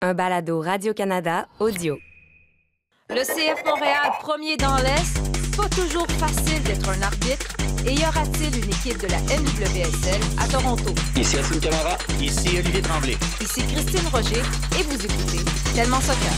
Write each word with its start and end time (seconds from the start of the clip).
un 0.00 0.14
balado 0.14 0.60
Radio-Canada 0.60 1.48
audio. 1.58 1.98
Le 3.10 3.22
CF 3.24 3.64
Montréal, 3.64 4.12
premier 4.20 4.56
dans 4.56 4.76
l'Est, 4.76 5.56
pas 5.56 5.68
toujours 5.68 6.06
facile 6.18 6.62
d'être 6.62 6.88
un 6.88 7.02
arbitre. 7.02 7.56
Et 7.86 7.94
y 7.94 8.04
aura-t-il 8.04 8.54
une 8.64 8.70
équipe 8.70 9.00
de 9.00 9.08
la 9.08 9.18
NWSL 9.20 10.20
à 10.38 10.46
Toronto? 10.48 10.94
Ici 11.16 11.38
Assun 11.38 11.58
Camara. 11.60 11.96
Ici 12.20 12.58
Olivier 12.58 12.82
Tremblay. 12.82 13.16
Ici 13.40 13.62
Christine 13.66 14.08
Roger 14.12 14.42
et 14.78 14.82
vous 14.82 15.04
écoutez 15.04 15.44
Tellement 15.74 16.00
Soccer. 16.00 16.32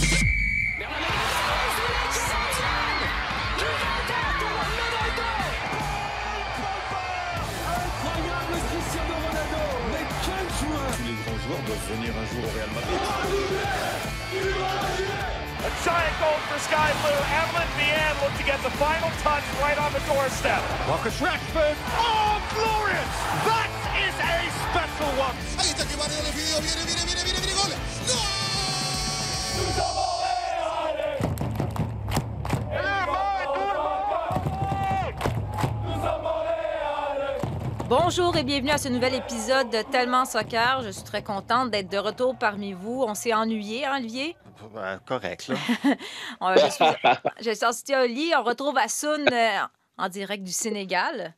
Joueur 11.50 11.62
doit 11.66 11.82
venir 11.90 12.12
un 12.14 12.26
jour 12.30 12.44
au 12.46 12.52
Real 12.54 12.70
Madrid. 12.70 13.00
A 15.60 15.70
giant 15.84 16.16
goal 16.22 16.38
for 16.48 16.58
Sky 16.60 16.91
Blue. 17.02 17.20
Evelyn 17.34 17.68
Vianne 17.77 18.16
looked 18.22 18.38
to 18.38 18.45
get 18.45 18.62
the 18.62 18.70
final 18.78 19.10
touch 19.22 19.45
right 19.60 19.78
on 19.78 19.92
the 19.92 20.00
doorstep. 20.06 20.62
Marcus 20.86 21.18
Rashford. 21.20 21.77
Oh, 21.98 22.41
glorious! 22.55 23.10
That 23.44 23.70
is 23.98 24.14
a 24.14 24.36
special 24.70 25.10
one. 25.18 25.36
Bonjour 37.90 38.36
et 38.36 38.44
bienvenue 38.44 38.70
à 38.70 38.78
ce 38.78 38.86
nouvel 38.86 39.16
épisode 39.16 39.68
de 39.68 39.82
Tellement 39.82 40.24
Soccer. 40.24 40.80
Je 40.84 40.90
suis 40.90 41.02
très 41.02 41.24
contente 41.24 41.72
d'être 41.72 41.90
de 41.90 41.98
retour 41.98 42.38
parmi 42.38 42.72
vous. 42.72 43.02
On 43.02 43.16
s'est 43.16 43.34
ennuyé, 43.34 43.84
hein, 43.84 43.96
Olivier? 43.96 44.36
Ben, 44.72 45.00
correct, 45.04 45.48
là. 45.48 45.56
je, 46.54 46.70
suis, 46.70 46.84
je 47.40 47.50
suis 47.50 47.97
au 47.97 48.06
lit. 48.06 48.30
On 48.38 48.44
retrouve 48.44 48.78
Assoun 48.78 49.27
euh, 49.32 49.58
en 49.98 50.08
direct 50.08 50.44
du 50.44 50.52
Sénégal. 50.52 51.34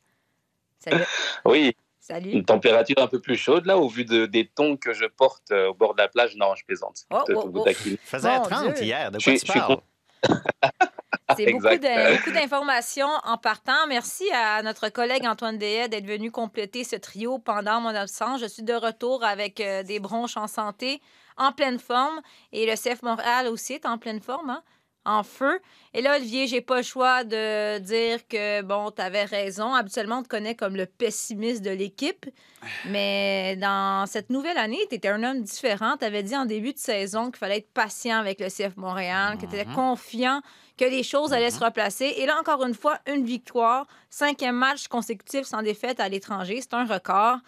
Salut. 0.79 1.05
Oui. 1.47 1.75
Salut. 1.99 2.33
Une 2.33 2.45
température 2.45 2.99
un 2.99 3.07
peu 3.07 3.19
plus 3.19 3.39
chaude, 3.39 3.65
là, 3.65 3.79
au 3.79 3.89
vu 3.89 4.05
de, 4.05 4.27
des 4.27 4.47
tons 4.47 4.77
que 4.77 4.93
je 4.93 5.07
porte 5.07 5.53
euh, 5.53 5.71
au 5.71 5.75
bord 5.75 5.95
de 5.95 6.03
la 6.03 6.09
plage. 6.09 6.37
Non, 6.37 6.55
je 6.55 6.67
plaisante. 6.67 7.07
Oh, 7.11 7.25
oh, 7.31 7.51
oh. 7.55 7.65
Faisait 8.03 8.41
30 8.41 8.79
hier. 8.83 9.11
De 9.11 9.17
quoi 9.17 9.33
je, 9.33 9.39
tu 9.39 9.53
parles? 9.53 9.79
C'est 11.37 11.53
beaucoup 11.53 12.33
d'informations 12.33 13.09
en 13.25 13.39
partant. 13.39 13.87
Merci 13.89 14.25
à 14.33 14.63
notre 14.63 14.89
collègue 14.89 15.27
Antoine 15.27 15.59
Dehaye 15.59 15.89
d'être 15.89 16.07
venu 16.07 16.31
compléter 16.31 16.85
ce 16.85 16.97
trio 16.97 17.39
pendant 17.39 17.81
mon 17.81 17.95
absence. 17.95 18.41
Je 18.41 18.47
suis 18.47 18.63
de 18.63 18.75
retour 18.75 19.25
avec 19.25 19.61
euh, 19.61 19.83
des 19.83 20.01
bronches 20.01 20.37
en 20.37 20.47
santé, 20.47 21.01
en 21.37 21.53
pleine 21.53 21.79
forme. 21.79 22.21
Et 22.53 22.67
le 22.67 22.75
CF 22.75 23.03
Montréal 23.03 23.49
aussi 23.49 23.75
est 23.75 23.87
en 23.87 23.99
pleine 23.99 24.21
forme. 24.21 24.51
Hein? 24.51 24.63
En 25.05 25.23
feu. 25.23 25.61
Et 25.95 26.03
là, 26.03 26.17
Olivier, 26.17 26.47
j'ai 26.47 26.61
pas 26.61 26.79
le 26.79 26.83
choix 26.83 27.25
de 27.25 27.79
dire 27.79 28.27
que, 28.29 28.63
bon, 28.63 28.91
tu 28.91 29.03
avais 29.03 29.25
raison. 29.25 29.75
Habituellement, 29.75 30.19
on 30.19 30.23
te 30.23 30.29
connaît 30.29 30.55
comme 30.55 30.77
le 30.77 30.87
pessimiste 30.87 31.63
de 31.63 31.71
l'équipe. 31.71 32.27
Mais 32.87 33.57
dans 33.57 34.07
cette 34.07 34.31
nouvelle 34.31 34.59
année, 34.59 34.79
tu 34.89 34.97
étais 34.97 35.09
un 35.09 35.23
homme 35.23 35.43
différent. 35.43 35.97
Tu 35.99 36.05
avais 36.05 36.23
dit 36.23 36.37
en 36.37 36.47
début 36.47 36.73
de 36.73 36.79
saison 36.79 37.27
qu'il 37.27 37.39
fallait 37.39 37.59
être 37.59 37.73
patient 37.73 38.19
avec 38.19 38.41
le 38.41 38.49
CF 38.49 38.77
Montréal, 38.77 39.37
que 39.39 39.47
tu 39.47 39.55
étais 39.55 39.65
mhm. 39.65 39.75
confiant 39.75 40.41
que 40.79 40.85
les 40.85 41.03
choses 41.03 41.33
allaient 41.33 41.51
se 41.51 41.59
mhm. 41.59 41.65
replacer. 41.65 42.15
Et 42.17 42.27
là, 42.27 42.39
encore 42.39 42.65
une 42.65 42.75
fois, 42.75 42.99
une 43.07 43.25
victoire. 43.25 43.87
Cinquième 44.09 44.57
match 44.57 44.89
consécutif 44.89 45.45
sans 45.45 45.63
défaite 45.63 46.01
à 46.01 46.09
l'étranger. 46.09 46.61
C'est 46.61 46.75
un 46.75 46.85
record. 46.85 47.39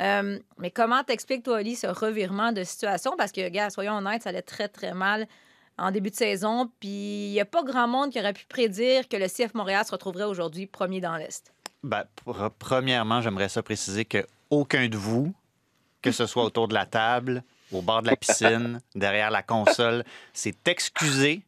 Euh, 0.00 0.38
mais 0.58 0.70
comment 0.70 1.02
t'expliques, 1.04 1.42
toi, 1.42 1.58
Ali, 1.58 1.76
ce 1.76 1.86
revirement 1.86 2.52
de 2.52 2.64
situation? 2.64 3.14
Parce 3.18 3.32
que, 3.32 3.46
gars, 3.48 3.68
soyons 3.68 3.98
honnêtes, 3.98 4.22
ça 4.22 4.30
allait 4.30 4.40
très, 4.40 4.68
très 4.68 4.94
mal 4.94 5.26
en 5.80 5.90
début 5.90 6.10
de 6.10 6.16
saison. 6.16 6.70
Puis 6.78 6.88
il 7.28 7.32
n'y 7.32 7.40
a 7.40 7.44
pas 7.44 7.64
grand 7.64 7.88
monde 7.88 8.10
qui 8.10 8.20
aurait 8.20 8.32
pu 8.32 8.44
prédire 8.46 9.08
que 9.08 9.16
le 9.16 9.26
CF 9.26 9.54
Montréal 9.54 9.84
se 9.84 9.90
retrouverait 9.90 10.24
aujourd'hui 10.24 10.66
premier 10.66 11.00
dans 11.00 11.16
l'Est. 11.16 11.52
Ben, 11.82 12.04
premièrement, 12.58 13.20
j'aimerais 13.22 13.48
ça 13.48 13.62
préciser 13.62 14.04
que 14.04 14.26
aucun 14.50 14.88
de 14.88 14.96
vous, 14.96 15.32
que 16.02 16.12
ce 16.12 16.26
soit 16.26 16.44
autour 16.44 16.68
de 16.68 16.74
la 16.74 16.86
table, 16.86 17.42
au 17.72 17.82
bord 17.82 18.02
de 18.02 18.08
la 18.08 18.16
piscine, 18.16 18.80
derrière 18.94 19.30
la 19.30 19.42
console, 19.42 20.04
s'est 20.32 20.56
excusé 20.66 21.42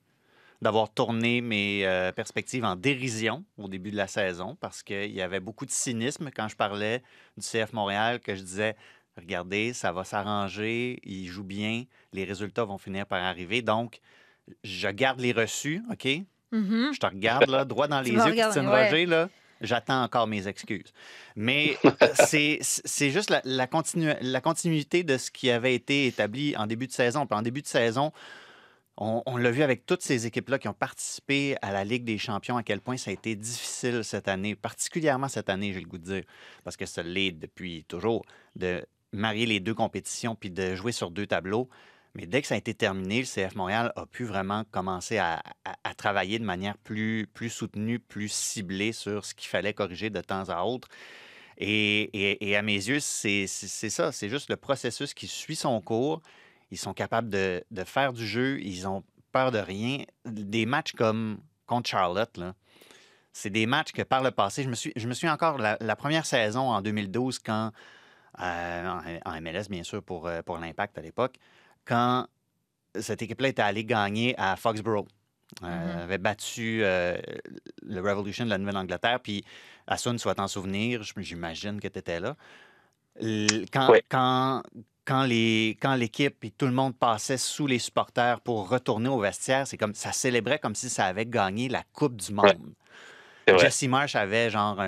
d'avoir 0.63 0.89
tourné 0.89 1.41
mes 1.41 1.85
euh, 1.85 2.13
perspectives 2.13 2.65
en 2.65 2.77
dérision 2.77 3.45
au 3.59 3.69
début 3.69 3.91
de 3.91 3.97
la 3.97 4.07
saison 4.07 4.57
parce 4.61 4.83
qu'il 4.83 5.11
y 5.11 5.21
avait 5.21 5.41
beaucoup 5.41 5.67
de 5.67 5.73
cynisme 5.73 6.31
quand 6.35 6.47
je 6.47 6.55
parlais 6.55 7.03
du 7.37 7.45
CF 7.47 7.73
Montréal, 7.73 8.21
que 8.21 8.37
je 8.37 8.43
disais 8.43 8.77
regardez, 9.17 9.73
ça 9.73 9.93
va 9.93 10.05
s'arranger, 10.05 11.01
il 11.03 11.27
joue 11.27 11.45
bien, 11.45 11.85
les 12.13 12.25
résultats 12.25 12.65
vont 12.65 12.79
finir 12.79 13.07
par 13.07 13.23
arriver. 13.23 13.61
Donc, 13.61 14.01
je 14.65 14.89
garde 14.89 15.21
les 15.21 15.33
reçus, 15.33 15.83
OK? 15.91 16.07
Mm-hmm. 16.53 16.95
Je 16.95 16.99
te 16.99 17.07
regarde 17.07 17.49
là, 17.49 17.65
droit 17.65 17.89
dans 17.89 18.01
les 18.03 18.11
yeux, 18.11 18.35
Christine 18.35 18.69
Roger, 18.69 19.07
là. 19.07 19.29
J'attends 19.61 20.03
encore 20.03 20.27
mes 20.27 20.49
excuses. 20.49 20.93
Mais 21.37 21.77
c'est 22.25 23.11
juste 23.11 23.31
la, 23.31 23.41
la, 23.45 23.69
la, 24.21 24.41
continuité 24.41 25.05
de 25.05 25.17
ce 25.17 25.31
qui 25.31 25.51
avait 25.51 25.75
été 25.75 26.09
établi 26.09 26.57
en 26.57 26.67
début 26.67 26.89
de 26.89 26.93
saison. 26.93 27.27
Puis 27.27 27.39
en 27.39 27.43
début 27.43 27.63
de 27.63 27.69
saison, 27.69 28.11
on, 28.99 29.37
l'a 29.37 29.51
vu 29.51 29.63
avec 29.63 29.87
toutes 29.87 30.03
ces 30.03 30.27
équipes-là 30.27 30.59
qui 30.59 30.69
ont 30.69 30.75
participé 30.75 31.57
à 31.63 31.73
la 31.73 31.85
Ligue 31.85 32.05
des 32.05 32.19
champions, 32.19 32.57
à 32.57 32.63
quel 32.63 32.81
point 32.81 32.97
ça 32.97 33.11
a 33.11 33.15
été 33.15 33.35
difficile 33.35 34.05
cette 34.05 34.29
année, 34.29 34.55
particulièrement 34.55 35.29
cette 35.29 35.49
année, 35.49 35.73
j'ai 35.73 35.81
le 35.81 35.87
goût 35.87 35.99
de 35.99 36.05
dire, 36.05 36.23
parce 36.63 36.77
que 36.77 36.87
ça 36.87 37.03
l'est 37.03 37.33
depuis 37.33 37.85
toujours, 37.85 38.25
de 38.55 38.85
marier 39.13 39.47
les 39.47 39.61
deux 39.61 39.75
compétitions 39.75 40.35
puis 40.35 40.51
de 40.51 40.75
jouer 40.75 40.93
sur 40.93 41.11
deux 41.11 41.27
tableaux. 41.27 41.69
Mais 42.15 42.27
dès 42.27 42.43
que 42.43 42.49
ça 42.49 42.55
a 42.55 42.59
été 42.59 42.75
terminé, 42.75 43.21
le 43.21 43.27
CF 43.27 43.55
Montréal 43.55 43.93
a 43.97 44.05
pu 44.05 44.25
vraiment 44.25 44.65
commencer 44.71 45.19
à, 45.19 45.43
travailler 45.97 46.39
de 46.39 46.45
manière 46.45 46.77
plus, 46.77 47.29
soutenue, 47.49 47.99
plus 47.99 48.31
ciblée 48.31 48.93
sur 48.93 49.25
ce 49.25 49.35
qu'il 49.35 49.49
fallait 49.49 49.73
corriger 49.73 50.11
de 50.11 50.21
temps 50.21 50.49
à 50.49 50.65
autre. 50.65 50.89
Et, 51.57 52.55
à 52.57 52.63
mes 52.63 52.75
yeux, 52.75 53.01
c'est 53.01 53.47
ça, 53.47 54.13
c'est 54.13 54.29
juste 54.29 54.51
le 54.51 54.57
processus 54.57 55.15
qui 55.15 55.27
suit 55.27 55.57
son 55.57 55.81
cours. 55.81 56.21
Ils 56.71 56.79
sont 56.79 56.93
capables 56.93 57.29
de, 57.31 57.63
faire 57.87 58.13
du 58.13 58.27
jeu, 58.27 58.61
ils 58.61 58.87
ont 58.87 59.03
peur 59.33 59.51
de 59.51 59.59
rien. 59.59 60.05
Des 60.27 60.67
matchs 60.67 60.93
comme 60.93 61.39
contre 61.67 61.89
Charlotte, 61.89 62.39
c'est 63.33 63.51
des 63.51 63.65
matchs 63.65 63.93
que 63.93 64.03
par 64.03 64.23
le 64.23 64.31
passé, 64.31 64.63
je 64.63 65.09
me 65.09 65.15
suis, 65.15 65.29
encore, 65.29 65.57
la, 65.57 65.97
première 65.97 66.27
saison 66.27 66.69
en 66.71 66.83
2012, 66.83 67.39
quand, 67.39 67.73
euh, 68.41 69.19
en, 69.25 69.41
MLS 69.41 69.69
bien 69.71 69.83
sûr 69.83 70.03
pour, 70.03 70.27
euh, 70.27 70.43
pour 70.43 70.59
l'Impact 70.59 70.99
à 70.99 71.01
l'époque, 71.01 71.39
quand 71.85 72.27
cette 72.99 73.23
équipe-là 73.23 73.49
était 73.49 73.63
allée 73.63 73.85
gagner 73.85 74.35
à 74.39 74.57
Foxborough. 74.57 75.07
Euh, 75.63 75.67
mm-hmm. 75.67 76.03
avait 76.03 76.19
battu 76.19 76.81
euh, 76.83 77.19
le 77.83 78.01
Revolution 78.01 78.45
de 78.47 78.51
la 78.51 78.59
Nouvelle-Angleterre. 78.59 79.21
Puis, 79.21 79.45
Asun, 79.87 80.17
soit 80.17 80.41
en 80.41 80.49
souvenir, 80.49 81.03
j'imagine 81.03 81.79
que 81.79 81.89
tu 81.89 81.99
étais 81.99 82.21
là. 82.21 82.37
Quand, 83.71 83.93
quand, 84.09 84.63
quand, 85.05 85.25
les, 85.25 85.77
quand 85.81 85.95
l'équipe 85.95 86.43
et 86.45 86.51
tout 86.51 86.65
le 86.65 86.73
monde 86.73 86.97
passait 86.97 87.37
sous 87.37 87.67
les 87.67 87.79
supporters 87.79 88.41
pour 88.41 88.71
retourner 88.71 89.11
au 89.11 89.21
vestiaire, 89.21 89.67
c'est 89.67 89.77
comme 89.77 89.95
ça 89.95 90.13
célébrait 90.13 90.59
comme 90.59 90.75
si 90.75 90.89
ça 90.89 91.05
avait 91.05 91.27
gagné 91.27 91.69
la 91.69 91.83
Coupe 91.93 92.17
du 92.17 92.33
Monde. 92.33 92.73
Jesse 93.47 93.83
Marsh 93.85 94.15
avait 94.15 94.51
genre 94.51 94.81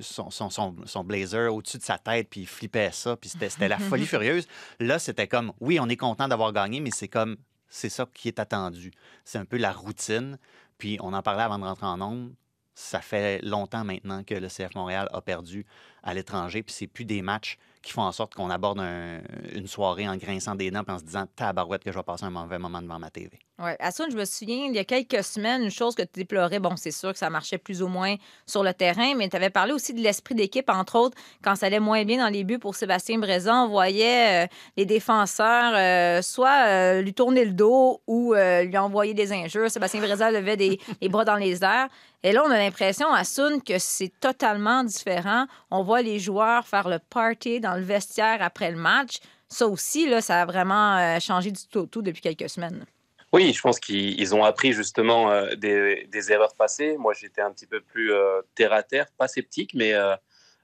son, 0.00 0.30
son, 0.30 0.50
son, 0.84 1.04
blazer 1.04 1.52
au-dessus 1.52 1.78
de 1.78 1.82
sa 1.82 1.98
tête, 1.98 2.28
puis 2.30 2.40
il 2.42 2.46
flippait 2.46 2.90
ça, 2.92 3.16
puis 3.16 3.30
c'était 3.30 3.68
la 3.68 3.78
folie 3.78 4.06
furieuse. 4.06 4.46
Là, 4.80 4.98
c'était 4.98 5.28
comme, 5.28 5.52
oui, 5.60 5.78
on 5.80 5.88
est 5.88 5.96
content 5.96 6.28
d'avoir 6.28 6.52
gagné, 6.52 6.80
mais 6.80 6.90
c'est 6.90 7.08
comme, 7.08 7.36
c'est 7.68 7.88
ça 7.88 8.06
qui 8.12 8.28
est 8.28 8.38
attendu. 8.38 8.92
C'est 9.24 9.38
un 9.38 9.44
peu 9.44 9.56
la 9.56 9.72
routine. 9.72 10.38
Puis 10.78 10.98
on 11.00 11.12
en 11.12 11.22
parlait 11.22 11.44
avant 11.44 11.58
de 11.58 11.64
rentrer 11.64 11.86
en 11.86 11.96
nombre. 11.96 12.32
Ça 12.74 13.00
fait 13.00 13.40
longtemps 13.42 13.84
maintenant 13.84 14.24
que 14.24 14.34
le 14.34 14.48
CF 14.48 14.74
Montréal 14.74 15.08
a 15.12 15.20
perdu 15.20 15.66
à 16.02 16.12
l'étranger, 16.14 16.62
puis 16.62 16.74
c'est 16.74 16.86
plus 16.86 17.04
des 17.04 17.22
matchs 17.22 17.58
qui 17.82 17.92
font 17.92 18.02
en 18.02 18.12
sorte 18.12 18.34
qu'on 18.34 18.50
aborde 18.50 18.78
une 18.78 19.66
soirée 19.66 20.08
en 20.08 20.16
grinçant 20.16 20.54
des 20.54 20.70
dents 20.70 20.82
et 20.86 20.90
en 20.90 20.98
se 20.98 21.04
disant 21.04 21.26
tabarouette 21.36 21.84
que 21.84 21.92
je 21.92 21.96
vais 21.96 22.02
passer 22.02 22.24
un 22.24 22.30
mauvais 22.30 22.58
moment 22.58 22.80
devant 22.80 22.98
ma 22.98 23.10
TV. 23.10 23.38
Oui. 23.64 23.70
Assun, 23.78 24.10
je 24.10 24.16
me 24.16 24.24
souviens, 24.24 24.66
il 24.66 24.74
y 24.74 24.78
a 24.80 24.84
quelques 24.84 25.22
semaines, 25.22 25.62
une 25.62 25.70
chose 25.70 25.94
que 25.94 26.02
tu 26.02 26.08
déplorais, 26.16 26.58
bon, 26.58 26.74
c'est 26.74 26.90
sûr 26.90 27.12
que 27.12 27.18
ça 27.18 27.30
marchait 27.30 27.58
plus 27.58 27.80
ou 27.80 27.86
moins 27.86 28.16
sur 28.44 28.64
le 28.64 28.74
terrain, 28.74 29.14
mais 29.14 29.28
tu 29.28 29.36
avais 29.36 29.50
parlé 29.50 29.72
aussi 29.72 29.94
de 29.94 30.00
l'esprit 30.00 30.34
d'équipe, 30.34 30.68
entre 30.68 30.96
autres, 30.98 31.16
quand 31.44 31.54
ça 31.54 31.66
allait 31.66 31.78
moins 31.78 32.04
bien 32.04 32.18
dans 32.18 32.28
les 32.28 32.42
buts 32.42 32.58
pour 32.58 32.74
Sébastien 32.74 33.18
Brézan, 33.18 33.66
on 33.66 33.68
voyait 33.68 34.46
euh, 34.46 34.48
les 34.76 34.84
défenseurs 34.84 35.74
euh, 35.76 36.22
soit 36.22 36.66
euh, 36.66 37.02
lui 37.02 37.14
tourner 37.14 37.44
le 37.44 37.52
dos 37.52 38.00
ou 38.08 38.34
lui 38.34 38.78
envoyer 38.78 39.14
des 39.14 39.32
injures. 39.32 39.70
Sébastien 39.70 40.00
Brézan 40.00 40.30
levait 40.32 40.56
des, 40.56 40.80
les 41.00 41.08
bras 41.08 41.24
dans 41.24 41.36
les 41.36 41.62
airs. 41.62 41.88
Et 42.24 42.32
là, 42.32 42.42
on 42.44 42.50
a 42.50 42.58
l'impression, 42.58 43.12
à 43.14 43.22
que 43.64 43.78
c'est 43.78 44.12
totalement 44.18 44.82
différent. 44.82 45.46
On 45.70 45.84
voit 45.84 46.02
les 46.02 46.18
joueurs 46.18 46.66
faire 46.66 46.88
le 46.88 46.98
party 46.98 47.60
dans 47.60 47.76
le 47.76 47.82
vestiaire 47.82 48.38
après 48.40 48.72
le 48.72 48.76
match. 48.76 49.18
Ça 49.48 49.68
aussi, 49.68 50.08
là, 50.08 50.20
ça 50.20 50.42
a 50.42 50.46
vraiment 50.46 51.20
changé 51.20 51.52
du 51.52 51.60
tout 51.70 51.80
au 51.80 51.86
tout 51.86 52.02
depuis 52.02 52.22
quelques 52.22 52.50
semaines. 52.50 52.84
Oui, 53.32 53.52
je 53.54 53.60
pense 53.62 53.80
qu'ils 53.80 54.34
ont 54.34 54.44
appris 54.44 54.72
justement 54.72 55.30
euh, 55.30 55.54
des, 55.54 56.32
erreurs 56.32 56.54
passées. 56.54 56.96
Moi, 56.98 57.14
j'étais 57.14 57.40
un 57.40 57.50
petit 57.50 57.66
peu 57.66 57.80
plus 57.80 58.12
euh, 58.12 58.42
terre 58.54 58.72
à 58.72 58.82
terre, 58.82 59.06
pas 59.16 59.28
sceptique, 59.28 59.72
mais 59.74 59.92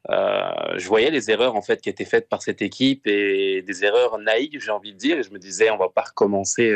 je 0.09 0.87
voyais 0.87 1.11
les 1.11 1.31
erreurs 1.31 1.55
en 1.56 1.62
fait 1.62 1.81
qui 1.81 1.88
étaient 1.88 2.05
faites 2.05 2.29
par 2.29 2.43
cette 2.43 2.62
équipe 2.62 3.06
et 3.06 3.62
des 3.62 3.85
erreurs 3.85 4.19
naïves, 4.19 4.61
j'ai 4.62 4.70
envie 4.70 4.93
de 4.93 4.99
dire. 4.99 5.19
Et 5.19 5.23
je 5.23 5.31
me 5.31 5.38
disais, 5.38 5.70
on 5.70 5.79
va 5.79 5.88
pas 5.88 6.03
recommencer 6.03 6.75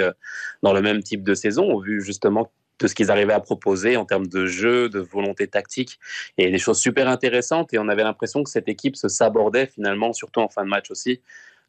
dans 0.63 0.73
le 0.73 0.83
même 0.83 1.03
type 1.03 1.23
de 1.23 1.35
saison, 1.35 1.73
au 1.73 1.81
vu 1.81 2.03
justement 2.03 2.51
de 2.83 2.89
ce 2.89 2.95
qu'ils 2.95 3.11
arrivaient 3.11 3.33
à 3.33 3.41
proposer 3.41 3.97
en 3.97 4.05
termes 4.05 4.27
de 4.27 4.47
jeu, 4.47 4.89
de 4.89 4.99
volonté 4.99 5.47
tactique, 5.47 5.99
et 6.37 6.51
des 6.51 6.59
choses 6.59 6.79
super 6.79 7.09
intéressantes. 7.09 7.73
Et 7.73 7.79
on 7.79 7.89
avait 7.89 8.03
l'impression 8.03 8.43
que 8.43 8.51
cette 8.51 8.69
équipe 8.69 8.97
se 8.97 9.09
sabordait 9.09 9.67
finalement, 9.67 10.13
surtout 10.13 10.41
en 10.41 10.49
fin 10.49 10.65
de 10.65 10.69
match 10.69 10.91
aussi, 10.91 11.21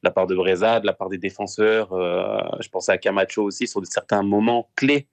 la 0.04 0.12
part 0.12 0.28
de 0.28 0.36
Breza, 0.36 0.80
de 0.80 0.86
la 0.86 0.94
part 0.94 1.10
des 1.10 1.18
défenseurs. 1.18 1.94
Euh, 1.94 2.38
je 2.60 2.70
pensais 2.70 2.92
à 2.92 2.98
Camacho 2.98 3.44
aussi 3.44 3.68
sur 3.68 3.86
certains 3.86 4.22
moments 4.22 4.70
clés 4.76 5.08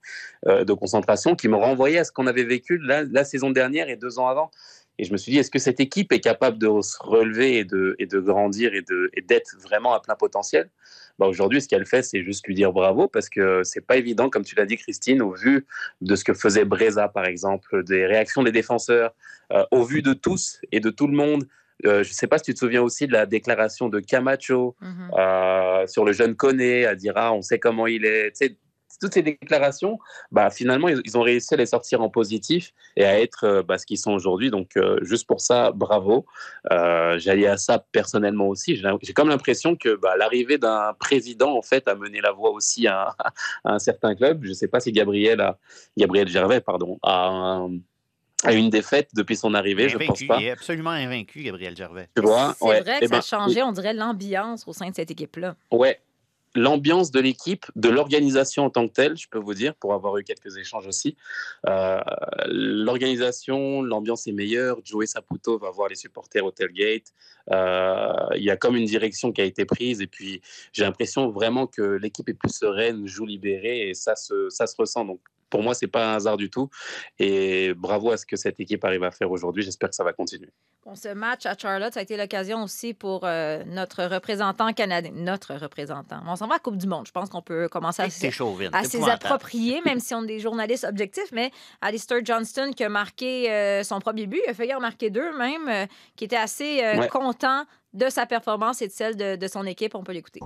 euh, 0.47 0.65
de 0.65 0.73
concentration 0.73 1.35
qui 1.35 1.47
me 1.47 1.55
renvoyaient 1.55 1.99
à 1.99 2.03
ce 2.03 2.11
qu'on 2.11 2.27
avait 2.27 2.43
vécu 2.43 2.77
la, 2.77 3.23
saison 3.23 3.49
dernière 3.49 3.89
et 3.89 3.95
deux 3.95 4.19
ans 4.19 4.27
avant. 4.27 4.51
Et 4.99 5.05
je 5.05 5.11
me 5.13 5.17
suis 5.17 5.31
dit, 5.31 5.39
est-ce 5.39 5.49
que 5.49 5.59
cette 5.59 5.79
équipe 5.79 6.11
est 6.11 6.19
capable 6.19 6.57
de 6.59 6.81
se 6.81 6.97
relever 6.99 7.57
et 7.57 7.65
de, 7.65 7.95
de 7.99 8.19
grandir 8.19 8.71
et 8.73 9.21
d'être 9.21 9.57
vraiment 9.59 9.93
à 9.93 9.99
plein 10.01 10.15
potentiel? 10.15 10.69
Bah 11.17 11.27
Aujourd'hui, 11.27 11.61
ce 11.61 11.67
qu'elle 11.67 11.85
fait, 11.85 12.03
c'est 12.03 12.23
juste 12.23 12.45
lui 12.45 12.55
dire 12.55 12.73
bravo 12.73 13.07
parce 13.07 13.29
que 13.29 13.63
c'est 13.63 13.85
pas 13.85 13.95
évident, 13.97 14.29
comme 14.29 14.43
tu 14.43 14.55
l'as 14.55 14.65
dit, 14.65 14.77
Christine, 14.77 15.21
au 15.21 15.31
vu 15.31 15.65
de 16.01 16.15
ce 16.15 16.23
que 16.23 16.33
faisait 16.33 16.65
Breza, 16.65 17.07
par 17.07 17.25
exemple, 17.25 17.83
des 17.83 18.05
réactions 18.05 18.43
des 18.43 18.51
défenseurs, 18.51 19.13
euh, 19.53 19.63
au 19.71 19.83
vu 19.83 20.01
de 20.01 20.13
tous 20.13 20.59
et 20.71 20.79
de 20.79 20.89
tout 20.89 21.07
le 21.07 21.15
monde. 21.15 21.45
Euh, 21.85 22.03
je 22.03 22.09
ne 22.09 22.13
sais 22.13 22.27
pas 22.27 22.37
si 22.37 22.45
tu 22.45 22.53
te 22.53 22.59
souviens 22.59 22.81
aussi 22.81 23.07
de 23.07 23.13
la 23.13 23.25
déclaration 23.25 23.89
de 23.89 23.99
Camacho 23.99 24.75
mhm. 24.81 25.11
euh, 25.17 25.87
sur 25.87 26.05
le 26.05 26.13
jeune 26.13 26.35
Koné, 26.35 26.85
à 26.85 26.95
dire 26.95 27.13
ah, 27.15 27.33
on 27.33 27.41
sait 27.41 27.59
comment 27.59 27.87
il 27.87 28.05
est. 28.05 28.31
Tu 28.31 28.47
sais, 28.47 28.57
toutes 28.99 29.15
ces 29.15 29.23
déclarations, 29.23 29.97
bah, 30.31 30.51
finalement, 30.51 30.87
ils, 30.87 31.17
ont 31.17 31.23
réussi 31.23 31.55
à 31.55 31.57
les 31.57 31.65
sortir 31.65 32.01
en 32.01 32.09
positif 32.09 32.71
et 32.95 33.03
à 33.03 33.19
être 33.19 33.45
euh, 33.45 33.63
bah, 33.63 33.79
ce 33.79 33.87
qu'ils 33.87 33.97
sont 33.97 34.11
aujourd'hui. 34.11 34.51
Donc, 34.51 34.77
juste 35.01 35.25
pour 35.25 35.41
ça, 35.41 35.71
bravo. 35.71 36.25
J'allais 36.69 37.47
à 37.47 37.57
ça 37.57 37.83
personnellement 37.91 38.47
aussi. 38.47 38.75
J'ai 39.01 39.13
comme 39.13 39.29
l'impression 39.29 39.75
que 39.75 39.95
bah, 39.95 40.15
l'arrivée 40.17 40.59
d'un 40.59 40.93
président, 40.99 41.57
en 41.57 41.63
fait, 41.63 41.87
a 41.87 41.95
mené 41.95 42.21
la 42.21 42.31
voie 42.31 42.51
aussi 42.51 42.85
à, 42.85 43.15
un 43.63 43.79
certain 43.79 44.13
club. 44.13 44.43
Je 44.43 44.49
ne 44.49 44.53
sais 44.53 44.67
pas 44.67 44.79
si 44.79 44.91
Gabriel, 44.91 45.41
a, 45.41 45.57
Gabriel 45.97 46.27
Gervais 46.27 46.61
pardon, 46.61 46.99
a, 47.01 47.65
une 48.49 48.69
défaite 48.69 49.09
depuis 49.13 49.35
son 49.35 49.53
arrivée, 49.53 49.89
je 49.89 49.97
pense 49.97 50.23
pas. 50.23 50.39
Il 50.39 50.47
est 50.47 50.51
absolument 50.51 50.91
invaincu, 50.91 51.43
Gabriel 51.43 51.75
Gervais. 51.75 52.09
C'est 52.15 52.21
vrai 52.21 52.99
que 52.99 53.05
eh 53.05 53.07
ça 53.07 53.15
a 53.15 53.17
ben, 53.17 53.21
changé, 53.21 53.63
on 53.63 53.71
dirait, 53.71 53.93
l'ambiance 53.93 54.67
au 54.67 54.73
sein 54.73 54.89
de 54.89 54.95
cette 54.95 55.11
équipe-là. 55.11 55.55
Ouais, 55.71 55.99
l'ambiance 56.55 57.11
de 57.11 57.19
l'équipe, 57.19 57.65
de 57.75 57.89
l'organisation 57.89 58.65
en 58.65 58.69
tant 58.69 58.87
que 58.87 58.93
telle, 58.93 59.17
je 59.17 59.27
peux 59.29 59.39
vous 59.39 59.53
dire, 59.53 59.75
pour 59.75 59.93
avoir 59.93 60.17
eu 60.17 60.23
quelques 60.23 60.57
échanges 60.57 60.87
aussi. 60.87 61.15
Euh, 61.67 61.99
l'organisation, 62.47 63.81
l'ambiance 63.81 64.27
est 64.27 64.31
meilleure. 64.31 64.77
Joey 64.83 65.05
Saputo 65.05 65.57
va 65.57 65.71
voir 65.71 65.89
les 65.89 65.95
supporters 65.95 66.45
au 66.45 66.51
tailgate. 66.51 67.13
Euh, 67.51 68.13
il 68.35 68.43
y 68.43 68.49
a 68.49 68.57
comme 68.57 68.75
une 68.75 68.85
direction 68.85 69.31
qui 69.31 69.41
a 69.41 69.45
été 69.45 69.65
prise 69.65 70.01
et 70.01 70.07
puis 70.07 70.41
j'ai 70.73 70.83
l'impression 70.83 71.29
vraiment 71.29 71.67
que 71.67 71.81
l'équipe 71.81 72.27
est 72.29 72.33
plus 72.33 72.53
sereine, 72.53 73.07
joue 73.07 73.25
libérée 73.25 73.89
et 73.89 73.93
ça 73.93 74.15
se, 74.15 74.49
ça 74.49 74.67
se 74.67 74.75
ressent. 74.77 75.05
Donc 75.05 75.19
pour 75.51 75.61
moi, 75.61 75.75
c'est 75.75 75.87
pas 75.87 76.13
un 76.13 76.15
hasard 76.15 76.37
du 76.37 76.49
tout. 76.49 76.69
Et 77.19 77.73
bravo 77.75 78.11
à 78.11 78.17
ce 78.17 78.25
que 78.25 78.35
cette 78.35 78.59
équipe 78.59 78.83
arrive 78.83 79.03
à 79.03 79.11
faire 79.11 79.29
aujourd'hui. 79.29 79.61
J'espère 79.61 79.89
que 79.89 79.95
ça 79.95 80.03
va 80.03 80.13
continuer. 80.13 80.49
Bon, 80.83 80.95
ce 80.95 81.09
match 81.09 81.45
à 81.45 81.55
Charlotte, 81.55 81.93
ça 81.93 81.99
a 81.99 82.03
été 82.03 82.17
l'occasion 82.17 82.63
aussi 82.63 82.95
pour 82.95 83.21
euh, 83.23 83.63
notre 83.67 84.05
représentant 84.05 84.73
canadien. 84.73 85.11
Notre 85.13 85.53
représentant. 85.53 86.21
On 86.25 86.35
s'en 86.35 86.47
va 86.47 86.55
à 86.55 86.55
la 86.55 86.59
Coupe 86.59 86.77
du 86.77 86.87
Monde. 86.87 87.05
Je 87.05 87.11
pense 87.11 87.29
qu'on 87.29 87.43
peut 87.43 87.67
commencer 87.67 88.01
à, 88.01 88.05
à 88.05 88.83
s'y 88.83 88.97
approprier, 89.09 89.81
même 89.85 89.99
si 89.99 90.15
on 90.15 90.23
est 90.23 90.27
des 90.27 90.39
journalistes 90.39 90.85
objectifs. 90.89 91.31
Mais 91.33 91.51
Alistair 91.81 92.19
Johnston, 92.23 92.71
qui 92.75 92.83
a 92.83 92.89
marqué 92.89 93.51
euh, 93.51 93.83
son 93.83 93.99
premier 93.99 94.25
but, 94.25 94.41
il 94.47 94.49
a 94.49 94.53
failli 94.55 94.73
en 94.73 94.79
marquer 94.79 95.11
deux 95.11 95.37
même, 95.37 95.67
euh, 95.67 95.85
qui 96.15 96.23
était 96.23 96.35
assez 96.35 96.81
content 97.11 97.65
de 97.93 98.09
sa 98.09 98.25
performance 98.25 98.81
et 98.81 98.87
de 98.87 98.93
celle 98.93 99.17
de, 99.17 99.35
de 99.35 99.47
son 99.47 99.65
équipe. 99.65 99.93
On 99.95 100.03
peut 100.03 100.13
l'écouter. 100.13 100.39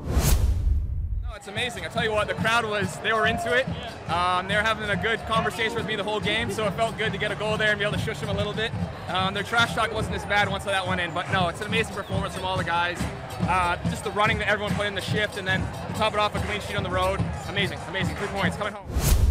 It's 1.36 1.48
amazing. 1.50 1.84
I 1.84 1.90
tell 1.90 2.04
you 2.04 2.12
what, 2.12 2.28
the 2.28 2.34
crowd 2.34 2.66
was, 2.66 2.98
they 3.00 3.12
were 3.12 3.26
into 3.28 3.54
it. 3.54 3.68
Um, 4.10 4.48
they 4.48 4.56
were 4.56 4.62
having 4.62 4.90
a 4.90 4.96
good 4.96 5.20
conversation 5.26 5.76
with 5.76 5.86
me 5.86 5.96
the 5.96 6.04
whole 6.04 6.22
game, 6.22 6.50
so 6.50 6.66
it 6.66 6.72
felt 6.74 6.98
good 6.98 7.12
to 7.12 7.18
get 7.18 7.32
a 7.32 7.36
goal 7.36 7.58
there 7.58 7.72
and 7.72 7.80
be 7.80 7.84
able 7.84 7.98
to 7.98 8.04
shush 8.04 8.22
them 8.22 8.30
a 8.30 8.34
little 8.34 8.54
bit. 8.54 8.72
Um, 9.10 9.34
their 9.34 9.44
trash 9.44 9.74
talk 9.74 9.94
wasn't 9.94 10.16
as 10.16 10.26
bad 10.26 10.50
once 10.50 10.64
that 10.64 10.88
went 10.88 11.02
in, 11.02 11.14
but 11.14 11.30
no, 11.32 11.50
it's 11.50 11.60
an 11.60 11.68
amazing 11.68 11.94
performance 11.94 12.36
from 12.36 12.46
all 12.46 12.58
the 12.58 12.64
guys. 12.64 12.98
Uh, 13.42 13.78
just 13.90 14.06
the 14.06 14.12
running 14.12 14.38
that 14.38 14.48
everyone 14.48 14.74
put 14.76 14.86
in 14.86 14.96
the 14.96 15.02
shift, 15.02 15.38
and 15.38 15.48
then 15.48 15.60
to 15.60 15.94
top 15.96 16.14
it 16.14 16.20
off 16.20 16.36
a 16.36 16.40
clean 16.40 16.62
sheet 16.62 16.78
on 16.78 16.84
the 16.84 16.90
road. 16.90 17.20
Amazing, 17.50 17.80
amazing. 17.90 18.16
Three 18.16 18.28
points 18.28 18.56
coming 18.56 18.74
home. 18.74 19.25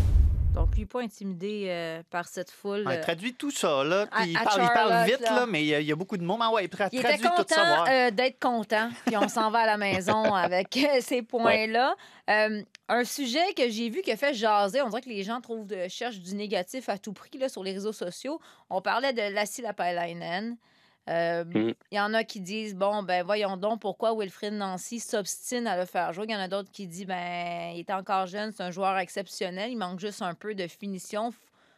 Donc, 0.55 0.77
lui, 0.77 0.87
pas 0.87 1.01
intimidé 1.01 1.67
euh, 1.67 2.03
par 2.11 2.29
cette 2.29 2.51
foule. 2.51 2.87
Ouais, 2.87 3.01
traduit 3.01 3.35
tout 3.35 3.51
ça, 3.51 3.83
là. 3.83 4.07
Puis 4.07 4.31
il, 4.31 4.35
parle, 4.35 4.63
il, 4.63 4.69
parle, 4.73 5.05
vite, 5.05 5.21
là. 5.21 5.47
mais 5.47 5.65
il 5.65 5.67
y, 5.67 5.75
a, 5.75 5.81
il 5.81 5.87
y, 5.87 5.91
a, 5.91 5.97
beaucoup 5.97 6.17
de 6.17 6.23
mots. 6.23 6.39
Ah 6.41 6.53
ouais, 6.53 6.65
il, 6.65 6.69
traduit 6.69 7.01
était 7.01 7.19
content, 7.19 7.43
tout 7.43 7.55
ça. 7.55 7.85
Euh, 7.89 8.11
d'être 8.13 8.39
content, 8.39 8.89
puis 9.05 9.17
on 9.17 9.29
s'en 9.29 9.51
va 9.51 9.61
à 9.61 9.67
la 9.67 9.77
maison 9.77 10.23
avec 10.35 10.77
euh, 10.77 11.01
ces 11.01 11.23
points-là. 11.23 11.97
Euh, 12.31 12.63
un 12.89 13.05
sujet 13.05 13.53
que 13.57 13.69
j'ai 13.69 13.89
vu 13.91 14.03
qui 14.03 14.13
a 14.13 14.17
fait 14.17 14.33
jaser, 14.33 14.81
on 14.83 14.89
dirait 14.91 15.03
que 15.03 15.09
les 15.09 15.25
gens 15.25 15.41
trouvent 15.41 15.67
de, 15.67 15.89
cherchent 15.89 16.21
du 16.21 16.37
négatif 16.37 16.89
à 16.89 16.99
tout 16.99 17.13
prix 17.13 17.37
là, 17.39 17.49
sur 17.49 17.65
les 17.65 17.73
réseaux 17.73 17.93
sociaux. 17.93 18.41
On 18.71 18.81
parlait 18.81 19.13
de 19.13 19.35
Lassie 19.35 19.63
Lapalainen. 19.63 20.57
Euh, 21.11 21.45
mm. 21.45 21.75
Il 21.91 21.97
y 21.97 22.01
en 22.01 22.15
a 22.15 22.25
qui 22.25 22.41
disent 22.41 22.75
bon, 22.75 23.03
ben 23.03 23.25
voyons 23.25 23.57
donc 23.57 23.81
pourquoi 23.81 24.15
Wilfrid 24.17 24.55
Nancy 24.55 25.01
s'obstine 25.01 25.67
à 25.67 25.77
le 25.77 25.85
faire 25.85 26.13
jouer. 26.13 26.25
Il 26.29 26.33
y 26.33 26.37
en 26.37 26.41
a 26.41 26.49
d'autres 26.49 26.71
qui 26.71 26.87
disent 26.87 27.07
ben 27.07 27.73
il 27.75 27.81
est 27.81 27.91
encore 27.91 28.27
jeune, 28.27 28.53
c'est 28.53 28.63
un 28.63 28.71
joueur 28.71 28.97
exceptionnel, 28.99 29.71
il 29.71 29.77
manque 29.77 30.01
juste 30.01 30.23
un 30.23 30.35
peu 30.35 30.55
de 30.55 30.67
finition, 30.67 31.33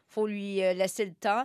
faut 0.08 0.26
lui 0.26 0.62
euh, 0.62 0.74
laisser 0.74 1.04
le 1.04 1.14
temps. 1.14 1.44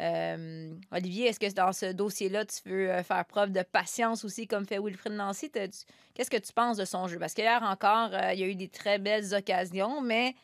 Euh, 0.00 0.74
Olivier, 0.90 1.28
est-ce 1.28 1.38
que 1.38 1.52
dans 1.54 1.72
ce 1.72 1.92
dossier-là, 1.92 2.44
tu 2.44 2.68
veux 2.68 3.02
faire 3.04 3.24
preuve 3.24 3.52
de 3.52 3.62
patience 3.62 4.24
aussi, 4.24 4.48
comme 4.48 4.66
fait 4.66 4.80
Wilfrid 4.80 5.12
Nancy? 5.12 5.48
Qu'est-ce 5.50 6.30
que 6.30 6.38
tu 6.38 6.52
penses 6.52 6.76
de 6.76 6.84
son 6.84 7.06
jeu? 7.06 7.20
Parce 7.20 7.34
qu'hier 7.34 7.62
encore, 7.62 8.10
il 8.32 8.40
y 8.40 8.42
a 8.42 8.46
eu 8.46 8.56
des 8.56 8.68
très 8.68 8.98
belles 8.98 9.32
occasions, 9.32 10.00
mais 10.00 10.34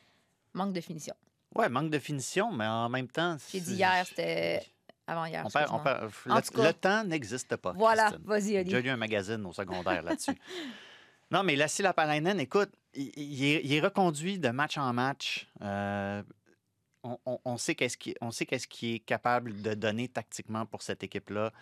manque 0.52 0.74
de 0.74 0.80
finition. 0.80 1.14
Ouais, 1.56 1.68
manque 1.68 1.90
de 1.90 1.98
finition, 1.98 2.52
mais 2.52 2.66
en 2.66 2.88
même 2.88 3.08
temps. 3.08 3.36
J'ai 3.50 3.60
dit 3.60 3.74
hier, 3.74 4.06
c'était 4.06 4.64
avant 5.08 5.24
hier. 5.24 5.44
le, 5.44 6.72
temps 6.72 7.04
n'existe 7.04 7.56
pas. 7.56 7.72
Voilà, 7.72 8.12
vas-y, 8.24 8.58
Oli. 8.58 8.70
J'ai 8.70 8.82
lu 8.82 8.90
un 8.90 8.96
magazine 8.96 9.44
au 9.46 9.52
secondaire 9.52 10.02
là-dessus. 10.04 10.38
Non, 11.30 11.42
mais 11.42 11.56
Lassie 11.56 11.82
Lapalainen, 11.82 12.38
écoute, 12.40 12.70
il, 12.94 13.72
est, 13.74 13.80
reconduit 13.80 14.38
de 14.38 14.48
match 14.50 14.78
en 14.78 14.92
match. 14.92 15.46
Euh, 15.62 16.22
on, 17.24 17.56
sait 17.56 17.74
qu'est-ce 17.74 17.96
qu'il 17.96 18.14
qu 18.14 18.86
est 18.94 18.98
capable 19.00 19.62
de 19.62 19.74
donner 19.74 20.08
tactiquement 20.08 20.66
pour 20.66 20.82
cette 20.82 21.02
équipe-là. 21.02 21.52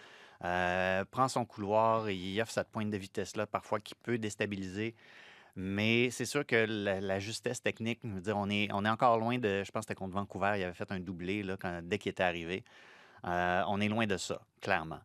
Euh, 0.44 1.04
prend 1.06 1.28
son 1.28 1.44
couloir 1.44 2.08
et 2.08 2.14
il 2.14 2.40
offre 2.40 2.52
cette 2.52 2.68
pointe 2.68 2.90
de 2.90 2.96
vitesse-là, 2.96 3.46
parfois 3.46 3.80
qui 3.80 3.94
peut 3.94 4.18
déstabiliser. 4.18 4.94
Mais 5.56 6.10
c'est 6.10 6.26
sûr 6.26 6.44
que 6.44 6.66
la, 6.66 7.18
justesse 7.18 7.62
technique, 7.62 8.00
dire, 8.04 8.36
on 8.36 8.50
est, 8.50 8.68
on 8.72 8.84
est 8.84 8.90
encore 8.90 9.18
loin 9.18 9.38
de. 9.38 9.64
Je 9.64 9.70
pense 9.70 9.84
que 9.84 9.88
c'était 9.88 9.94
contre 9.94 10.14
Vancouver, 10.14 10.52
il 10.56 10.64
avait 10.64 10.74
fait 10.74 10.92
un 10.92 11.00
doublé 11.00 11.42
là, 11.42 11.56
quand, 11.58 11.80
dès 11.82 11.98
qu'il 11.98 12.10
était 12.10 12.22
arrivé. 12.22 12.62
Euh, 13.24 13.62
on 13.68 13.80
est 13.80 13.88
loin 13.88 14.06
de 14.06 14.16
ça, 14.16 14.40
clairement. 14.60 15.00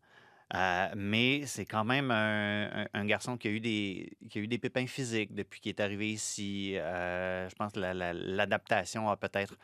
Euh, 0.54 0.90
mais 0.98 1.46
c'est 1.46 1.66
quand 1.66 1.86
même 1.86 2.12
un, 2.12 3.06
garçon 3.06 3.38
qui 3.38 3.48
a, 3.48 3.52
eu 3.52 3.62
des, 3.62 4.12
qui 4.30 4.40
a 4.40 4.42
eu 4.42 4.48
des 4.48 4.58
pépins 4.58 4.86
physiques 4.86 5.34
depuis 5.34 5.62
qu'il 5.62 5.70
est 5.70 5.80
arrivé 5.80 6.10
ici. 6.12 6.78
Euh, 6.78 7.48
je 7.50 7.56
pense 7.56 7.72
que 7.72 7.80
l'adaptation 7.80 9.10
a 9.10 9.16
peut-être 9.16 9.56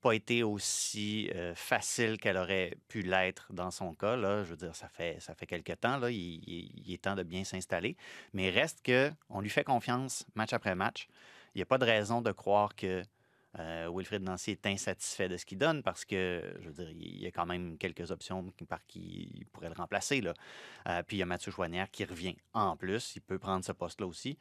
pas 0.00 0.12
été 0.12 0.44
aussi 0.44 1.28
facile 1.56 2.18
qu'elle 2.18 2.36
aurait 2.36 2.76
pu 2.86 3.02
l'être 3.02 3.52
dans 3.52 3.72
son 3.72 3.94
cas. 3.94 4.14
Là. 4.14 4.44
Je 4.44 4.50
veux 4.50 4.56
dire, 4.56 4.76
ça 4.76 4.88
fait, 4.88 5.18
ça 5.20 5.34
fait 5.34 5.46
quelques 5.46 5.80
temps. 5.80 5.96
Là. 5.98 6.08
Il, 6.08 6.84
est 6.88 7.02
temps 7.02 7.16
de 7.16 7.24
bien 7.24 7.42
s'installer. 7.42 7.96
Mais 8.32 8.50
reste 8.50 8.86
qu'on 8.86 9.40
lui 9.40 9.50
fait 9.50 9.64
confiance 9.64 10.24
match 10.36 10.52
après 10.52 10.76
match. 10.76 11.08
Il 11.56 11.58
n'y 11.58 11.62
a 11.62 11.66
pas 11.66 11.78
de 11.78 11.84
raison 11.84 12.22
de 12.22 12.30
croire 12.30 12.76
que 12.76 13.02
euh, 13.58 13.90
Wilfred 13.92 14.22
Nancy 14.22 14.52
est 14.52 14.66
insatisfait 14.66 15.28
de 15.28 15.36
ce 15.36 15.46
qu'il 15.46 15.58
donne 15.58 15.82
parce 15.82 16.04
que, 16.04 16.42
je 16.60 16.68
veux 16.68 16.74
dire, 16.74 16.90
il 16.90 17.22
y 17.22 17.26
a 17.26 17.30
quand 17.30 17.46
même 17.46 17.78
quelques 17.78 18.10
options 18.10 18.44
par 18.68 18.84
qui 18.86 19.30
il 19.34 19.46
pourrait 19.46 19.68
le 19.68 19.74
remplacer. 19.74 20.20
Là. 20.20 20.34
Euh, 20.88 21.02
puis 21.02 21.16
il 21.16 21.20
y 21.20 21.22
a 21.22 21.26
Mathieu 21.26 21.50
Joignard 21.50 21.90
qui 21.90 22.04
revient 22.04 22.36
en 22.52 22.76
plus. 22.76 23.16
Il 23.16 23.22
peut 23.22 23.38
prendre 23.38 23.64
ce 23.64 23.72
poste-là 23.72 24.06
aussi. 24.06 24.38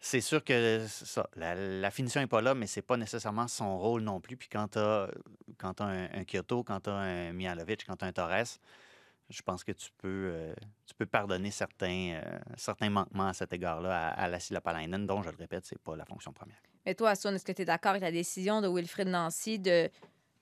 C'est 0.00 0.20
sûr 0.20 0.44
que 0.44 0.86
ça, 0.86 1.28
la, 1.34 1.90
finition 1.90 2.20
n'est 2.20 2.28
pas 2.28 2.40
là, 2.40 2.54
mais 2.54 2.68
c'est 2.68 2.82
pas 2.82 2.96
nécessairement 2.96 3.48
son 3.48 3.78
rôle 3.78 4.02
non 4.02 4.20
plus. 4.20 4.36
Puis 4.36 4.48
quand 4.48 4.68
tu 4.68 4.78
as, 4.78 5.10
quand 5.58 5.80
un, 5.80 6.24
Kyoto, 6.24 6.62
quand 6.62 6.80
tu 6.80 6.90
as 6.90 6.94
un 6.94 7.32
Mialovic, 7.32 7.84
quand 7.84 7.96
tu 7.96 8.04
as 8.04 8.08
un 8.08 8.12
Torres, 8.12 8.60
je 9.28 9.42
pense 9.42 9.64
que 9.64 9.72
tu 9.72 9.90
peux, 9.98 10.30
euh, 10.32 10.54
tu 10.86 10.94
peux 10.94 11.06
pardonner 11.06 11.50
certains, 11.50 12.20
certains 12.56 12.90
manquements 12.90 13.28
à 13.28 13.34
cet 13.34 13.52
égard-là 13.52 14.08
à, 14.08 14.24
à 14.24 14.28
la 14.28 14.38
Lapalainen, 14.50 15.06
dont, 15.06 15.22
je 15.22 15.30
le 15.30 15.36
répète, 15.36 15.64
c'est 15.66 15.78
pas 15.78 15.96
la 15.96 16.04
fonction 16.04 16.32
première. 16.32 16.60
Mais 16.86 16.94
toi, 16.94 17.10
Assun, 17.10 17.34
est-ce 17.34 17.44
que 17.44 17.52
tu 17.52 17.62
es 17.62 17.64
d'accord 17.64 17.90
avec 17.90 18.02
la 18.02 18.12
décision 18.12 18.60
de 18.60 18.68
Wilfrid 18.68 19.08
Nancy 19.08 19.58
de, 19.58 19.90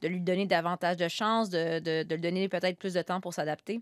de 0.00 0.08
lui 0.08 0.20
donner 0.20 0.46
davantage 0.46 0.96
de 0.96 1.08
chances, 1.08 1.50
de, 1.50 1.80
de, 1.80 2.04
de 2.04 2.14
lui 2.14 2.20
donner 2.20 2.48
peut-être 2.48 2.78
plus 2.78 2.94
de 2.94 3.02
temps 3.02 3.20
pour 3.20 3.34
s'adapter? 3.34 3.80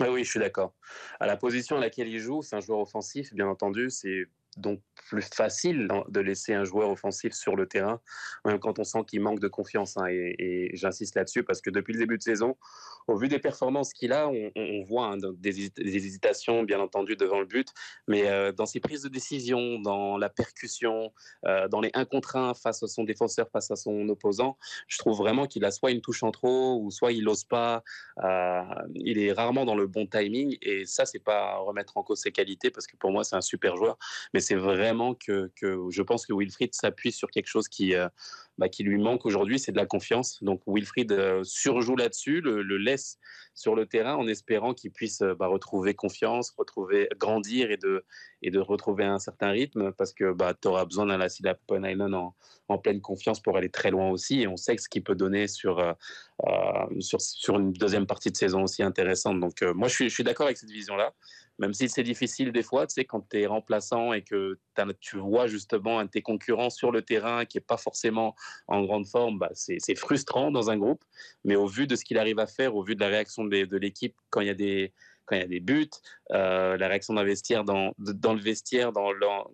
Oui, 0.00 0.24
je 0.24 0.30
suis 0.30 0.40
d'accord. 0.40 0.72
À 1.18 1.26
la 1.26 1.36
position 1.36 1.76
à 1.76 1.80
laquelle 1.80 2.08
il 2.08 2.18
joue, 2.18 2.40
c'est 2.40 2.56
un 2.56 2.60
joueur 2.60 2.78
offensif, 2.78 3.34
bien 3.34 3.46
entendu. 3.46 3.90
C'est 3.90 4.24
donc 4.56 4.80
plus 5.08 5.22
facile 5.22 5.88
de 6.08 6.20
laisser 6.20 6.54
un 6.54 6.64
joueur 6.64 6.90
offensif 6.90 7.32
sur 7.32 7.56
le 7.56 7.66
terrain, 7.66 8.00
même 8.44 8.58
quand 8.58 8.78
on 8.78 8.84
sent 8.84 9.00
qu'il 9.06 9.20
manque 9.20 9.40
de 9.40 9.48
confiance. 9.48 9.96
Hein, 9.96 10.06
et, 10.08 10.70
j'insiste 10.74 11.16
là-dessus 11.16 11.42
parce 11.42 11.60
que 11.60 11.70
depuis 11.70 11.92
le 11.92 11.98
début 11.98 12.16
de 12.16 12.22
saison, 12.22 12.56
au 13.08 13.16
vu 13.16 13.28
des 13.28 13.38
performances 13.38 13.92
qu'il 13.92 14.12
a, 14.12 14.28
on, 14.28 14.84
voit 14.84 15.06
hein, 15.06 15.16
des, 15.38 15.70
hésitations, 15.78 16.62
bien 16.62 16.80
entendu, 16.80 17.16
devant 17.16 17.40
le 17.40 17.46
but, 17.46 17.68
mais 18.06 18.28
euh, 18.28 18.52
dans 18.52 18.66
ses 18.66 18.78
prises 18.78 19.02
de 19.02 19.08
décision, 19.08 19.80
dans 19.80 20.16
la 20.16 20.28
percussion, 20.28 21.12
euh, 21.46 21.66
dans 21.68 21.80
les 21.80 21.90
1 21.94 22.04
contre 22.04 22.36
1 22.36 22.54
face 22.54 22.82
à 22.82 22.86
son 22.86 23.04
défenseur, 23.04 23.48
face 23.50 23.70
à 23.70 23.76
son 23.76 24.08
opposant, 24.08 24.58
je 24.86 24.98
trouve 24.98 25.18
vraiment 25.18 25.46
qu'il 25.46 25.64
a 25.64 25.70
soit 25.70 25.90
une 25.90 26.00
touche 26.00 26.22
en 26.22 26.30
trop, 26.30 26.80
ou 26.80 26.90
soit 26.90 27.12
il 27.12 27.24
n'ose 27.24 27.44
pas. 27.44 27.82
Euh, 28.22 28.62
il 28.94 29.18
est 29.18 29.32
rarement 29.32 29.64
dans 29.64 29.74
le 29.74 29.86
bon 29.86 30.06
timing, 30.06 30.56
et 30.62 30.84
ça, 30.86 31.04
c'est 31.04 31.18
pas 31.18 31.56
remettre 31.56 31.96
en 31.96 32.02
cause 32.02 32.20
ses 32.20 32.32
qualités, 32.32 32.70
parce 32.70 32.86
que 32.86 32.96
pour 32.96 33.10
moi, 33.10 33.24
c'est 33.24 33.36
un 33.36 33.40
super 33.40 33.76
joueur, 33.76 33.98
c'est 34.40 34.56
vraiment 34.56 35.14
que, 35.14 35.50
je 35.60 36.02
pense 36.02 36.26
que 36.26 36.32
Wilfried 36.32 36.74
s'appuie 36.74 37.12
sur 37.12 37.30
quelque 37.30 37.46
chose 37.46 37.68
qui, 37.68 37.94
euh, 37.94 38.08
bah, 38.58 38.66
lui 38.78 38.98
manque 38.98 39.24
aujourd'hui, 39.26 39.58
c'est 39.58 39.72
de 39.72 39.76
la 39.76 39.86
confiance. 39.86 40.42
Donc 40.42 40.62
Wilfried 40.66 41.12
euh, 41.12 41.42
surjoue 41.44 41.96
là-dessus, 41.96 42.40
le, 42.40 42.62
laisse 42.76 43.18
sur 43.54 43.74
le 43.74 43.86
terrain 43.86 44.14
en 44.14 44.26
espérant 44.26 44.74
qu'il 44.74 44.90
puisse 44.92 45.22
euh, 45.22 45.34
bah, 45.34 45.46
retrouver 45.46 45.94
confiance, 45.94 46.52
retrouver 46.56 47.08
grandir 47.18 47.70
et 47.70 47.76
de, 47.76 48.04
et 48.42 48.50
de 48.50 48.58
retrouver 48.58 49.04
un 49.04 49.18
certain 49.18 49.50
rythme 49.50 49.92
parce 49.92 50.12
que 50.12 50.32
bah, 50.32 50.54
tu 50.54 50.68
auras 50.68 50.84
besoin 50.84 51.06
d'un 51.06 51.18
Lassila 51.18 51.56
Island 51.70 52.14
en, 52.14 52.34
pleine 52.78 53.00
confiance 53.00 53.40
pour 53.40 53.56
aller 53.56 53.68
très 53.68 53.90
loin 53.90 54.10
aussi. 54.10 54.42
Et 54.42 54.46
on 54.46 54.56
sait 54.56 54.76
ce 54.78 54.88
qu'il 54.88 55.02
peut 55.02 55.16
donner 55.16 55.48
sur, 55.48 55.80
une 57.48 57.72
deuxième 57.72 58.06
partie 58.06 58.30
de 58.30 58.36
saison 58.36 58.62
aussi 58.62 58.82
intéressante. 58.84 59.40
Donc 59.40 59.62
moi, 59.74 59.88
je 59.88 60.08
suis 60.08 60.24
d'accord 60.24 60.46
avec 60.46 60.56
cette 60.56 60.70
vision-là 60.70 61.12
même 61.60 61.74
si 61.74 61.90
c'est 61.90 62.02
difficile 62.02 62.52
des 62.52 62.62
fois, 62.62 62.86
tu 62.86 62.94
sais, 62.94 63.04
quand 63.04 63.28
tu 63.28 63.42
es 63.42 63.46
remplaçant 63.46 64.14
et 64.14 64.22
que 64.22 64.58
tu 64.98 65.18
vois 65.18 65.46
justement 65.46 65.98
un 65.98 66.06
de 66.06 66.10
tes 66.10 66.22
concurrents 66.22 66.70
sur 66.70 66.90
le 66.90 67.02
terrain 67.02 67.44
qui 67.44 67.58
n'est 67.58 67.64
pas 67.64 67.76
forcément 67.76 68.34
en 68.66 68.82
grande 68.82 69.06
forme, 69.06 69.38
bah, 69.38 69.50
c'est 69.52 69.94
frustrant 69.94 70.50
dans 70.50 70.70
un 70.70 70.78
groupe. 70.78 71.04
Mais 71.44 71.56
au 71.56 71.66
vu 71.66 71.86
de 71.86 71.96
ce 71.96 72.04
qu'il 72.04 72.16
arrive 72.16 72.38
à 72.38 72.46
faire, 72.46 72.74
au 72.74 72.82
vu 72.82 72.94
de 72.94 73.00
la 73.00 73.08
réaction 73.08 73.44
de, 73.44 73.76
l'équipe 73.76 74.16
quand 74.30 74.40
il 74.40 74.46
y 74.46 74.50
a 74.50 74.54
des 74.54 74.92
y 75.32 75.60
buts, 75.60 75.90
euh, 76.32 76.78
la 76.78 76.88
réaction 76.88 77.12
d'investir 77.12 77.62
dans, 77.62 77.92
dans 77.98 78.32
le 78.32 78.40
vestiaire, 78.40 78.90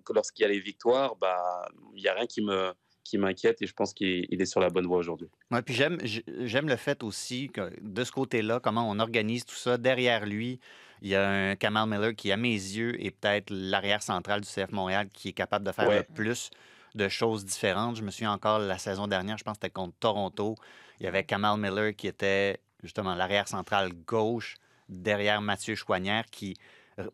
lorsqu'il 0.08 0.44
y 0.44 0.46
a 0.46 0.48
les 0.48 0.60
victoires, 0.60 1.16
bah, 1.16 1.68
il 1.96 2.02
n'y 2.02 2.08
a 2.08 2.14
rien 2.14 2.26
qui 2.26 2.40
me, 2.40 2.72
qui 3.08 3.18
m'inquiète 3.18 3.62
et 3.62 3.66
je 3.66 3.72
pense 3.72 3.92
qu'il 3.94 4.26
est 4.30 4.46
sur 4.46 4.60
la 4.60 4.70
bonne 4.70 4.86
voie 4.86 4.98
aujourd'hui. 4.98 5.28
Oui, 5.50 5.62
puis 5.62 5.74
j'aime, 5.74 5.98
j'aime 6.04 6.68
le 6.68 6.76
fait 6.76 7.02
aussi 7.02 7.48
que 7.48 7.70
de 7.80 8.04
ce 8.04 8.12
côté-là, 8.12 8.60
comment 8.60 8.88
on 8.88 8.98
organise 8.98 9.44
tout 9.44 9.54
ça. 9.54 9.78
Derrière 9.78 10.26
lui, 10.26 10.60
il 11.02 11.08
y 11.08 11.14
a 11.14 11.28
un 11.28 11.56
Kamal 11.56 11.88
Miller 11.88 12.14
qui, 12.14 12.32
à 12.32 12.36
mes 12.36 12.52
yeux, 12.52 13.02
est 13.04 13.10
peut-être 13.10 13.50
l'arrière 13.50 14.02
central 14.02 14.40
du 14.40 14.48
CF 14.48 14.72
Montréal 14.72 15.08
qui 15.12 15.28
est 15.28 15.32
capable 15.32 15.66
de 15.66 15.72
faire 15.72 15.90
le 15.90 16.02
plus 16.02 16.50
de 16.94 17.08
choses 17.08 17.44
différentes. 17.44 17.96
Je 17.96 18.02
me 18.02 18.10
souviens 18.10 18.32
encore 18.32 18.58
la 18.58 18.78
saison 18.78 19.06
dernière, 19.06 19.36
je 19.38 19.44
pense 19.44 19.54
que 19.54 19.62
c'était 19.62 19.72
contre 19.72 19.94
Toronto. 20.00 20.54
Il 21.00 21.04
y 21.04 21.06
avait 21.06 21.24
Kamal 21.24 21.60
Miller 21.60 21.94
qui 21.94 22.06
était 22.06 22.58
justement 22.82 23.14
l'arrière 23.14 23.48
central 23.48 23.92
gauche 24.06 24.56
derrière 24.88 25.42
Mathieu 25.42 25.74
Chouanière 25.74 26.24
qui 26.30 26.56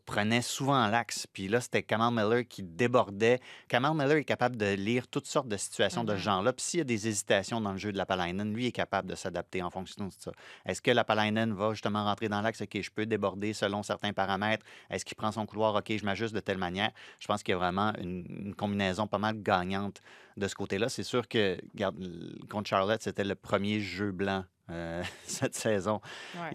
prenait 0.05 0.41
souvent 0.41 0.87
l'axe. 0.87 1.27
Puis 1.31 1.47
là, 1.47 1.61
c'était 1.61 1.83
Kamal 1.83 2.13
Miller 2.13 2.47
qui 2.47 2.63
débordait. 2.63 3.39
Kamal 3.67 3.93
Miller 3.93 4.17
est 4.17 4.23
capable 4.23 4.55
de 4.55 4.73
lire 4.73 5.07
toutes 5.07 5.27
sortes 5.27 5.47
de 5.47 5.57
situations 5.57 6.03
de 6.03 6.13
ce 6.13 6.17
mm-hmm. 6.17 6.23
genre-là. 6.23 6.53
Puis 6.53 6.65
s'il 6.65 6.77
y 6.79 6.81
a 6.81 6.85
des 6.85 7.07
hésitations 7.07 7.59
dans 7.61 7.71
le 7.71 7.77
jeu 7.77 7.91
de 7.91 7.97
la 7.97 8.05
Palainen, 8.05 8.53
lui 8.53 8.67
est 8.67 8.71
capable 8.71 9.09
de 9.09 9.15
s'adapter 9.15 9.61
en 9.61 9.69
fonction 9.69 10.07
de 10.07 10.13
ça. 10.17 10.31
Est-ce 10.65 10.81
que 10.81 10.91
la 10.91 11.03
Palainen 11.03 11.53
va 11.53 11.71
justement 11.71 12.03
rentrer 12.03 12.29
dans 12.29 12.41
l'axe? 12.41 12.61
OK, 12.61 12.81
je 12.81 12.91
peux 12.91 13.05
déborder 13.05 13.53
selon 13.53 13.83
certains 13.83 14.13
paramètres. 14.13 14.65
Est-ce 14.89 15.05
qu'il 15.05 15.15
prend 15.15 15.31
son 15.31 15.45
couloir? 15.45 15.75
OK, 15.75 15.91
je 15.95 16.05
m'ajuste 16.05 16.33
de 16.33 16.39
telle 16.39 16.57
manière. 16.57 16.91
Je 17.19 17.27
pense 17.27 17.43
qu'il 17.43 17.53
y 17.53 17.55
a 17.55 17.57
vraiment 17.57 17.93
une, 17.99 18.53
combinaison 18.55 19.07
pas 19.07 19.17
mal 19.17 19.41
gagnante 19.41 20.01
de 20.37 20.47
ce 20.47 20.55
côté-là. 20.55 20.89
C'est 20.89 21.03
sûr 21.03 21.27
que, 21.27 21.57
regarde, 21.73 21.97
contre 22.49 22.69
Charlotte, 22.69 23.01
c'était 23.01 23.23
le 23.23 23.35
premier 23.35 23.79
jeu 23.79 24.11
blanc 24.11 24.45
euh, 24.69 25.03
cette 25.25 25.55
saison. 25.55 25.99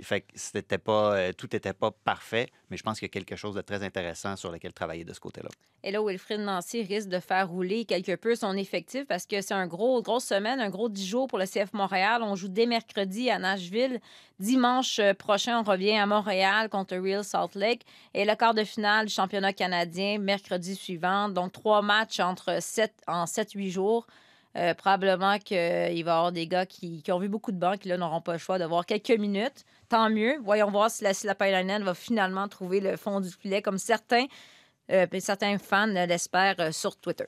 Fait 0.02 0.22
que 0.22 0.32
c'était 0.34 0.78
pas, 0.78 1.16
euh, 1.16 1.32
tout 1.32 1.48
n'était 1.52 1.74
pas 1.74 1.90
parfait, 1.90 2.48
mais 2.70 2.76
je 2.76 2.82
pense 2.82 2.98
qu'il 2.98 3.06
y 3.06 3.10
a 3.10 3.12
quelque 3.12 3.36
chose 3.36 3.54
de 3.54 3.60
très 3.60 3.82
intéressant 3.82 4.34
sur 4.36 4.50
lequel 4.50 4.72
travailler 4.72 5.04
de 5.04 5.12
ce 5.12 5.20
côté-là. 5.20 5.50
Et 5.84 5.92
là, 5.92 6.02
Wilfrid 6.02 6.40
Nancy 6.40 6.82
risque 6.82 7.08
de 7.08 7.20
faire 7.20 7.48
rouler 7.48 7.84
quelque 7.84 8.16
peu 8.16 8.34
son 8.34 8.56
effectif 8.56 9.06
parce 9.06 9.26
que 9.26 9.40
c'est 9.42 9.54
un 9.54 9.66
gros, 9.66 10.02
grosse 10.02 10.24
semaine, 10.24 10.58
un 10.58 10.70
gros 10.70 10.88
10 10.88 11.06
jours 11.06 11.26
pour 11.28 11.38
le 11.38 11.44
CF 11.44 11.72
Montréal. 11.72 12.22
On 12.22 12.34
joue 12.34 12.48
dès 12.48 12.66
mercredi 12.66 13.30
à 13.30 13.38
Nashville. 13.38 14.00
Dimanche 14.40 14.98
euh, 14.98 15.14
prochain, 15.14 15.60
on 15.60 15.62
revient 15.62 15.96
à 15.98 16.06
Montréal 16.06 16.68
contre 16.68 16.96
Real 16.96 17.22
Salt 17.22 17.56
Lake. 17.56 17.82
Et 18.14 18.24
le 18.24 18.34
quart 18.34 18.54
de 18.54 18.64
finale 18.64 19.06
du 19.06 19.12
championnat 19.12 19.52
canadien, 19.52 20.18
mercredi 20.18 20.74
suivant. 20.74 21.28
Donc, 21.28 21.52
trois 21.52 21.82
matchs 21.82 22.20
entre 22.20 22.60
7, 22.60 22.92
en 23.06 23.24
7-8 23.24 23.70
jours. 23.70 24.06
Euh, 24.57 24.73
probablement 24.75 25.38
qu'il 25.38 25.57
va 25.59 25.90
y 25.93 26.00
avoir 26.00 26.33
des 26.33 26.47
gars 26.47 26.64
qui, 26.64 27.02
ont 27.11 27.19
vu 27.19 27.28
beaucoup 27.28 27.52
de 27.52 27.59
bancs 27.59 27.78
qui 27.78 27.88
n'auront 27.90 28.23
pas 28.23 28.33
le 28.33 28.38
choix 28.38 28.59
de 28.59 28.64
voir 28.64 28.87
quelques 28.87 29.11
minutes. 29.11 29.64
Tant 29.88 30.09
mieux. 30.09 30.38
Voyons 30.43 30.71
voir 30.71 30.90
si 30.90 31.05
la, 31.05 31.12
si 31.12 31.26
va 31.26 31.95
finalement 31.95 32.49
trouver 32.49 32.81
le 32.81 32.97
fond 32.97 33.21
du 33.21 33.31
filet 33.31 33.61
comme 33.61 33.78
certains, 33.78 34.25
euh, 34.90 35.07
certains 35.21 35.59
fans 35.59 35.87
l'espèrent 35.87 36.57
euh, 36.61 36.73
sur 36.73 36.97
Twitter. 36.97 37.26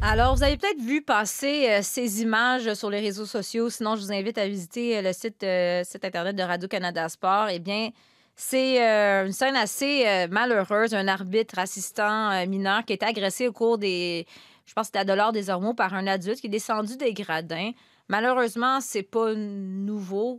Alors, 0.00 0.36
vous 0.36 0.42
avez 0.44 0.56
peut-être 0.56 0.80
vu 0.80 1.02
passer 1.02 1.82
ces 1.82 2.22
images 2.22 2.72
sur 2.74 2.88
les 2.88 3.00
réseaux 3.00 3.26
sociaux. 3.26 3.68
Sinon, 3.68 3.96
je 3.96 4.02
vous 4.02 4.12
invite 4.12 4.38
à 4.38 4.46
visiter 4.46 5.02
le 5.02 5.12
site, 5.12 5.44
site 5.84 6.04
Internet 6.04 6.36
de 6.36 6.42
Radio-Canada 6.42 7.08
Sport. 7.08 7.48
Eh 7.50 7.58
bien, 7.58 7.90
c'est 8.40 8.80
euh, 8.80 9.26
une 9.26 9.32
scène 9.32 9.56
assez 9.56 10.06
euh, 10.06 10.28
malheureuse. 10.28 10.94
Un 10.94 11.08
arbitre 11.08 11.58
assistant 11.58 12.30
euh, 12.30 12.46
mineur 12.46 12.84
qui 12.84 12.92
est 12.92 13.02
agressé 13.02 13.48
au 13.48 13.52
cours 13.52 13.78
des. 13.78 14.28
Je 14.64 14.72
pense 14.74 14.88
que 14.88 14.98
c'était 14.98 15.10
à 15.10 15.32
des 15.32 15.50
Ormeaux 15.50 15.74
par 15.74 15.92
un 15.94 16.06
adulte 16.06 16.40
qui 16.40 16.46
est 16.46 16.50
descendu 16.50 16.96
des 16.96 17.12
gradins. 17.14 17.72
Malheureusement, 18.06 18.80
c'est 18.80 19.02
pas 19.02 19.34
nouveau. 19.34 20.38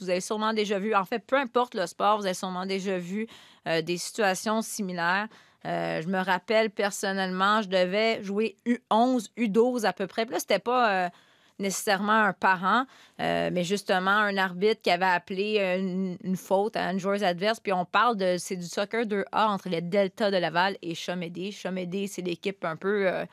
Vous 0.00 0.08
avez 0.08 0.22
sûrement 0.22 0.54
déjà 0.54 0.78
vu, 0.78 0.94
en 0.94 1.04
fait, 1.04 1.18
peu 1.18 1.36
importe 1.36 1.74
le 1.74 1.86
sport, 1.86 2.16
vous 2.16 2.24
avez 2.24 2.34
sûrement 2.34 2.66
déjà 2.66 2.98
vu 2.98 3.28
des 3.82 3.96
situations 3.98 4.62
similaires. 4.62 5.28
je 5.64 6.08
me 6.08 6.18
rappelle 6.18 6.70
personnellement, 6.70 7.62
je 7.62 7.68
devais 7.68 8.22
jouer 8.22 8.56
U11, 8.66 9.28
U12 9.36 9.84
à 9.84 9.92
peu 9.92 10.06
près. 10.06 10.24
Puis 10.24 10.34
là, 10.34 10.40
c'était 10.40 10.58
pas 10.58 11.10
nécessairement 11.58 12.12
un 12.12 12.32
parent, 12.32 12.84
euh, 13.20 13.50
mais 13.52 13.64
justement 13.64 14.10
un 14.10 14.36
arbitre 14.36 14.82
qui 14.82 14.90
avait 14.90 15.04
appelé 15.04 15.58
une, 15.78 16.36
faute 16.36 16.76
à 16.76 16.90
une 16.90 16.98
joueuse 16.98 17.22
adverse. 17.22 17.60
Puis 17.60 17.72
on 17.72 17.84
parle 17.84 18.16
de 18.16 18.36
c'est 18.38 18.56
du 18.56 18.66
soccer 18.66 19.04
2A 19.04 19.46
entre 19.48 19.68
les 19.68 19.80
Delta 19.80 20.30
de 20.30 20.36
Laval 20.36 20.76
et 20.82 20.94
Chomédé. 20.94 21.52
Chomédé, 21.52 22.06
c'est 22.06 22.22
l'équipe 22.22 22.64
un 22.64 22.76
peu. 22.76 23.06
Euh, 23.06 23.24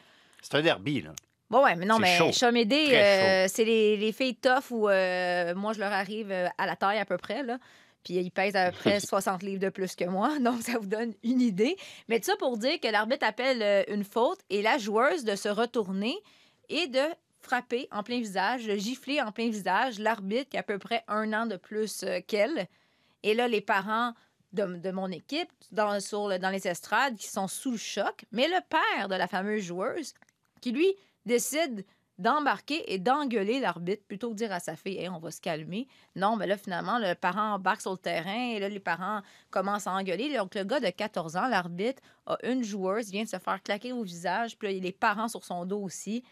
c'est 0.41 0.55
un 0.55 0.61
derby, 0.61 1.01
là. 1.01 1.11
Bon, 1.49 1.63
ouais, 1.63 1.75
mais 1.75 1.85
non, 1.85 1.99
mais 1.99 2.31
Chomédé, 2.31 2.93
euh, 2.93 3.45
c'est 3.49 3.65
les, 3.65 3.97
les, 3.97 4.13
filles 4.13 4.35
tough 4.35 4.71
où 4.71 4.83
moi, 4.83 5.73
je 5.73 5.79
leur 5.79 5.91
arrive 5.91 6.31
à 6.31 6.65
la 6.65 6.75
taille 6.77 6.99
à 6.99 7.05
peu 7.05 7.17
près, 7.17 7.43
là. 7.43 7.57
Puis 8.05 8.15
ils 8.15 8.31
pèsent 8.31 8.55
à 8.55 8.71
peu 8.71 8.77
près 8.77 8.99
60 9.01 9.43
livres 9.43 9.59
de 9.59 9.69
plus 9.69 9.95
que 9.95 10.05
moi. 10.05 10.39
Donc, 10.41 10.61
ça 10.61 10.77
vous 10.79 10.87
donne 10.87 11.13
une 11.23 11.41
idée. 11.41 11.75
Mais 12.07 12.19
tout 12.19 12.27
ça 12.27 12.37
pour 12.37 12.57
dire 12.57 12.79
que 12.79 12.87
l'arbitre 12.87 13.25
appelle 13.25 13.85
une 13.89 14.05
faute 14.05 14.39
et 14.49 14.61
la 14.61 14.77
joueuse 14.77 15.25
de 15.25 15.35
se 15.35 15.49
retourner 15.49 16.15
et 16.69 16.87
de 16.87 17.03
frappé 17.41 17.87
en 17.91 18.03
plein 18.03 18.19
visage, 18.19 18.63
giflé 18.77 19.21
en 19.21 19.31
plein 19.31 19.49
visage 19.49 19.99
l'arbitre 19.99 20.49
qui 20.49 20.57
a 20.57 20.61
à 20.61 20.63
peu 20.63 20.77
près 20.77 21.03
un 21.07 21.33
an 21.33 21.45
de 21.45 21.57
plus 21.57 22.03
euh, 22.03 22.19
qu'elle. 22.25 22.67
Et 23.23 23.33
là, 23.33 23.47
les 23.47 23.61
parents 23.61 24.13
de, 24.53 24.91
mon 24.91 25.09
équipe 25.11 25.49
dans, 25.71 25.93
les 26.51 26.67
estrades 26.67 27.15
qui 27.15 27.27
sont 27.27 27.47
sous 27.47 27.71
le 27.71 27.77
choc, 27.77 28.25
mais 28.31 28.47
le 28.47 28.59
père 28.69 29.07
de 29.07 29.15
la 29.15 29.27
fameuse 29.27 29.63
joueuse 29.63 30.13
qui, 30.59 30.71
lui, 30.71 30.93
décide 31.25 31.85
d'embarquer 32.17 32.93
et 32.93 32.99
d'engueuler 32.99 33.59
l'arbitre 33.59 34.03
plutôt 34.07 34.27
que 34.29 34.33
de 34.33 34.37
dire 34.37 34.51
à 34.51 34.59
sa 34.59 34.75
fille 34.75 35.09
on 35.09 35.17
va 35.17 35.31
se 35.31 35.41
calmer. 35.41 35.87
Non, 36.15 36.35
mais 36.35 36.45
là, 36.45 36.57
finalement, 36.57 36.99
le 36.99 37.15
parent 37.15 37.53
embarque 37.53 37.81
sur 37.81 37.91
le 37.91 37.97
terrain 37.97 38.51
et 38.51 38.59
là, 38.59 38.69
les 38.69 38.79
parents 38.79 39.21
commencent 39.49 39.87
à 39.87 39.93
engueuler. 39.93 40.35
Donc, 40.35 40.53
le 40.53 40.63
gars 40.63 40.79
de 40.79 40.89
14 40.89 41.35
ans, 41.35 41.47
l'arbitre, 41.47 42.01
a 42.27 42.37
une 42.43 42.63
joueuse, 42.63 43.09
vient 43.09 43.23
de 43.23 43.29
se 43.29 43.39
faire 43.39 43.63
claquer 43.63 43.91
au 43.91 44.03
visage, 44.03 44.57
puis 44.57 44.71
là, 44.71 44.79
les 44.79 44.91
parents 44.91 45.29
sur 45.29 45.43
son 45.43 45.65
dos 45.65 45.81
aussi. 45.81 46.23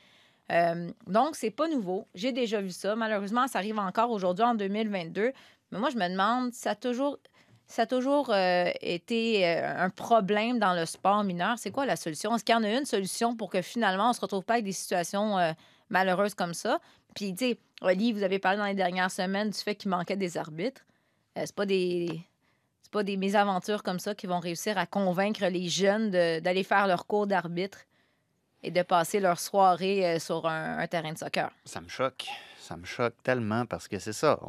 Euh, 0.52 0.90
donc, 1.08 1.36
c'est 1.36 1.52
pas 1.52 1.68
nouveau. 1.68 2.08
J'ai 2.16 2.32
déjà 2.32 2.62
vu 2.62 2.72
ça. 2.72 2.96
Malheureusement, 2.96 3.48
ça 3.48 3.60
arrive 3.60 3.80
encore 3.80 4.12
aujourd'hui 4.12 4.46
en 4.46 4.56
2022. 4.56 5.32
Mais 5.72 5.80
moi, 5.80 5.90
je 5.90 5.98
me 5.98 6.10
demande, 6.10 6.54
ça 6.54 6.72
a 6.72 6.76
toujours, 6.76 8.30
euh, 8.30 8.72
été 8.82 9.48
euh, 9.48 9.86
un 9.86 9.90
problème 9.90 10.58
dans 10.58 10.74
le 10.74 10.86
sport 10.86 11.24
mineur? 11.24 11.60
C'est 11.60 11.72
quoi 11.72 11.86
la 11.86 11.96
solution? 11.96 12.36
Est-ce 12.36 12.44
qu'il 12.44 12.56
y 12.56 12.58
en 12.58 12.64
a 12.64 12.72
une 12.72 12.86
solution 12.86 13.36
pour 13.36 13.50
que 13.50 13.62
finalement, 13.62 14.10
on 14.10 14.14
se 14.14 14.22
retrouve 14.22 14.44
pas 14.44 14.54
avec 14.54 14.66
des 14.66 14.72
situations 14.72 15.38
malheureuses 15.90 16.34
comme 16.34 16.56
ça? 16.56 16.80
Puis, 17.16 17.34
tu 17.36 17.50
sais, 17.50 17.60
Oli, 17.82 18.12
vous 18.12 18.24
avez 18.24 18.40
parlé 18.40 18.58
dans 18.58 18.66
les 18.66 18.74
dernières 18.74 19.12
semaines 19.12 19.52
du 19.52 19.58
fait 19.58 19.76
qu'il 19.76 19.92
manquait 19.92 20.18
des 20.18 20.38
arbitres. 20.38 20.82
c'est 21.36 21.56
pas 21.56 21.66
des 21.66 22.22
c'est 22.82 22.92
pas 22.92 23.04
des 23.04 23.18
mésaventures 23.18 23.84
comme 23.84 24.00
ça 24.00 24.16
qui 24.16 24.26
vont 24.26 24.40
réussir 24.40 24.80
à 24.80 24.88
convaincre 24.88 25.46
les 25.46 25.70
jeunes 25.70 26.10
d'aller 26.10 26.64
faire 26.64 26.88
leur 26.88 27.06
cours 27.06 27.28
d'arbitre 27.28 27.86
et 28.64 28.72
de 28.72 28.82
passer 28.82 29.20
leur 29.20 29.40
soirée 29.40 30.06
euh, 30.06 30.20
sur 30.20 30.46
un, 30.46 30.86
terrain 30.88 31.14
de 31.14 31.18
soccer. 31.18 31.52
Ça 31.66 31.82
me 31.82 31.88
choque. 31.88 32.28
Ça 32.60 32.78
me 32.78 32.86
choque 32.86 33.16
tellement 33.24 33.66
parce 33.66 33.88
que 33.88 34.00
c'est 34.00 34.14
ça. 34.14 34.40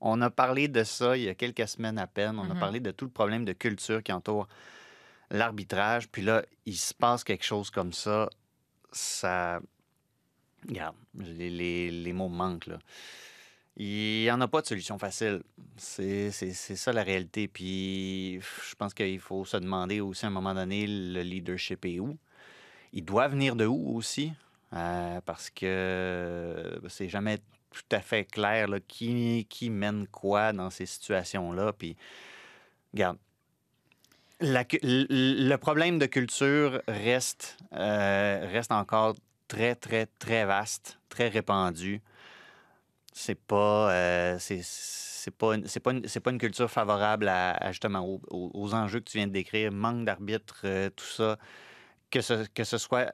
On, 0.00 0.20
a 0.20 0.30
parlé 0.30 0.68
de 0.68 0.84
ça 0.84 1.16
il 1.16 1.24
y 1.24 1.28
a 1.28 1.34
quelques 1.34 1.66
semaines 1.68 1.98
à 1.98 2.06
peine. 2.06 2.38
On 2.38 2.50
a 2.50 2.54
mm-hmm. 2.54 2.58
parlé 2.58 2.80
de 2.80 2.90
tout 2.90 3.04
le 3.06 3.10
problème 3.10 3.44
de 3.44 3.52
culture 3.52 4.02
qui 4.02 4.12
entoure 4.12 4.48
l'arbitrage. 5.30 6.08
Puis 6.08 6.22
là, 6.22 6.44
il 6.66 6.76
se 6.76 6.94
passe 6.94 7.24
quelque 7.24 7.44
chose 7.44 7.70
comme 7.70 7.92
ça. 7.92 8.28
Ça. 8.92 9.60
Regarde, 10.68 10.96
les, 11.18 11.90
les, 11.90 12.12
mots 12.14 12.28
manquent, 12.28 12.68
là. 12.68 12.78
Il 13.76 14.22
n'y 14.22 14.30
en 14.30 14.40
a 14.40 14.46
pas 14.46 14.62
de 14.62 14.66
solution 14.66 14.98
facile. 14.98 15.42
C'est 15.76 16.30
ça 16.30 16.92
la 16.92 17.02
réalité. 17.02 17.48
Puis 17.48 18.40
je 18.40 18.74
pense 18.76 18.94
qu'il 18.94 19.18
faut 19.18 19.44
se 19.44 19.56
demander 19.56 20.00
aussi 20.00 20.24
à 20.24 20.28
un 20.28 20.30
moment 20.30 20.54
donné, 20.54 20.86
le 20.86 21.22
leadership 21.22 21.84
est 21.84 21.98
où? 21.98 22.16
Il 22.94 23.04
doit 23.04 23.28
venir 23.28 23.56
de 23.56 23.66
où 23.66 23.96
aussi? 23.96 24.32
Euh, 24.72 25.20
parce 25.26 25.50
que 25.50 26.80
c'est 26.88 27.08
jamais 27.08 27.38
tout 27.70 27.82
à 27.90 28.00
fait 28.00 28.24
clair 28.24 28.68
là, 28.68 28.78
qui, 28.80 29.46
qui 29.50 29.68
mène 29.68 30.06
quoi 30.06 30.52
dans 30.52 30.70
ces 30.70 30.86
situations-là. 30.86 31.72
Puis, 31.72 31.96
regarde, 32.92 33.18
le 34.40 35.56
problème 35.56 35.98
de 35.98 36.06
culture 36.06 36.80
reste, 36.88 37.58
euh, 37.72 38.48
reste 38.50 38.72
encore 38.72 39.14
très, 39.48 39.74
très, 39.74 40.06
très 40.06 40.44
vaste, 40.44 40.98
très 41.08 41.28
répandu. 41.28 42.00
C'est 43.12 43.38
pas, 43.38 43.92
euh, 43.92 44.36
c'est 44.38 45.30
pas, 45.36 45.54
c'est 45.66 45.80
pas, 45.80 45.92
une, 45.92 46.02
pas 46.02 46.30
une 46.30 46.38
culture 46.38 46.70
favorable 46.70 47.28
à, 47.28 47.70
justement 47.70 48.20
aux, 48.30 48.74
enjeux 48.74 49.00
que 49.00 49.10
tu 49.10 49.18
viens 49.18 49.26
de 49.26 49.32
décrire, 49.32 49.72
manque 49.72 50.04
d'arbitre, 50.04 50.62
euh, 50.64 50.90
tout 50.90 51.04
ça, 51.04 51.38
que 52.14 52.20
ce, 52.20 52.46
que 52.54 52.62
ce 52.62 52.78
soit 52.78 53.12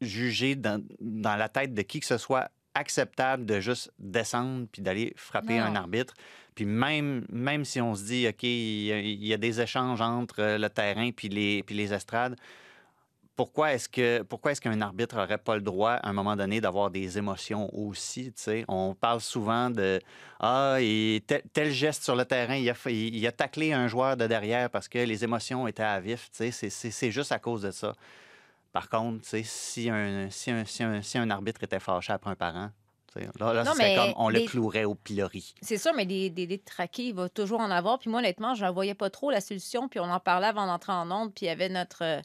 jugé 0.00 0.54
dans, 0.54 0.82
dans, 1.00 1.36
la 1.36 1.50
tête 1.50 1.74
de 1.74 1.82
qui 1.82 2.00
que 2.00 2.06
ce 2.06 2.16
soit 2.16 2.50
acceptable 2.74 3.44
de 3.44 3.60
juste 3.60 3.92
descendre 3.98 4.66
puis 4.72 4.80
d'aller 4.80 5.12
frapper 5.16 5.58
un 5.58 5.76
arbitre. 5.76 6.14
Puis 6.54 6.64
même, 6.64 7.26
même 7.30 7.66
si 7.66 7.78
on 7.82 7.94
se 7.94 8.04
dit, 8.04 8.26
OK, 8.26 8.42
il 8.42 9.24
y, 9.24 9.34
a 9.34 9.36
des 9.36 9.60
échanges 9.60 10.00
entre 10.00 10.40
euh, 10.40 10.58
le 10.58 10.70
terrain 10.70 11.10
puis 11.12 11.28
les, 11.28 11.62
puis 11.62 11.74
les 11.74 11.92
estrades, 11.92 12.36
pourquoi 13.36 13.72
est-ce 13.72 13.88
que 13.88 14.22
pourquoi 14.22 14.52
est-ce 14.52 14.60
qu'un 14.60 14.80
arbitre 14.80 15.16
n'aurait 15.16 15.38
pas 15.38 15.54
le 15.54 15.62
droit 15.62 15.92
à 15.92 16.08
un 16.08 16.12
moment 16.12 16.36
donné 16.36 16.60
d'avoir 16.60 16.90
des 16.90 17.18
émotions 17.18 17.70
aussi 17.74 18.32
On 18.68 18.94
parle 18.94 19.20
souvent 19.20 19.70
de 19.70 20.00
ah 20.40 20.76
et 20.80 21.22
tel, 21.52 21.70
geste 21.70 22.02
sur 22.02 22.16
le 22.16 22.24
terrain, 22.24 22.56
il 22.56 22.68
a, 22.68 22.74
il 22.90 23.26
a 23.26 23.32
taclé 23.32 23.72
un 23.72 23.88
joueur 23.88 24.16
de 24.16 24.26
derrière 24.26 24.68
parce 24.70 24.88
que 24.88 24.98
les 24.98 25.24
émotions 25.24 25.66
étaient 25.66 25.82
à 25.82 26.00
vif. 26.00 26.28
C'est 26.32 27.10
juste 27.10 27.32
à 27.32 27.38
cause 27.38 27.62
de 27.62 27.70
ça. 27.70 27.94
Par 28.72 28.88
contre, 28.88 29.24
si 29.24 29.90
un, 29.90 30.28
si, 30.30 30.50
un, 30.50 30.64
si, 30.64 30.82
un, 30.82 31.02
si 31.02 31.18
un 31.18 31.30
arbitre 31.30 31.62
était 31.62 31.80
fâché 31.80 32.12
après 32.12 32.30
un 32.30 32.36
parent, 32.36 32.70
Là, 33.38 33.64
c'est 33.76 33.94
comme 33.94 34.14
on 34.16 34.30
le 34.30 34.40
clouerait 34.40 34.84
au 34.84 34.94
pilori. 34.94 35.54
C'est 35.60 35.76
ça, 35.76 35.92
mais 35.92 36.06
des, 36.06 36.30
des, 36.30 36.58
traqués, 36.58 37.08
il 37.08 37.14
va 37.14 37.28
toujours 37.28 37.60
en 37.60 37.70
avoir. 37.70 37.98
Puis 37.98 38.08
moi, 38.08 38.20
honnêtement, 38.20 38.54
je 38.54 38.64
ne 38.64 38.70
voyais 38.70 38.94
pas 38.94 39.10
trop 39.10 39.30
la 39.30 39.42
solution. 39.42 39.86
Puis 39.86 40.00
on 40.00 40.10
en 40.10 40.18
parlait 40.18 40.46
avant 40.46 40.66
d'entrer 40.66 40.92
en 40.92 41.10
onde. 41.10 41.34
Puis 41.34 41.44
il 41.44 41.48
y 41.48 41.52
avait 41.52 41.68
notre 41.68 42.22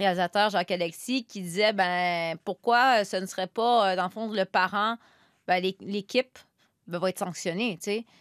euh, 0.00 0.04
réalisateur, 0.04 0.50
Jacques-Alexis, 0.50 1.24
qui 1.24 1.40
disait 1.42 1.72
ben 1.72 2.36
pourquoi 2.44 3.04
ce 3.04 3.16
ne 3.16 3.26
serait 3.26 3.46
pas, 3.46 3.92
euh, 3.92 3.96
dans 3.96 4.04
le 4.04 4.10
fond, 4.10 4.32
le 4.32 4.44
parent, 4.44 4.96
ben, 5.46 5.62
l'équipe 5.80 6.38
ben, 6.86 6.98
va 6.98 7.08
être 7.10 7.18
sanctionnée. 7.18 7.78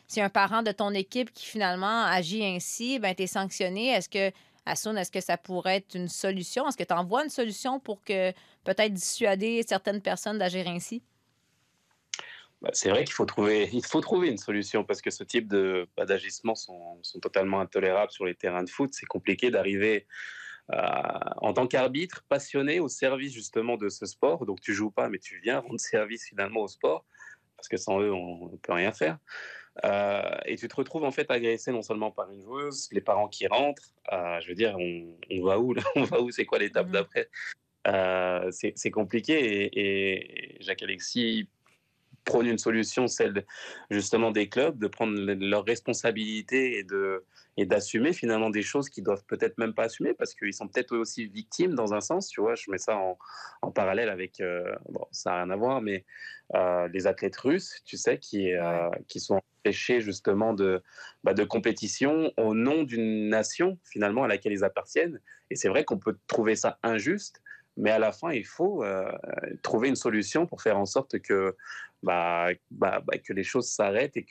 Si 0.08 0.22
un 0.22 0.30
parent 0.30 0.64
de 0.64 0.72
ton 0.72 0.92
équipe 0.92 1.32
qui 1.34 1.46
finalement 1.46 2.06
agit 2.06 2.46
ainsi, 2.46 3.00
ben, 3.00 3.14
tu 3.16 3.24
es 3.24 3.28
sanctionné. 3.28 3.90
Est-ce 3.90 4.10
que, 4.10 4.32
Assoun, 4.66 4.98
est-ce 4.98 5.12
que 5.12 5.22
ça 5.22 5.38
pourrait 5.38 5.78
être 5.78 5.96
une 5.96 6.10
solution? 6.10 6.68
Est-ce 6.68 6.78
que 6.78 6.84
tu 6.84 6.94
envoies 6.94 7.24
une 7.24 7.30
solution 7.30 7.80
pour 7.80 8.04
que 8.04 8.32
peut-être 8.64 8.94
dissuader 8.94 9.64
certaines 9.66 10.02
personnes 10.02 10.38
d'agir 10.38 10.68
ainsi? 10.68 11.02
Bah, 12.62 12.72
c'est 12.74 12.90
vrai 12.90 13.04
qu'il 13.04 13.14
faut 13.14 13.26
trouver, 13.26 13.70
il 13.72 13.86
faut 13.86 14.02
trouver 14.02 14.30
une 14.30 14.38
solution 14.38 14.84
parce 14.84 15.02
que 15.02 15.12
ce 15.12 15.24
type 15.24 15.48
de 15.48 15.88
bah, 15.96 16.06
d'agissements 16.06 16.56
sont, 16.56 16.98
sont, 17.04 17.20
totalement 17.20 17.60
intolérables 17.60 18.12
sur 18.12 18.26
les 18.26 18.34
terrains 18.34 18.64
de 18.64 18.70
foot. 18.70 18.90
C'est 18.94 19.06
compliqué 19.06 19.52
d'arriver 19.52 20.08
euh, 20.08 20.47
en 20.70 21.54
tant 21.54 21.68
qu'arbitre 21.68 22.24
passionné 22.28 22.80
au 22.80 22.90
service 22.90 23.34
justement 23.34 23.78
de 23.78 23.90
ce 23.90 24.06
sport. 24.06 24.46
Donc 24.46 24.62
tu 24.62 24.74
joues 24.74 24.92
pas, 24.92 25.10
mais 25.10 25.20
tu 25.20 25.40
viens 25.40 25.60
rendre 25.60 25.80
service 25.80 26.26
finalement 26.26 26.62
au 26.62 26.68
sport 26.68 27.06
parce 27.56 27.68
que 27.68 27.78
sans 27.78 28.00
eux 28.00 28.14
on 28.14 28.52
ne 28.52 28.58
peut 28.58 28.74
rien 28.74 28.92
faire. 28.92 29.18
Euh, 29.86 30.38
et 30.46 30.56
tu 30.56 30.68
te 30.68 30.76
retrouves 30.76 31.04
en 31.04 31.12
fait 31.12 31.30
agressé 31.30 31.72
non 31.72 31.82
seulement 31.82 32.12
par 32.12 32.32
une 32.32 32.42
joueuse, 32.42 32.88
les 32.92 33.02
parents 33.02 33.28
qui 33.28 33.48
rentrent. 33.48 33.94
Euh, 34.12 34.40
je 34.42 34.48
veux 34.48 34.56
dire, 34.56 34.76
on, 34.78 35.16
on, 35.32 35.44
va 35.44 35.60
où 35.60 35.76
On 35.96 36.04
va 36.04 36.20
où 36.22 36.32
C'est 36.32 36.46
quoi 36.46 36.60
l'étape 36.60 36.88
mmh 36.88 36.92
d'après? 36.92 37.30
C'est 38.52 38.92
compliqué 38.92 39.34
et, 39.34 40.56
et 40.56 40.58
Jacques 40.62 40.84
Alexis 40.84 41.48
prône 42.28 42.46
une 42.46 42.60
solution, 42.60 43.08
celle 43.08 43.46
justement 43.90 44.32
des 44.32 44.50
clubs, 44.50 44.78
de 44.78 44.88
prendre 44.88 45.16
leurs 45.20 45.66
responsabilités 45.66 46.78
et 46.78 46.84
de 46.84 47.24
et 47.58 47.66
d'assumer 47.66 48.14
finalement 48.14 48.52
des 48.52 48.62
choses 48.62 48.88
qu'ils 48.88 49.04
doivent 49.04 49.26
peut-être 49.26 49.58
même 49.58 49.74
pas 49.74 49.86
assumer 49.86 50.14
parce 50.14 50.36
qu'ils 50.36 50.54
sont 50.54 50.68
peut-être 50.68 50.96
aussi 50.96 51.26
victimes 51.26 51.74
dans 51.74 51.96
un 51.96 52.02
sens, 52.02 52.28
tu 52.30 52.40
vois. 52.40 52.54
Je 52.54 52.70
mets 52.70 52.78
ça 52.78 52.96
en, 52.96 53.18
en 53.64 53.72
parallèle 53.72 54.10
avec, 54.10 54.40
euh, 54.42 54.76
bon, 54.90 55.06
ça 55.12 55.32
n'a 55.32 55.38
rien 55.38 55.50
à 55.50 55.56
voir, 55.56 55.82
mais 55.82 56.06
euh, 56.54 56.88
les 56.90 57.08
athlètes 57.08 57.38
russes, 57.38 57.82
tu 57.84 57.98
sais, 57.98 58.20
qui, 58.20 58.54
euh, 58.54 58.90
qui 59.08 59.20
sont 59.20 59.42
empêchés 59.60 60.02
justement 60.02 60.54
de, 60.54 60.84
bah, 61.24 61.34
de 61.34 61.44
compétition 61.44 62.32
au 62.38 62.54
nom 62.54 62.84
d'une 62.84 63.28
nation 63.28 63.80
finalement 63.84 64.24
à 64.24 64.28
laquelle 64.28 64.54
ils 64.54 64.64
appartiennent. 64.64 65.20
Et 65.50 65.56
c'est 65.56 65.70
vrai 65.70 65.84
qu'on 65.84 65.98
peut 65.98 66.18
trouver 66.28 66.56
ça 66.56 66.78
injuste, 66.84 67.42
mais 67.78 67.92
à 67.92 68.00
la 68.00 68.12
fin, 68.12 68.32
il 68.32 68.46
faut 68.46 68.84
trouver 69.62 69.90
une 69.90 69.96
solution 69.96 70.46
pour 70.46 70.62
faire 70.62 70.78
en 70.78 70.86
sorte 70.86 71.20
que 71.20 71.56
bah, 72.04 72.50
bah, 72.70 73.02
bah, 73.06 73.18
que 73.18 73.34
les 73.34 73.44
choses 73.44 73.68
s'arrêtent 73.68 74.18
et 74.18 74.26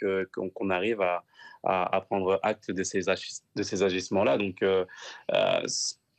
qu'on, 0.55 0.71
arrive 0.71 1.01
à, 1.01 1.25
à, 1.65 2.01
prendre 2.01 2.39
acte 2.43 2.71
de 2.71 2.83
ces, 2.83 3.03
ces 3.63 3.83
agissements-là. 3.83 4.39
Donc, 4.39 4.63
euh, 4.63 4.85
euh, 5.33 5.61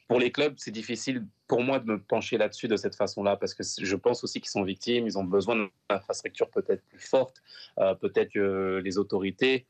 pour 0.07 0.19
les 0.19 0.31
clubs, 0.31 0.53
c'est 0.57 0.71
difficile 0.71 1.25
pour 1.47 1.63
moi 1.63 1.79
de 1.79 1.85
me 1.85 2.01
pencher 2.01 2.37
là-dessus 2.37 2.67
de 2.67 2.75
cette 2.75 2.95
façon-là 2.95 3.37
parce 3.37 3.53
que 3.53 3.63
je 3.63 3.95
pense 3.95 4.23
aussi 4.23 4.41
qu'ils 4.41 4.49
sont 4.49 4.63
victimes, 4.63 5.05
ils 5.05 5.17
ont 5.17 5.23
besoin 5.23 5.55
d'une 5.55 5.69
infrastructure 5.89 6.49
peut-être 6.49 6.83
plus 6.83 6.99
forte, 6.99 7.41
euh, 7.79 7.95
peut-être 7.95 8.31
que 8.31 8.81
les 8.83 8.97
autorités 8.97 9.65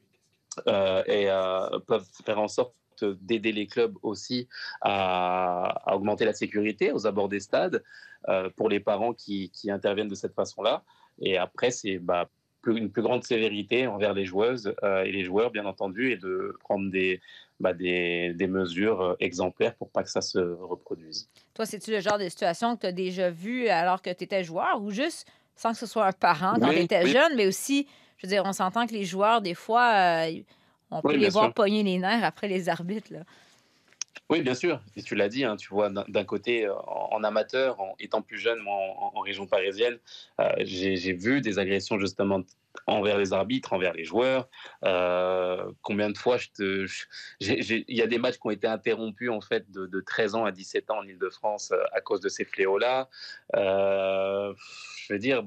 peuvent 0.65 2.08
faire 2.26 2.39
en 2.39 2.48
sorte 2.48 2.74
d'aider 3.04 3.52
les 3.52 3.68
clubs 3.68 3.96
aussi 4.04 4.48
à, 4.82 5.90
à, 5.90 5.96
augmenter 5.96 6.26
la 6.26 6.34
sécurité 6.34 6.92
aux 6.92 7.08
abords 7.08 7.30
des 7.30 7.40
stades 7.40 7.84
pour 8.58 8.68
les 8.68 8.82
parents 8.82 9.14
qui, 9.14 9.50
qui 9.52 9.72
interviennent 9.72 10.10
de 10.10 10.16
cette 10.16 10.34
façon-là. 10.34 10.84
Et 11.20 11.38
après, 11.38 11.72
c'est 11.72 11.98
bah, 11.98 12.30
une 12.76 12.92
plus 12.92 13.02
grande 13.02 13.24
sévérité 13.24 13.88
envers 13.88 14.14
les 14.14 14.26
joueuses 14.26 14.74
euh, 14.84 15.04
et 15.04 15.12
les 15.12 15.24
joueurs, 15.24 15.52
bien 15.52 15.66
entendu, 15.66 16.12
et 16.12 16.18
de 16.18 16.56
prendre 16.60 16.92
des, 16.92 17.22
bah, 17.60 17.74
des, 17.74 18.34
des, 18.34 18.48
mesures 18.48 19.02
euh, 19.02 19.16
exemplaires 19.20 19.76
pour 19.76 19.90
pas 19.90 20.04
que 20.04 20.10
ça 20.10 20.22
se 20.22 20.40
reproduise. 20.40 21.30
Toi, 21.54 21.66
c'est-tu 21.66 21.92
le 21.92 22.00
genre 22.00 22.18
de 22.18 22.28
situation 22.28 22.76
que 22.76 22.82
tu 22.82 22.88
as 22.88 22.92
déjà 22.92 23.30
vu 23.30 23.70
alors 23.70 24.02
que 24.02 24.10
tu 24.10 24.24
étais 24.24 24.44
joueur 24.44 24.82
ou 24.82 24.92
juste 24.92 25.28
sans 25.56 25.72
que 25.72 25.78
ce 25.78 25.86
soit 25.86 26.06
un 26.06 26.12
parent 26.12 26.56
quand 26.60 26.70
tu 26.70 26.80
étais 26.80 27.08
jeune, 27.08 27.36
mais 27.36 27.48
aussi, 27.48 27.88
je 28.18 28.28
veux 28.28 28.32
dire, 28.32 28.44
on 28.46 28.54
s'entend 28.54 28.86
que 28.86 28.94
les 28.94 29.06
joueurs, 29.06 29.42
des 29.42 29.56
fois, 29.56 30.26
euh, 30.26 30.32
on 30.91 31.02
peut 31.02 31.15
les 31.15 31.30
voir 31.30 31.54
pogner 31.54 31.84
les 31.84 31.97
nerfs 31.97 32.23
après 32.23 32.47
les 32.47 32.69
arbitres. 32.69 33.12
Là. 33.12 33.19
Oui, 34.30 34.41
bien 34.41 34.56
sûr. 34.56 34.82
Et 34.95 35.02
tu 35.02 35.15
l'as 35.15 35.30
dit, 35.30 35.45
hein, 35.45 35.56
tu 35.56 35.69
vois, 35.69 35.89
d'un 35.89 36.23
côté, 36.26 36.65
euh, 36.65 36.73
en, 36.76 37.23
amateur, 37.23 37.80
en 37.80 37.95
étant 38.00 38.21
plus 38.21 38.38
jeune, 38.38 38.60
moi, 38.60 38.76
en, 38.76 39.19
région 39.21 39.45
parisienne, 39.45 39.97
euh, 40.41 40.50
j'ai 40.60 41.13
vu 41.13 41.41
des 41.41 41.60
agressions 41.60 41.97
justement 42.00 42.41
envers 42.86 43.18
les 43.18 43.34
arbitres, 43.34 43.74
envers 43.74 43.94
les 43.94 44.04
joueurs. 44.04 44.50
Euh, 44.84 45.72
combien 45.82 46.10
de 46.10 46.18
fois 46.18 46.38
il 46.60 47.86
y 47.88 48.02
a 48.02 48.08
des 48.08 48.18
matchs 48.18 48.36
qui 48.36 48.48
ont 48.48 48.52
été 48.52 48.68
interrompus 48.68 49.30
en 49.30 49.42
fait 49.42 49.70
de, 49.72 50.02
13 50.02 50.36
ans 50.36 50.46
à 50.46 50.52
17 50.52 50.92
ans 50.92 51.00
en 51.00 51.08
Ile-de-France 51.08 51.74
à 51.92 52.02
cause 52.02 52.22
de 52.22 52.30
ces 52.30 52.46
fléaux-là. 52.46 53.10
je 53.54 55.13
veux 55.13 55.20
dire, 55.20 55.44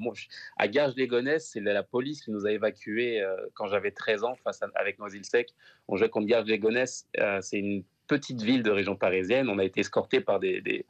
à 0.58 0.68
Garges-les-Gonesse, 0.68 1.50
c'est 1.52 1.60
la 1.60 1.82
police 1.82 2.22
qui 2.22 2.30
nous 2.30 2.46
a 2.46 2.52
évacués 2.52 3.24
quand 3.54 3.66
j'avais 3.66 3.90
13 3.90 4.24
ans 4.24 4.34
face 4.42 4.60
avec 4.74 4.98
Noisy-le-Sec. 4.98 5.50
On 5.88 5.96
jouait 5.96 6.08
contre 6.08 6.26
Garges-les-Gonesse. 6.26 7.06
c'est 7.40 7.58
une 7.58 7.84
petite 8.10 8.42
ville 8.42 8.64
de 8.64 8.72
région 8.72 8.96
parisienne. 8.96 9.48
On 9.48 9.58
a 9.58 9.64
été 9.64 9.80
escorté 9.80 10.20
par 10.20 10.40
des, 10.40 10.84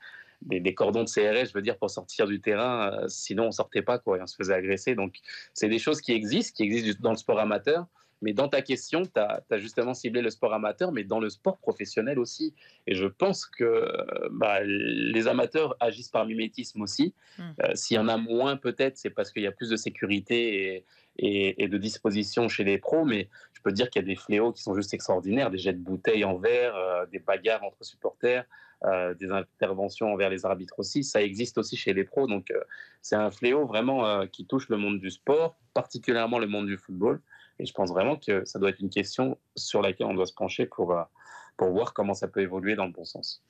cordons 0.74 1.05
de 1.05 1.09
CRS, 1.09 1.48
je 1.48 1.53
veux 1.55 1.62
dire, 1.62 1.76
pour 1.76 1.90
sortir 1.90 2.26
du 2.26 2.40
terrain. 2.40 2.92
Euh, 2.92 3.09
sinon, 3.09 3.46
on 3.46 3.50
sortait 3.50 3.83
pas, 3.83 3.98
quoi, 3.98 4.18
et 4.18 4.22
on 4.22 4.26
se 4.26 4.37
faisait 4.37 4.55
agresser. 4.55 4.94
Donc, 4.94 5.16
c'est 5.55 5.68
des 5.68 5.79
choses 5.79 6.00
qui 6.00 6.12
existent, 6.12 6.57
qui 6.57 6.64
existent 6.64 7.00
dans 7.03 7.11
le 7.11 7.16
sport 7.16 7.38
amateur. 7.38 7.87
Mais 8.22 8.33
dans 8.35 8.48
ta 8.48 8.61
question, 8.61 9.03
tu 9.03 9.18
as, 9.18 9.42
justement 9.59 9.94
ciblé 9.94 10.20
le 10.20 10.31
sport 10.31 10.53
amateur, 10.53 10.92
mais 10.92 11.05
dans 11.05 11.20
le 11.20 11.31
sport 11.31 11.59
professionnel 11.59 12.18
aussi. 12.18 12.55
Et 12.87 12.94
je 12.94 13.07
pense 13.07 13.46
que 13.46 13.87
bah, 14.31 14.61
les 14.62 15.26
amateurs 15.26 15.74
agissent 15.81 16.11
par 16.11 16.26
mimétisme 16.26 16.83
aussi. 16.83 17.14
Mmh. 17.38 17.42
Euh, 17.62 17.74
s'il 17.74 17.96
y 17.96 17.98
en 17.98 18.09
a 18.09 18.18
moins, 18.18 18.57
peut-être, 18.57 18.98
c'est 18.98 19.11
parce 19.11 19.33
qu'il 19.33 19.42
y 19.42 19.46
a 19.46 19.53
plus 19.53 19.70
de 19.70 19.76
sécurité 19.76 20.74
et, 20.74 20.85
et, 21.22 21.68
de 21.68 21.76
disposition 21.76 22.48
chez 22.48 22.64
les 22.64 22.78
pros, 22.78 23.04
mais 23.04 23.28
je 23.52 23.61
peux 23.61 23.72
dire 23.72 23.90
qu'il 23.90 24.00
y 24.00 24.04
a 24.04 24.09
des 24.09 24.16
fléaux 24.16 24.52
qui 24.52 24.62
sont 24.62 24.74
juste 24.74 24.94
extraordinaires, 24.94 25.50
des 25.50 25.59
jets 25.59 25.74
de 25.74 25.78
bouteilles 25.78 26.24
en 26.24 26.38
verre, 26.38 26.74
euh, 26.76 27.04
des 27.06 27.18
bagarres 27.18 27.62
entre 27.62 27.85
supporters, 27.85 28.44
euh, 28.85 29.12
des 29.14 29.30
interventions 29.30 30.12
envers 30.12 30.30
les 30.30 30.46
arbitres 30.46 30.78
aussi. 30.78 31.04
Ça 31.04 31.22
existe 31.22 31.59
aussi 31.59 31.76
chez 31.76 31.92
les 31.92 32.04
pros, 32.04 32.26
donc 32.26 32.50
euh, 32.50 32.61
c'est 33.02 33.16
un 33.16 33.30
fléau 33.30 33.66
vraiment 33.66 34.26
qui 34.28 34.46
touche 34.46 34.70
le 34.70 34.78
monde 34.78 34.98
du 34.98 35.11
sport, 35.11 35.56
particulièrement 35.74 36.38
le 36.38 36.46
monde 36.46 36.66
du 36.66 36.78
football. 36.78 37.20
Et 37.59 37.66
je 37.66 37.74
pense 37.74 37.90
vraiment 37.90 38.16
que 38.16 38.42
ça 38.46 38.59
doit 38.59 38.70
être 38.70 38.80
une 38.80 38.88
question 38.88 39.37
sur 39.54 39.83
laquelle 39.83 40.06
on 40.06 40.14
doit 40.14 40.26
se 40.26 40.33
pencher 40.33 40.64
pour, 40.64 40.96
pour 41.59 41.70
voir 41.70 41.92
comment 41.92 42.14
ça 42.14 42.28
peut 42.28 42.40
évoluer 42.40 42.74
dans 42.74 42.87
le 42.87 42.92
bon 42.92 43.04
sens. 43.04 43.42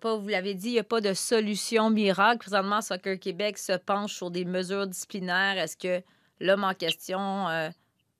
pas, 0.00 0.16
vous 0.16 0.28
l'avez 0.28 0.54
dit, 0.54 0.70
il 0.70 0.72
n'y 0.72 0.78
a 0.80 0.84
pas 0.84 1.00
de 1.00 1.14
solution 1.14 1.90
miracle. 1.90 2.38
Présentement, 2.38 2.80
Soccer 2.80 3.20
Québec 3.20 3.58
se 3.58 3.76
penche 3.76 4.14
sur 4.14 4.32
des 4.32 4.44
mesures 4.44 4.88
disciplinaires. 4.88 5.56
Est-ce 5.56 5.76
que 5.76 6.02
l'homme 6.40 6.64
en 6.64 6.74
question 6.74 7.48
euh, 7.48 7.68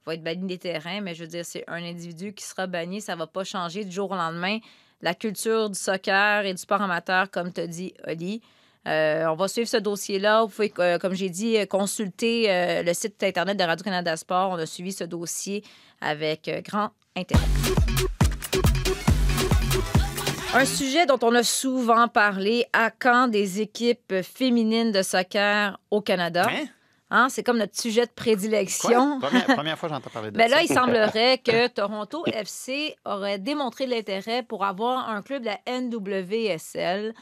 va 0.06 0.14
être 0.14 0.22
banni 0.22 0.46
des 0.46 0.58
terrains, 0.58 1.00
mais 1.00 1.14
je 1.14 1.24
veux 1.24 1.28
dire, 1.28 1.44
c'est 1.44 1.64
un 1.68 1.82
individu 1.82 2.32
qui 2.32 2.44
sera 2.44 2.66
banni. 2.66 3.00
Ça 3.00 3.14
ne 3.14 3.18
va 3.18 3.26
pas 3.26 3.44
changer 3.44 3.84
du 3.84 3.90
jour 3.90 4.10
au 4.10 4.14
lendemain. 4.14 4.58
La 5.02 5.14
culture 5.14 5.70
du 5.70 5.78
soccer 5.78 6.44
et 6.44 6.52
du 6.52 6.60
sport 6.60 6.82
amateur, 6.82 7.30
comme 7.30 7.50
as 7.56 7.66
dit, 7.66 7.94
Oli. 8.06 8.42
Euh, 8.88 9.26
on 9.26 9.34
va 9.34 9.48
suivre 9.48 9.68
ce 9.68 9.76
dossier-là. 9.76 10.42
Vous 10.42 10.48
pouvez, 10.48 10.72
euh, 10.78 10.98
comme 10.98 11.14
j'ai 11.14 11.30
dit, 11.30 11.56
consulter 11.68 12.82
le 12.82 12.92
site 12.94 13.22
Internet 13.22 13.58
de 13.58 13.64
Radio-Canada 13.64 14.16
Sport. 14.16 14.50
On 14.50 14.58
a 14.58 14.66
suivi 14.66 14.92
ce 14.92 15.04
dossier 15.04 15.64
avec 16.00 16.50
grand 16.64 16.90
intérêt. 17.16 17.40
Un 20.52 20.64
sujet 20.64 21.06
dont 21.06 21.18
on 21.22 21.32
a 21.36 21.44
souvent 21.44 22.08
parlé, 22.08 22.66
à 22.72 22.90
quand 22.90 23.28
des 23.28 23.60
équipes 23.60 24.22
féminines 24.22 24.90
de 24.90 25.02
soccer 25.02 25.78
au 25.92 26.00
Canada? 26.00 26.46
Hein? 26.50 26.66
Hein, 27.12 27.28
c'est 27.28 27.42
comme 27.42 27.58
notre 27.58 27.78
sujet 27.78 28.06
de 28.06 28.12
prédilection. 28.12 29.18
Première, 29.46 29.78
fois 29.78 29.88
que 29.88 29.94
j'entends 29.94 30.10
parler 30.10 30.30
de 30.30 30.36
ben 30.36 30.48
ça. 30.48 30.56
Là, 30.56 30.62
il 30.62 30.68
semblerait 30.68 31.38
que 31.38 31.66
Toronto 31.66 32.24
FC 32.26 32.96
aurait 33.04 33.38
démontré 33.38 33.86
l'intérêt 33.86 34.44
pour 34.44 34.64
avoir 34.64 35.08
un 35.08 35.20
club 35.20 35.42
de 35.42 35.46
la 35.46 35.58
NWSL. 35.80 37.12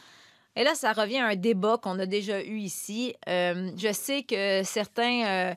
Et 0.57 0.65
là, 0.65 0.75
ça 0.75 0.93
revient 0.93 1.19
à 1.19 1.29
un 1.29 1.37
débat 1.37 1.79
qu'on 1.79 1.99
a 2.01 2.07
déjà 2.07 2.43
eu 2.43 2.59
ici. 2.59 3.15
Euh, 3.29 3.71
je 3.77 3.93
sais 3.93 4.25
que 4.25 4.63
certains, 4.65 5.25
euh, 5.25 5.55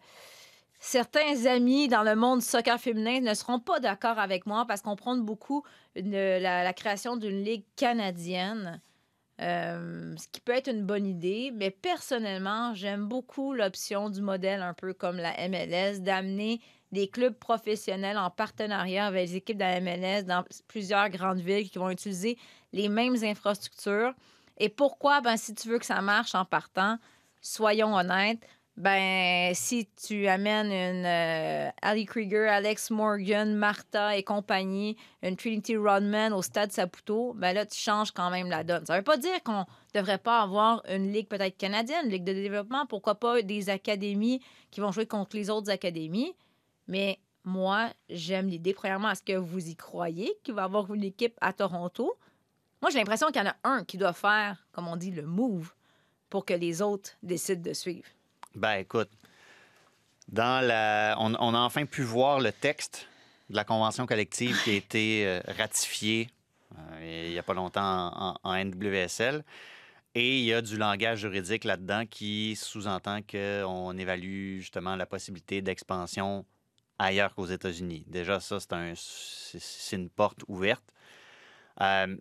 certains 0.79 1.45
amis 1.47 1.89
dans 1.89 2.03
le 2.03 2.15
monde 2.15 2.41
soccer 2.41 2.79
féminin 2.79 3.19
ne 3.19 3.33
seront 3.33 3.59
pas 3.59 3.79
d'accord 3.79 4.17
avec 4.17 4.45
moi 4.45 4.65
parce 4.65 4.81
qu'on 4.81 4.95
prône 4.95 5.23
beaucoup 5.23 5.63
la, 5.95 6.71
création 6.73 7.17
d'une 7.17 7.43
ligue 7.43 7.65
canadienne. 7.75 8.79
Euh, 9.41 10.15
ce 10.17 10.27
qui 10.27 10.39
peut 10.39 10.51
être 10.51 10.69
une 10.69 10.85
bonne 10.85 11.07
idée, 11.07 11.51
mais 11.55 11.71
personnellement, 11.71 12.75
j'aime 12.75 13.07
beaucoup 13.07 13.53
l'option 13.53 14.09
du 14.09 14.21
modèle 14.21 14.61
un 14.61 14.73
peu 14.73 14.93
comme 14.93 15.17
la 15.17 15.33
MLS, 15.49 15.99
d'amener 15.99 16.61
des 16.91 17.07
clubs 17.07 17.33
professionnels 17.33 18.17
en 18.17 18.29
partenariat 18.29 19.07
avec 19.07 19.29
les 19.29 19.35
équipes 19.37 19.57
de 19.57 19.63
la 19.63 19.79
MLS 19.79 20.23
dans 20.23 20.43
plusieurs 20.67 21.09
grandes 21.09 21.39
villes 21.39 21.69
qui 21.69 21.79
vont 21.79 21.89
utiliser 21.89 22.37
les 22.73 22.89
mêmes 22.89 23.15
infrastructures. 23.23 24.13
Et 24.57 24.69
pourquoi? 24.69 25.21
Ben, 25.21 25.37
si 25.37 25.55
tu 25.55 25.69
veux 25.69 25.79
que 25.79 25.85
ça 25.85 26.01
marche 26.01 26.35
en 26.35 26.45
partant, 26.45 26.99
soyons 27.41 27.95
honnêtes, 27.95 28.45
ben, 28.77 29.53
si 29.53 29.87
tu 30.07 30.27
amènes 30.27 30.71
une 30.71 31.05
euh, 31.05 31.69
Ali 31.81 32.05
Krieger, 32.05 32.49
Alex 32.49 32.89
Morgan, 32.89 33.53
Martha 33.53 34.15
et 34.15 34.23
compagnie, 34.23 34.95
une 35.21 35.35
Trinity 35.35 35.75
Rodman 35.75 36.33
au 36.33 36.41
stade 36.41 36.71
Saputo, 36.71 37.33
ben 37.33 37.53
là, 37.53 37.65
tu 37.65 37.77
changes 37.77 38.11
quand 38.11 38.29
même 38.29 38.49
la 38.49 38.63
donne. 38.63 38.85
Ça 38.85 38.93
ne 38.93 38.99
veut 38.99 39.03
pas 39.03 39.17
dire 39.17 39.43
qu'on 39.43 39.65
devrait 39.93 40.17
pas 40.17 40.41
avoir 40.41 40.83
une 40.89 41.11
ligue 41.11 41.27
peut-être 41.27 41.57
canadienne, 41.57 42.05
une 42.05 42.11
ligue 42.11 42.23
de 42.23 42.33
développement, 42.33 42.85
pourquoi 42.85 43.15
pas 43.15 43.41
des 43.41 43.69
académies 43.69 44.41
qui 44.71 44.79
vont 44.79 44.91
jouer 44.91 45.05
contre 45.05 45.35
les 45.35 45.49
autres 45.49 45.69
académies. 45.69 46.33
Mais 46.87 47.19
moi, 47.43 47.89
j'aime 48.09 48.47
l'idée, 48.47 48.73
premièrement, 48.73 49.09
est-ce 49.09 49.23
que 49.23 49.37
vous 49.37 49.67
y 49.67 49.75
croyez 49.75 50.33
qu'il 50.43 50.53
va 50.53 50.61
y 50.61 50.65
avoir 50.65 50.93
une 50.93 51.03
équipe 51.03 51.37
à 51.41 51.51
Toronto? 51.51 52.17
Moi, 52.81 52.89
j'ai 52.89 52.99
l'impression 52.99 53.27
qu'il 53.27 53.41
y 53.41 53.45
en 53.45 53.49
a 53.49 53.55
un 53.63 53.83
qui 53.83 53.97
doit 53.97 54.13
faire, 54.13 54.65
comme 54.71 54.87
on 54.87 54.95
dit, 54.95 55.11
le 55.11 55.23
move 55.23 55.73
pour 56.29 56.45
que 56.45 56.53
les 56.53 56.81
autres 56.81 57.11
décident 57.21 57.61
de 57.61 57.73
suivre. 57.73 58.07
Ben 58.55 58.75
écoute, 58.75 59.09
dans 60.27 60.65
la... 60.65 61.15
on, 61.19 61.53
a 61.53 61.59
enfin 61.59 61.85
pu 61.85 62.03
voir 62.03 62.39
le 62.39 62.51
texte 62.51 63.07
de 63.49 63.55
la 63.55 63.63
convention 63.63 64.05
collective 64.05 64.61
qui 64.63 64.71
a 64.71 64.73
été 64.73 65.25
euh, 65.25 65.41
ratifiée 65.57 66.29
euh, 66.77 67.25
il 67.27 67.31
n'y 67.31 67.39
a 67.39 67.43
pas 67.43 67.53
longtemps 67.53 68.37
en, 68.43 68.55
NWSL. 68.55 69.43
Et 70.13 70.39
il 70.39 70.45
y 70.45 70.53
a 70.53 70.61
du 70.61 70.77
langage 70.77 71.19
juridique 71.19 71.63
là-dedans 71.63 72.05
qui 72.05 72.55
sous-entend 72.57 73.21
qu'on 73.21 73.97
évalue 73.97 74.59
justement 74.59 74.95
la 74.95 75.05
possibilité 75.05 75.61
d'expansion 75.61 76.45
ailleurs 76.99 77.33
qu'aux 77.33 77.45
États-Unis. 77.45 78.03
Déjà, 78.07 78.39
ça, 78.39 78.59
c'est 78.59 78.73
un, 78.73 78.93
une 79.93 80.09
porte 80.09 80.43
ouverte. 80.47 80.83
Euh, 81.79 82.17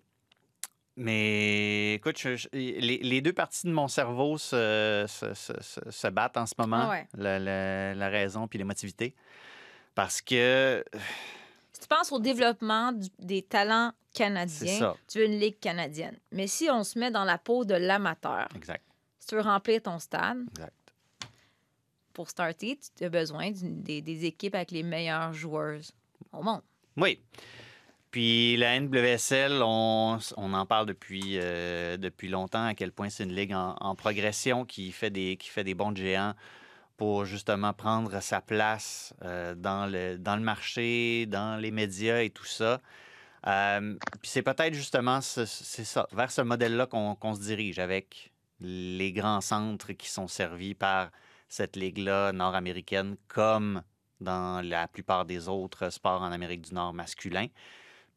mais 1.00 1.94
écoute, 1.94 2.22
les, 2.52 3.20
deux 3.22 3.32
parties 3.32 3.66
de 3.66 3.72
mon 3.72 3.88
cerveau 3.88 4.36
se, 4.36 5.06
se, 5.08 6.08
battent 6.08 6.36
en 6.36 6.44
ce 6.44 6.52
moment, 6.58 6.92
la, 7.14 8.08
raison 8.10 8.46
puis 8.46 8.58
l'émotivité. 8.58 9.14
Parce 9.94 10.20
que. 10.20 10.84
Si 11.72 11.80
tu 11.80 11.88
penses 11.88 12.12
au 12.12 12.20
développement 12.20 12.92
des 13.18 13.40
talents 13.40 13.92
canadiens, 14.12 14.94
tu 15.08 15.20
veux 15.20 15.24
une 15.24 15.38
ligue 15.40 15.58
canadienne. 15.58 16.18
Mais 16.32 16.46
si 16.46 16.68
on 16.70 16.84
se 16.84 16.98
met 16.98 17.10
dans 17.10 17.24
la 17.24 17.38
peau 17.38 17.64
de 17.64 17.74
l'amateur, 17.74 18.48
si 19.18 19.26
tu 19.26 19.36
veux 19.36 19.40
remplir 19.40 19.80
ton 19.80 19.98
stade, 19.98 20.44
exact. 20.50 20.74
pour 22.12 22.28
starter, 22.28 22.78
tu 22.94 23.04
as 23.04 23.08
besoin 23.08 23.52
des, 23.52 24.02
des 24.02 24.26
équipes 24.26 24.54
avec 24.54 24.70
les 24.70 24.82
meilleurs 24.82 25.32
joueurs 25.32 25.80
au 26.30 26.42
monde. 26.42 26.60
Oui. 26.98 27.18
Puis 28.10 28.56
la 28.56 28.80
NWSL, 28.80 29.62
on, 29.62 30.18
en 30.36 30.66
parle 30.66 30.86
depuis, 30.86 31.38
euh, 31.38 31.96
depuis 31.96 32.28
longtemps, 32.28 32.64
à 32.64 32.74
quel 32.74 32.90
point 32.90 33.08
c'est 33.08 33.22
une 33.22 33.34
ligue 33.34 33.54
en, 33.54 33.94
progression 33.94 34.64
qui 34.64 34.90
fait, 34.90 35.10
des, 35.10 35.36
qui 35.36 35.48
fait 35.48 35.62
des 35.62 35.74
bons 35.74 35.94
géants 35.94 36.34
pour 36.96 37.24
justement 37.24 37.72
prendre 37.72 38.20
sa 38.20 38.40
place 38.40 39.14
euh, 39.22 39.54
dans, 39.54 39.86
le, 39.86 40.18
dans 40.18 40.36
le 40.36 40.42
marché, 40.42 41.26
dans 41.26 41.56
les 41.56 41.70
médias 41.70 42.20
et 42.20 42.30
tout 42.30 42.44
ça. 42.44 42.80
Euh, 43.46 43.96
puis 44.20 44.30
c'est 44.30 44.42
peut-être 44.42 44.74
justement 44.74 45.20
ça, 45.20 45.44
vers 46.12 46.30
ce 46.30 46.42
modèle-là 46.42 46.86
qu'on 46.86 47.34
se 47.34 47.40
dirige 47.40 47.78
avec 47.78 48.32
les 48.60 49.12
grands 49.12 49.40
centres 49.40 49.92
qui 49.92 50.10
sont 50.10 50.28
servis 50.28 50.74
par 50.74 51.10
cette 51.48 51.76
ligue-là 51.76 52.32
nord-américaine 52.32 53.16
comme 53.28 53.82
dans 54.20 54.60
la 54.62 54.86
plupart 54.88 55.24
des 55.24 55.48
autres 55.48 55.90
sports 55.90 56.22
en 56.22 56.32
Amérique 56.32 56.62
du 56.62 56.74
Nord 56.74 56.92
masculins. 56.92 57.48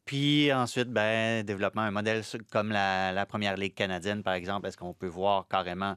Puis 0.04 0.52
ensuite, 0.52 0.90
ben, 0.90 1.44
développement 1.44 1.82
un 1.82 1.90
modèle 1.90 2.22
comme 2.50 2.70
la, 2.70 3.26
Première 3.26 3.56
Ligue 3.56 3.74
canadienne, 3.74 4.22
par 4.22 4.34
exemple. 4.34 4.66
Est-ce 4.66 4.76
qu'on 4.76 4.92
peut 4.92 5.06
voir 5.06 5.48
carrément 5.48 5.96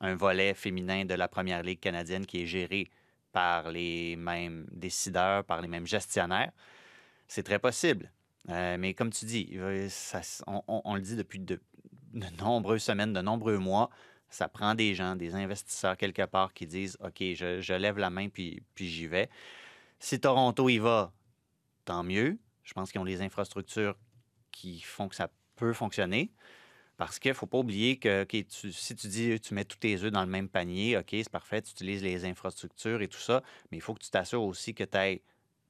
un 0.00 0.16
volet 0.16 0.54
féminin 0.54 1.04
de 1.04 1.14
la 1.14 1.28
Première 1.28 1.62
Ligue 1.62 1.80
canadienne 1.80 2.26
qui 2.26 2.42
est 2.42 2.46
géré 2.46 2.90
par 3.32 3.70
les 3.70 4.16
mêmes 4.16 4.66
décideurs, 4.72 5.44
par 5.44 5.60
les 5.62 5.68
mêmes 5.68 5.86
gestionnaires? 5.86 6.50
C'est 7.28 7.44
très 7.44 7.60
possible. 7.60 8.10
Euh, 8.50 8.76
mais 8.78 8.92
comme 8.92 9.10
tu 9.10 9.24
dis, 9.24 9.56
on, 10.46 10.94
le 10.94 11.00
dit 11.00 11.16
depuis 11.16 11.38
de, 11.38 11.60
nombreuses 12.40 12.82
semaines, 12.82 13.12
de 13.12 13.20
nombreux 13.20 13.58
mois, 13.58 13.88
ça 14.28 14.48
prend 14.48 14.74
des 14.74 14.94
gens, 14.94 15.14
des 15.14 15.36
investisseurs 15.36 15.96
quelque 15.96 16.26
part 16.26 16.52
qui 16.52 16.66
disent 16.66 16.98
OK, 17.00 17.18
je, 17.20 17.74
lève 17.74 17.98
la 17.98 18.10
main 18.10 18.28
puis 18.28 18.64
j'y 18.76 19.06
vais. 19.06 19.30
Si 20.00 20.20
Toronto 20.20 20.68
y 20.68 20.78
va, 20.78 21.12
tant 21.84 22.02
mieux. 22.02 22.38
Je 22.64 22.72
pense 22.72 22.90
qu'ils 22.90 23.00
ont 23.00 23.04
les 23.04 23.22
infrastructures 23.22 23.96
qui 24.50 24.80
font 24.80 25.08
que 25.08 25.14
ça 25.14 25.30
peut 25.56 25.72
fonctionner. 25.72 26.32
Parce 26.96 27.18
qu'il 27.18 27.30
ne 27.30 27.34
faut 27.34 27.46
pas 27.46 27.58
oublier 27.58 27.98
que 27.98 28.24
si 28.70 28.94
tu 28.94 29.08
dis 29.08 29.40
tu 29.40 29.54
mets 29.54 29.64
tous 29.64 29.78
tes 29.78 30.00
œufs 30.02 30.12
dans 30.12 30.22
le 30.22 30.30
même 30.30 30.48
panier, 30.48 30.96
OK, 30.96 31.08
c'est 31.10 31.28
parfait, 31.28 31.60
tu 31.60 31.72
utilises 31.72 32.02
les 32.04 32.24
infrastructures 32.24 33.02
et 33.02 33.08
tout 33.08 33.18
ça, 33.18 33.42
mais 33.70 33.78
il 33.78 33.80
faut 33.80 33.94
que 33.94 34.02
tu 34.02 34.10
t'assures 34.10 34.42
aussi 34.42 34.74
que 34.74 34.84
tu 34.84 34.96
aies 34.96 35.22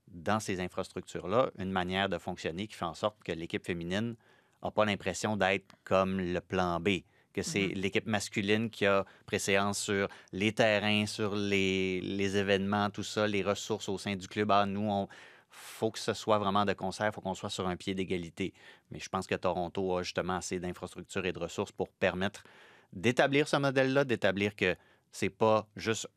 dans 0.09 0.39
ces 0.39 0.61
infrastructures-là 0.61 1.51
une 1.59 1.71
manière 1.71 2.11
de 2.11 2.19
fonctionner 2.19 2.67
qui 2.67 2.75
fait 2.75 2.85
en 2.85 2.93
sorte 2.93 3.23
que 3.25 3.33
l'équipe 3.33 3.65
féminine 3.65 4.17
n'a 4.63 4.71
pas 4.71 4.85
l'impression 4.85 5.39
d'être 5.39 5.75
comme 5.83 6.21
le 6.21 6.41
plan 6.43 6.79
B, 6.79 7.01
que 7.33 7.41
c'est 7.41 7.69
mm-hmm. 7.69 7.75
l'équipe 7.75 8.07
masculine 8.07 8.69
qui 8.69 8.85
a 8.85 9.07
préséance 9.25 9.79
sur 9.79 10.09
les 10.33 10.53
terrains, 10.53 11.07
sur 11.07 11.35
les, 11.35 12.03
les, 12.03 12.37
événements, 12.37 12.91
tout 12.91 13.03
ça, 13.03 13.27
les 13.27 13.43
ressources 13.43 13.89
au 13.89 13.97
sein 13.97 14.15
du 14.15 14.29
club. 14.29 14.51
Ah, 14.51 14.67
nous, 14.67 14.89
on, 14.91 15.09
faut 15.55 15.91
que 15.91 15.99
ce 15.99 16.15
soit 16.15 16.39
vraiment 16.39 16.65
de 16.65 16.73
concert, 16.73 17.07
il 17.07 17.13
faut 17.13 17.21
qu'on 17.21 17.35
soit 17.35 17.51
sur 17.51 17.67
un 17.69 17.77
pied 17.77 17.95
d'égalité. 17.95 18.53
Mais 18.91 18.99
je 18.99 19.09
pense 19.09 19.27
que 19.27 19.35
Toronto 19.35 19.97
a 19.97 20.03
justement 20.03 20.37
assez 20.37 20.59
d'infrastructures 20.59 21.25
et 21.25 21.33
de 21.33 21.39
ressources 21.39 21.73
pour 21.73 21.89
permettre 21.89 22.45
d'établir 22.93 23.49
ce 23.49 23.57
modèle-là, 23.57 24.05
d'établir 24.05 24.57
que 24.57 24.77
c'est 25.13 25.31
pas 25.31 25.67
juste 25.77 26.09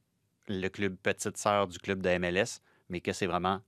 le 0.47 0.67
club 0.69 0.95
petite 0.95 1.38
sœur 1.38 1.67
du 1.67 1.78
club 1.78 2.02
de 2.02 2.17
MLS, 2.17 2.62
mais 2.89 3.02
que 3.02 3.13
c'est 3.13 3.28
vraiment 3.28 3.62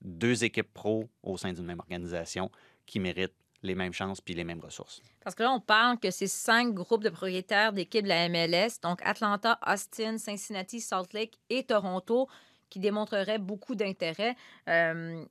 deux 0.00 0.44
équipes 0.44 0.72
pro 0.72 1.08
au 1.22 1.36
sein 1.36 1.52
d'une 1.52 1.66
même 1.66 1.80
organisation 1.80 2.50
qui 2.86 3.00
méritent 3.00 3.34
les 3.62 3.74
mêmes 3.74 3.92
chances 3.92 4.20
puis 4.20 4.34
les 4.34 4.44
mêmes 4.44 4.60
ressources. 4.60 5.02
Parce 5.22 5.34
que 5.34 5.42
là, 5.42 5.52
on 5.52 5.60
parle 5.60 5.98
que 5.98 6.10
c'est 6.10 6.26
cinq 6.26 6.72
groupes 6.72 7.04
de 7.04 7.10
propriétaires 7.10 7.72
d'équipes 7.72 8.04
de 8.04 8.08
la 8.08 8.28
MLS, 8.28 8.80
donc 8.82 9.00
Atlanta, 9.04 9.58
Austin, 9.66 10.16
Cincinnati, 10.16 10.80
Salt 10.80 11.12
Lake 11.12 11.38
et 11.50 11.64
Toronto, 11.64 12.28
qui 12.70 12.78
démontrerait 12.80 13.38
beaucoup 13.38 13.74
d'intérêt. 13.74 14.36
Euh, 14.68 15.24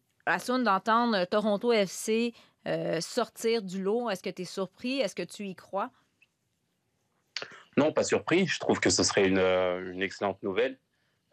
d'entendre 0.64 1.26
Toronto 1.26 1.72
FC 1.74 2.34
euh, 2.68 3.02
sortir 3.02 3.64
du 3.64 3.82
lot, 3.82 4.10
est-ce 4.10 4.22
que 4.22 4.30
tu 4.30 4.44
es 4.44 4.46
surpris? 4.46 5.00
Est-ce 5.00 5.16
que 5.16 5.24
tu 5.24 5.48
y 5.48 5.56
crois? 5.56 5.92
Non, 7.78 7.92
pas 7.92 8.04
surpris. 8.04 8.46
Je 8.46 8.60
trouve 8.60 8.80
que 8.80 8.90
ce 8.90 9.02
serait 9.04 9.28
une, 9.28 9.40
euh, 9.40 10.00
excellente 10.00 10.42
nouvelle. 10.44 10.78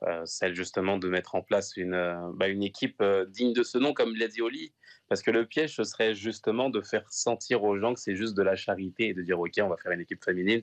Euh, 0.03 0.25
celle 0.25 0.55
justement 0.55 0.99
de 0.99 1.09
mettre 1.09 1.35
en 1.35 1.43
place 1.43 1.77
une, 1.77 2.33
bah, 2.35 2.49
équipe 2.49 3.03
digne 3.29 3.55
de 3.55 3.63
ce 3.63 3.79
nom 3.79 3.93
comme 3.93 4.15
l'a 4.15 4.29
dit 4.29 4.41
Oli. 4.41 4.73
Parce 5.09 5.23
que 5.23 5.31
le 5.31 5.47
piège, 5.47 5.77
ce 5.77 5.85
serait 5.85 6.15
justement 6.15 6.71
de 6.71 6.81
faire 6.81 7.11
sentir 7.11 7.65
aux 7.65 7.79
gens 7.79 7.95
que 7.95 8.01
c'est 8.01 8.17
juste 8.17 8.35
de 8.35 8.43
la 8.43 8.57
charité 8.57 9.09
et 9.09 9.15
de 9.15 9.23
dire, 9.23 9.39
OK, 9.39 9.53
on 9.61 9.69
va 9.69 9.77
faire 9.77 9.93
une 9.93 10.01
équipe 10.01 10.25
féminine 10.25 10.63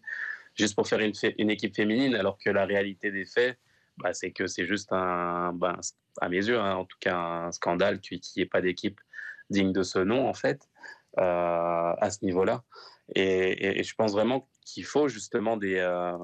juste 0.56 0.75
pour 0.75 0.88
faire 0.88 0.99
une 0.99 1.49
équipe 1.49 1.75
féminine, 1.75 2.15
alors 2.15 2.38
que 2.38 2.49
la 2.49 2.65
réalité 2.65 3.12
des 3.12 3.25
faits, 3.25 3.58
bah, 3.97 4.13
c'est 4.13 4.32
que 4.32 4.47
c'est 4.47 4.65
juste 4.65 4.91
un, 4.91 5.53
bah, 5.53 5.79
à 6.21 6.29
mes 6.29 6.45
yeux, 6.47 6.60
hein, 6.60 6.75
en 6.75 6.86
tout 6.86 6.97
cas, 6.99 7.17
un 7.17 7.51
scandale 7.51 7.99
qu'il 7.99 8.19
n'y 8.36 8.43
ait 8.43 8.47
pas 8.47 8.62
d'équipe 8.62 8.99
digne 9.49 9.71
de 9.71 9.84
ce 9.84 9.99
nom, 9.99 10.27
en 10.27 10.34
fait, 10.34 10.67
euh, 11.19 11.93
à 11.99 12.10
ce 12.10 12.23
niveau-là. 12.25 12.63
Et, 13.15 13.84
je 13.84 13.95
pense 13.95 14.13
vraiment 14.13 14.47
qu'il 14.65 14.86
faut 14.86 15.08
justement 15.08 15.58
des, 15.58 15.77
euh, 15.77 16.17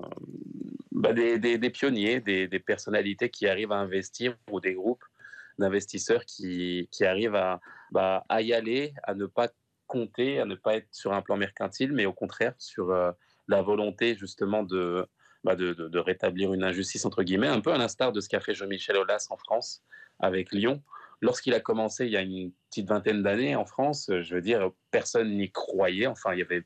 bah, 0.92 1.14
des, 1.14 1.70
pionniers, 1.70 2.20
des, 2.22 2.60
personnalités 2.60 3.30
qui 3.30 3.48
arrivent 3.48 3.72
à 3.72 3.78
investir 3.78 4.36
ou 4.52 4.60
des 4.60 4.74
groupes 4.74 5.04
d'investisseurs 5.60 6.24
qui, 6.26 6.88
qui, 6.92 7.04
arrivent 7.06 7.36
à, 7.36 7.60
à 7.94 8.42
y 8.42 8.54
aller, 8.54 8.94
à 9.04 9.14
ne 9.14 9.26
pas 9.26 9.50
compter, 9.88 10.40
à 10.40 10.46
ne 10.46 10.56
pas 10.56 10.78
être 10.78 10.88
sur 10.92 11.14
un 11.14 11.22
plan 11.22 11.36
mercantile, 11.36 11.92
mais 11.92 12.06
au 12.06 12.14
contraire 12.14 12.54
sur 12.58 12.92
euh, 12.92 13.12
la 13.50 13.62
volonté 13.62 14.16
justement 14.16 14.64
de, 14.64 15.06
bah, 15.44 15.56
de, 15.56 16.00
rétablir 16.00 16.54
une 16.54 16.64
injustice, 16.64 17.06
entre 17.06 17.24
guillemets, 17.24 17.48
un 17.48 17.62
peu 17.62 17.72
à 17.72 17.78
l'instar 17.78 18.12
de 18.12 18.20
ce 18.20 18.28
qu'a 18.28 18.40
fait 18.40 18.54
Jean-Michel 18.54 18.98
Aulas 18.98 19.28
en 19.30 19.38
France 19.38 19.84
avec 20.20 20.52
Lyon. 20.52 20.84
Lorsqu'il 21.22 21.54
a 21.54 21.60
commencé 21.60 22.06
il 22.06 22.12
y 22.12 22.18
a 22.18 22.22
une 22.22 22.52
petite 22.70 22.88
vingtaine 22.88 23.24
d'années 23.24 23.56
en 23.56 23.66
France, 23.66 24.10
je 24.10 24.36
veux 24.36 24.42
dire, 24.42 24.72
personne 24.92 25.36
n'y 25.38 25.52
croyait. 25.52 26.08
Enfin, 26.08 26.34
il 26.34 26.38
n'y 26.38 26.42
avait, 26.42 26.64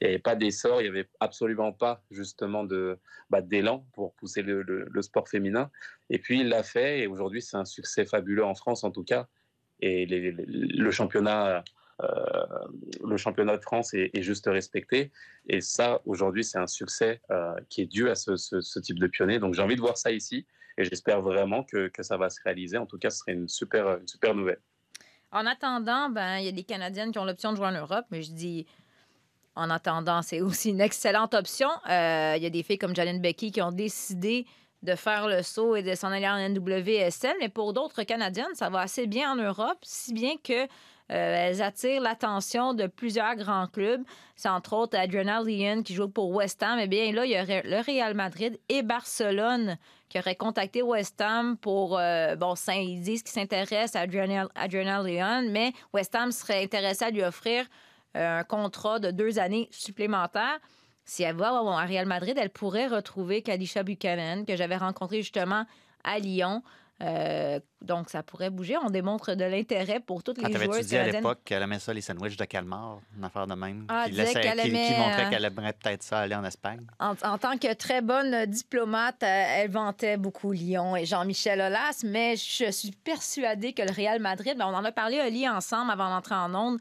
il 0.00 0.06
y 0.06 0.10
avait 0.10 0.18
pas 0.18 0.36
d'essor, 0.36 0.80
il 0.80 0.84
n'y 0.84 0.88
avait 0.88 1.08
absolument 1.20 1.72
pas 1.72 2.02
justement 2.10 2.64
de, 2.64 2.98
bah, 3.30 3.40
d'élan 3.40 3.86
pour 3.92 4.14
pousser 4.14 4.42
le, 4.42 5.02
sport 5.02 5.28
féminin. 5.28 5.70
Et 6.10 6.18
puis 6.18 6.40
il 6.40 6.48
l'a 6.48 6.62
fait 6.62 7.00
et 7.00 7.06
aujourd'hui 7.06 7.42
c'est 7.42 7.56
un 7.56 7.64
succès 7.64 8.04
fabuleux 8.04 8.44
en 8.44 8.54
France 8.54 8.84
en 8.84 8.90
tout 8.90 9.04
cas. 9.04 9.28
Et 9.80 10.06
le 10.06 10.90
championnat 10.90 11.46
euh, 11.46 11.60
le 12.00 13.16
championnat 13.16 13.56
de 13.56 13.62
France 13.62 13.92
est, 13.94 14.22
juste 14.22 14.46
respecté. 14.46 15.10
Et 15.48 15.60
ça, 15.60 16.00
aujourd'hui, 16.04 16.44
c'est 16.44 16.58
un 16.58 16.66
succès 16.66 17.20
euh, 17.30 17.54
qui 17.68 17.82
est 17.82 17.86
dû 17.86 18.08
à 18.08 18.14
ce, 18.14 18.78
type 18.80 18.98
de 18.98 19.06
pionnier. 19.06 19.38
Donc 19.38 19.54
j'ai 19.54 19.62
envie 19.62 19.76
de 19.76 19.80
voir 19.80 19.96
ça 19.96 20.12
ici 20.12 20.46
et 20.76 20.84
j'espère 20.84 21.20
vraiment 21.22 21.64
que, 21.64 21.90
ça 22.00 22.16
va 22.16 22.30
se 22.30 22.40
réaliser. 22.44 22.78
En 22.78 22.86
tout 22.86 22.98
cas, 22.98 23.10
ce 23.10 23.18
serait 23.18 23.32
une 23.32 23.48
super, 23.48 23.98
super 24.06 24.34
nouvelle. 24.34 24.60
En 25.32 25.44
attendant, 25.44 26.08
ben, 26.08 26.38
il 26.38 26.46
y 26.46 26.48
a 26.48 26.52
des 26.52 26.62
Canadiennes 26.62 27.12
qui 27.12 27.18
ont 27.18 27.24
l'option 27.24 27.52
de 27.52 27.56
jouer 27.56 27.66
en 27.66 27.72
Europe, 27.72 28.06
mais 28.10 28.22
je 28.22 28.32
dis 28.32 28.66
en 29.54 29.70
attendant, 29.70 30.22
c'est 30.22 30.40
aussi 30.40 30.70
une 30.70 30.80
excellente 30.80 31.34
option. 31.34 31.68
Euh, 31.90 32.34
il 32.36 32.42
y 32.42 32.46
a 32.46 32.50
des 32.50 32.62
filles 32.62 32.78
comme 32.78 32.94
Janine 32.94 33.20
Becky 33.20 33.50
qui 33.50 33.60
ont 33.60 33.72
décidé 33.72 34.46
de 34.84 34.94
faire 34.94 35.26
le 35.26 35.42
saut 35.42 35.74
et 35.74 35.82
de 35.82 35.96
s'en 35.96 36.12
aller 36.12 36.28
en 36.28 36.38
NWSL, 36.48 37.34
mais 37.40 37.48
pour 37.48 37.72
d'autres 37.72 38.04
Canadiennes, 38.04 38.54
ça 38.54 38.70
va 38.70 38.80
assez 38.80 39.08
bien 39.08 39.32
en 39.32 39.36
Europe, 39.36 39.78
si 39.82 40.12
bien 40.12 40.34
que 40.42 40.62
euh, 40.62 40.66
elles 41.08 41.62
attirent 41.62 42.02
l'attention 42.02 42.74
de 42.74 42.86
plusieurs 42.86 43.34
grands 43.36 43.66
clubs. 43.66 44.02
C'est 44.36 44.48
entre 44.48 44.74
autres 44.74 44.98
Adriana 44.98 45.40
Leon 45.42 45.82
qui 45.82 45.94
joue 45.94 46.08
pour 46.08 46.30
West 46.30 46.62
Ham. 46.62 46.78
Eh 46.80 46.86
bien, 46.86 47.12
là, 47.12 47.24
il 47.24 47.32
y 47.32 47.40
aurait 47.40 47.62
le 47.64 47.80
Real 47.80 48.14
Madrid 48.14 48.58
et 48.68 48.82
Barcelone 48.82 49.78
qui 50.08 50.18
auraient 50.18 50.36
contacté 50.36 50.82
West 50.82 51.20
Ham 51.20 51.56
pour. 51.56 51.98
Euh, 51.98 52.36
bon, 52.36 52.54
ils 52.68 53.00
disent 53.00 53.22
qu'ils 53.22 53.32
s'intéressent 53.32 53.96
à 53.96 54.00
Adriana, 54.00 55.02
Leon, 55.02 55.48
mais 55.50 55.72
West 55.92 56.14
Ham 56.14 56.32
serait 56.32 56.62
intéressé 56.62 57.04
à 57.04 57.10
lui 57.10 57.22
offrir 57.22 57.64
euh, 58.16 58.40
un 58.40 58.44
contrat 58.44 58.98
de 58.98 59.10
deux 59.10 59.38
années 59.38 59.68
supplémentaires. 59.70 60.58
Si 61.04 61.22
elle 61.22 61.36
va 61.36 61.48
à 61.48 61.86
Real 61.86 62.06
Madrid, 62.06 62.36
elle 62.38 62.50
pourrait 62.50 62.86
retrouver 62.86 63.42
Kalisha 63.42 63.82
Buchanan, 63.82 64.44
que 64.44 64.56
j'avais 64.56 64.76
rencontré 64.76 65.22
justement 65.22 65.64
à 66.04 66.18
Lyon. 66.18 66.62
Euh, 67.00 67.60
donc, 67.80 68.10
ça 68.10 68.24
pourrait 68.24 68.50
bouger. 68.50 68.76
On 68.76 68.90
démontre 68.90 69.34
de 69.34 69.44
l'intérêt 69.44 70.00
pour 70.00 70.24
toutes 70.24 70.38
les 70.38 70.52
joueuses 70.52 70.86
dit 70.86 70.96
à 70.96 71.06
l'époque 71.06 71.40
qu'elle 71.44 71.62
aimait 71.62 71.78
ça, 71.78 71.94
les 71.94 72.00
sandwichs 72.00 72.36
de 72.36 72.44
calmar, 72.44 72.98
une 73.16 73.24
affaire 73.24 73.46
de 73.46 73.54
même, 73.54 73.86
ah, 73.88 74.04
qui, 74.06 74.12
laissait, 74.12 74.40
qui, 74.40 74.98
montrait 74.98 75.30
qu'elle 75.30 75.44
aimerait 75.44 75.72
peut-être 75.74 76.02
ça 76.02 76.20
aller 76.20 76.34
en 76.34 76.44
Espagne. 76.44 76.84
En, 76.98 77.14
tant 77.14 77.56
que 77.56 77.72
très 77.74 78.02
bonne 78.02 78.46
diplomate, 78.46 79.22
euh, 79.22 79.44
elle 79.56 79.70
vantait 79.70 80.16
beaucoup 80.16 80.50
Lyon 80.50 80.96
et 80.96 81.06
Jean-Michel 81.06 81.60
Aulas, 81.60 82.02
mais 82.04 82.34
je 82.36 82.70
suis 82.72 82.90
persuadée 82.90 83.72
que 83.72 83.82
le 83.82 83.92
Real 83.92 84.18
Madrid, 84.20 84.56
ben, 84.58 84.66
on 84.66 84.74
en 84.74 84.84
a 84.84 84.92
parlé, 84.92 85.20
Oli, 85.20 85.48
ensemble 85.48 85.92
avant 85.92 86.08
d'entrer 86.08 86.34
en 86.34 86.52
ondes, 86.54 86.78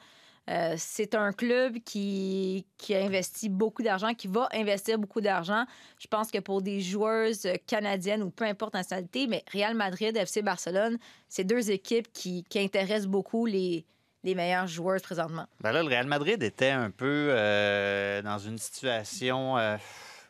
euh, 0.50 0.76
c'est 0.78 1.14
un 1.14 1.34
club 1.34 1.78
qui, 1.84 2.66
qui 2.78 2.96
a 2.96 3.04
investi 3.04 3.50
beaucoup 3.50 3.84
d'argent, 3.84 4.14
qui 4.14 4.28
va 4.28 4.48
investir 4.54 4.98
beaucoup 4.98 5.20
d'argent. 5.20 5.66
Je 6.00 6.08
pense 6.08 6.32
que 6.32 6.40
pour 6.40 6.62
des 6.62 6.80
joueuses 6.80 7.48
canadiennes 7.66 8.24
ou 8.24 8.30
peu 8.30 8.46
importe 8.46 8.74
la 8.74 8.80
nationalité, 8.80 9.28
mais 9.28 9.44
Real 9.52 9.76
Madrid, 9.76 10.16
FC 10.16 10.42
Barcelone, 10.42 10.98
c'est 11.28 11.44
deux 11.44 11.70
équipes 11.70 12.08
qui, 12.14 12.46
qui 12.46 12.60
intéressent 12.60 13.08
beaucoup 13.08 13.46
les, 13.46 13.86
les 14.24 14.36
meilleures 14.36 14.68
joueuses 14.68 15.02
présentement. 15.02 15.48
Ben 15.60 15.74
là, 15.74 15.84
le 15.84 15.90
Real 15.90 16.08
Madrid 16.08 16.42
était 16.42 16.70
un 16.70 16.92
peu 16.92 17.30
euh, 17.32 18.22
dans 18.22 18.40
une 18.40 18.58
situation 18.58 19.58
euh, 19.58 19.76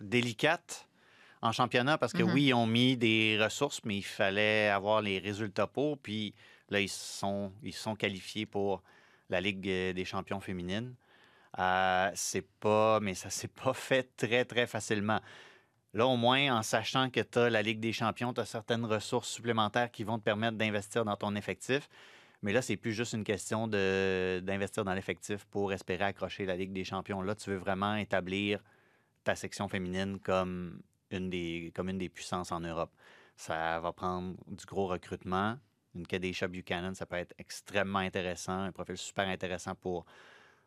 délicate 0.02 0.88
en 1.44 1.52
championnat 1.52 2.00
parce 2.00 2.14
que 2.14 2.24
mm-hmm. 2.24 2.34
oui, 2.34 2.44
ils 2.46 2.54
ont 2.56 2.66
mis 2.68 2.98
des 2.98 3.38
ressources, 3.40 3.82
mais 3.84 3.98
il 3.98 4.06
fallait 4.06 4.70
avoir 4.70 5.04
les 5.04 5.20
résultats 5.20 5.68
pour. 5.68 6.00
Puis 6.00 6.34
là, 6.70 6.80
ils 6.80 6.90
sont, 6.90 7.52
ils 7.62 7.74
sont 7.74 7.96
qualifiés 7.96 8.48
pour 8.48 8.82
la 9.30 9.42
Ligue 9.42 9.68
euh, 9.70 9.94
des 9.94 10.06
champions 10.06 10.40
féminines. 10.40 10.96
Euh, 11.60 12.12
c'est 12.16 12.48
pas, 12.60 13.00
mais 13.00 13.14
ça 13.14 13.30
s'est 13.30 13.48
pas 13.48 13.74
fait 13.74 14.16
très, 14.16 14.46
très 14.46 14.68
facilement. 14.68 15.20
Là, 15.94 16.06
au 16.06 16.18
moins, 16.18 16.58
en 16.58 16.64
sachant 16.64 17.10
que 17.10 17.22
tu 17.22 17.40
as 17.40 17.50
la 17.50 17.62
Ligue 17.62 17.80
des 17.80 17.94
champions, 17.94 18.34
tu 18.34 18.42
as 18.42 18.46
certaines 18.46 18.86
ressources 18.86 19.30
supplémentaires 19.30 19.92
qui 19.92 20.04
vont 20.04 20.20
te 20.20 20.24
permettre 20.24 20.58
d'investir 20.58 21.06
dans 21.06 21.16
ton 21.16 21.36
effectif. 21.36 21.90
Mais 22.44 22.54
là, 22.54 22.62
c'est 22.62 22.78
plus 22.78 22.94
juste 22.94 23.14
une 23.14 23.24
question 23.24 23.68
d'investir 23.68 24.86
dans 24.86 24.94
l'effectif 24.94 25.46
pour 25.46 25.74
espérer 25.74 26.06
accrocher 26.06 26.46
la 26.46 26.56
Ligue 26.56 26.72
des 26.72 26.84
champions. 26.84 27.22
Là, 27.22 27.34
tu 27.34 27.50
veux 27.50 27.58
vraiment 27.58 27.96
établir 27.96 28.64
ta 29.24 29.36
section 29.36 29.68
féminine 29.68 30.20
comme 30.20 30.82
une 31.10 31.30
des, 31.30 31.72
comme 31.76 31.90
une 31.90 31.98
des 31.98 32.10
puissances 32.10 32.52
en 32.52 32.60
Europe. 32.60 32.92
Ça 33.36 33.80
va 33.80 33.92
prendre 33.92 34.36
du 34.48 34.66
gros 34.66 34.88
recrutement, 34.88 35.58
une 35.98 36.08
Kadesha 36.08 36.48
Buchanan, 36.48 36.94
ça 36.94 37.06
peut 37.06 37.16
être 37.18 37.34
extrêmement 37.38 38.00
intéressant, 38.00 38.60
un 38.60 38.72
profil 38.72 38.98
super 38.98 39.28
intéressant 39.28 39.76
pour, 39.76 40.06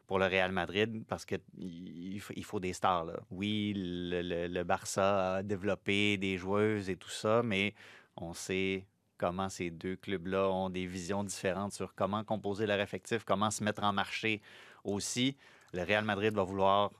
pour 0.06 0.18
le 0.18 0.26
Real 0.26 0.52
Madrid 0.52 1.04
parce 1.06 1.24
qu'il 1.24 1.40
il 1.56 2.44
faut, 2.44 2.60
des 2.60 2.72
stars. 2.72 3.04
Là. 3.04 3.20
Oui, 3.30 3.72
le, 3.76 4.48
le, 4.48 4.64
Barça 4.64 5.36
a 5.36 5.42
développé 5.42 6.16
des 6.16 6.36
joueuses 6.36 6.90
et 6.90 6.96
tout 6.96 7.10
ça, 7.10 7.42
mais 7.42 7.74
on 8.16 8.34
sait 8.34 8.86
comment 9.16 9.48
ces 9.48 9.70
deux 9.70 9.96
clubs-là 9.96 10.48
ont 10.50 10.70
des 10.70 10.86
visions 10.86 11.22
différentes 11.22 11.72
sur 11.72 11.94
comment 11.94 12.24
composer 12.24 12.66
leur 12.66 12.80
effectif, 12.80 13.24
comment 13.24 13.50
se 13.50 13.62
mettre 13.62 13.84
en 13.84 13.92
marché 13.92 14.40
aussi. 14.82 15.36
Le 15.72 15.82
Real 15.84 16.04
Madrid 16.04 16.34
va 16.34 16.42
vouloir 16.42 16.90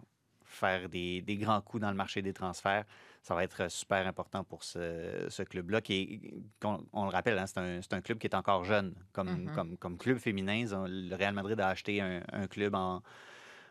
faire 0.44 0.88
des, 0.88 1.22
des 1.22 1.36
grands 1.36 1.60
coups 1.60 1.80
dans 1.80 1.90
le 1.90 1.96
marché 1.96 2.22
des 2.22 2.32
transferts 2.32 2.84
ça 3.22 3.34
va 3.34 3.44
être 3.44 3.70
super 3.70 4.06
important 4.06 4.44
pour 4.44 4.64
ce, 4.64 5.42
club-là, 5.42 5.80
qui 5.80 6.20
on, 6.64 7.04
le 7.04 7.10
rappelle, 7.10 7.38
hein, 7.38 7.46
c'est 7.46 7.92
un, 7.92 8.00
club 8.00 8.18
qui 8.18 8.26
est 8.26 8.34
encore 8.34 8.64
jeune. 8.64 8.94
Comme, 9.12 9.28
mm-hmm. 9.28 9.54
comme, 9.54 9.76
comme 9.76 9.98
club 9.98 10.18
féminin, 10.18 10.64
le 10.86 11.14
Real 11.14 11.34
Madrid 11.34 11.60
a 11.60 11.68
acheté 11.68 12.00
un, 12.00 12.46
club 12.48 12.74
en. 12.74 13.02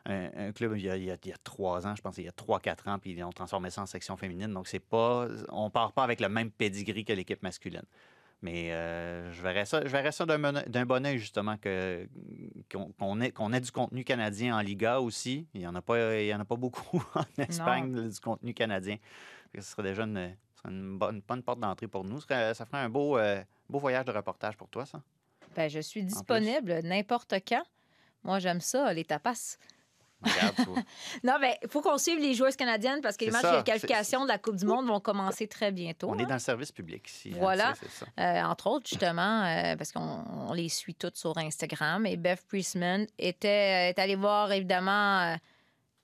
Un, 0.06 0.52
club 0.54 0.74
il 0.78 0.86
y, 0.86 0.90
a, 0.90 0.96
il, 0.96 1.04
y 1.04 1.12
a, 1.12 1.38
trois 1.44 1.86
ans, 1.86 1.96
je 1.96 2.02
pense, 2.02 2.18
il 2.18 2.24
y 2.24 2.28
a 2.28 2.32
trois, 2.32 2.60
quatre 2.60 2.88
ans, 2.88 2.98
puis 3.00 3.12
ils 3.12 3.24
ont 3.24 3.32
transformé 3.32 3.70
ça 3.70 3.82
en 3.82 3.86
section 3.86 4.18
féminine. 4.18 4.54
Donc, 4.54 4.68
c'est 4.68 4.80
pas. 4.80 5.28
On 5.50 5.70
part 5.70 5.94
pas 5.94 6.04
avec 6.04 6.20
le 6.20 6.30
même 6.30 6.52
pedigree 6.52 7.04
que 7.04 7.14
l'équipe 7.14 7.42
masculine. 7.44 7.84
Mais 8.42 8.72
euh, 8.72 9.32
je 9.34 9.42
verrais 9.42 9.66
ça, 9.66 9.82
je 9.84 9.90
verrais 9.90 10.14
ça 10.14 10.26
d'un 10.26 10.86
bon 10.86 11.06
oeil, 11.06 11.18
justement, 11.18 11.58
qu'on 11.58 13.22
ait, 13.22 13.32
qu'on 13.32 13.54
ait 13.54 13.60
du 13.60 13.72
contenu 13.72 14.06
canadien 14.06 14.58
en 14.58 14.62
Liga 14.62 15.02
aussi. 15.02 15.46
Il 15.54 15.60
n'y 15.60 15.68
en, 15.68 15.76
a 15.76 15.82
pas, 15.82 16.16
il 16.22 16.28
y 16.28 16.34
en 16.34 16.40
a 16.40 16.46
pas 16.46 16.56
beaucoup 16.56 17.04
en 17.16 17.42
Espagne, 17.42 18.10
du 18.10 18.20
contenu 18.22 18.54
canadien. 18.54 18.96
Ce 19.56 19.62
serait 19.62 19.84
déjà 19.84 20.04
une, 20.04 20.98
bonne, 20.98 21.44
porte 21.44 21.60
d'entrée 21.60 21.88
pour 21.88 22.04
nous. 22.04 22.22
Ça 22.22 22.54
ferait 22.54 22.78
un 22.78 22.90
beau, 22.90 23.18
euh, 23.18 23.42
beau 23.70 23.80
voyage 23.80 24.06
de 24.06 24.12
reportage 24.12 24.58
pour 24.58 24.70
toi, 24.70 24.86
ça. 24.86 25.02
Ben, 25.56 25.70
je 25.70 25.80
suis 25.80 26.04
disponible 26.04 26.80
n'importe 26.84 27.34
quand. 27.48 27.64
Moi, 28.24 28.40
j'aime 28.40 28.62
ça, 28.62 28.94
les 28.94 29.06
tapas. 29.06 29.58
non, 31.24 31.38
mais 31.40 31.58
il 31.64 31.70
faut 31.70 31.82
qu'on 31.82 31.98
suive 31.98 32.20
les 32.20 32.34
joueuses 32.34 32.58
canadiennes 32.58 33.00
parce 33.02 33.16
que 33.16 33.24
les 33.24 33.32
matchs 33.32 33.58
de 33.58 33.62
qualification 33.62 34.24
de 34.24 34.28
la 34.28 34.38
Coupe 34.38 34.58
du 34.58 34.66
Monde 34.66 34.88
vont 34.88 35.00
commencer 35.00 35.48
très 35.48 35.72
bientôt. 35.72 36.10
On 36.10 36.18
est 36.18 36.26
dans 36.26 36.34
le 36.34 36.40
service 36.40 36.74
public 36.74 37.08
ici. 37.08 37.32
Hein, 37.34 37.38
voilà. 37.40 37.74
Euh, 38.20 38.42
entre 38.44 38.68
autres, 38.68 38.88
justement, 38.88 39.46
euh, 39.46 39.78
parce 39.78 39.94
qu'on 39.94 40.52
les 40.54 40.68
suit 40.68 40.96
toutes 40.96 41.16
sur 41.16 41.38
Instagram. 41.38 42.06
Et 42.06 42.18
Beth 42.18 42.46
Priestman 42.48 43.08
était, 43.18 43.90
est 43.90 44.00
allée 44.00 44.18
voir, 44.18 44.52
évidemment, 44.52 45.38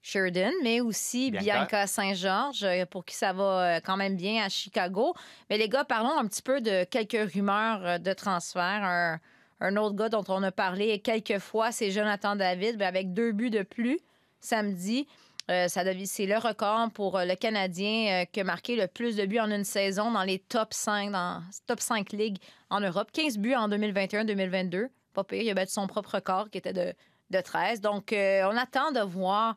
Sheridan, 0.06 0.52
mais 0.62 0.82
aussi 0.82 1.32
Bianca, 1.32 1.88
Saint-Georges, 1.88 2.64
euh, 2.64 2.86
pour 2.86 3.06
qui 3.06 3.16
ça 3.16 3.34
va 3.34 3.44
euh, 3.78 3.80
quand 3.84 3.98
même 3.98 4.16
bien 4.16 4.46
à 4.46 4.50
Chicago. 4.50 5.16
Mais 5.50 5.58
les 5.58 5.68
gars, 5.68 5.84
parlons 5.84 6.16
un 6.16 6.28
petit 6.28 6.44
peu 6.44 6.62
de 6.62 6.84
quelques 6.84 7.34
rumeurs 7.34 7.84
euh, 7.84 7.98
de 7.98 8.14
transfert. 8.14 9.20
Un, 9.62 9.78
autre 9.78 9.96
gars 9.96 10.10
dont 10.10 10.24
on 10.28 10.44
a 10.44 10.52
parlé 10.52 11.00
quelques 11.00 11.40
fois, 11.40 11.72
c'est 11.72 11.90
Jonathan 11.90 12.36
David, 12.36 12.80
avec 12.84 13.14
deux 13.14 13.32
buts 13.32 13.50
de 13.50 13.64
plus 13.64 14.00
samedi. 14.40 15.08
c'est 15.48 15.84
le 15.84 16.38
record 16.38 16.92
pour 16.92 17.18
le 17.18 17.34
Canadien 17.36 18.26
qui 18.32 18.42
a 18.42 18.44
marqué 18.44 18.76
le 18.76 18.86
plus 18.86 19.16
de 19.16 19.26
buts 19.26 19.40
en 19.40 19.50
une 19.50 19.64
saison 19.64 20.12
dans 20.12 20.24
les 20.24 20.38
top 20.38 20.72
5, 20.72 21.12
dans 21.12 21.42
top 21.66 21.80
5 21.80 22.12
ligues 22.12 22.38
en 22.70 22.80
Europe. 22.80 23.10
15 23.12 23.40
buts 23.40 23.56
en 23.56 23.68
2021-2022. 23.70 24.90
Pas 25.14 25.24
pire, 25.24 25.42
il 25.42 25.50
a 25.50 25.56
battu 25.56 25.72
son 25.72 25.88
propre 25.88 26.16
record 26.16 26.52
qui 26.52 26.60
était 26.60 26.74
de, 26.74 26.94
de 27.32 27.42
13. 27.42 27.82
Donc, 27.82 28.14
on 28.14 28.58
attend 28.58 28.92
de 28.92 29.00
voir 29.02 29.56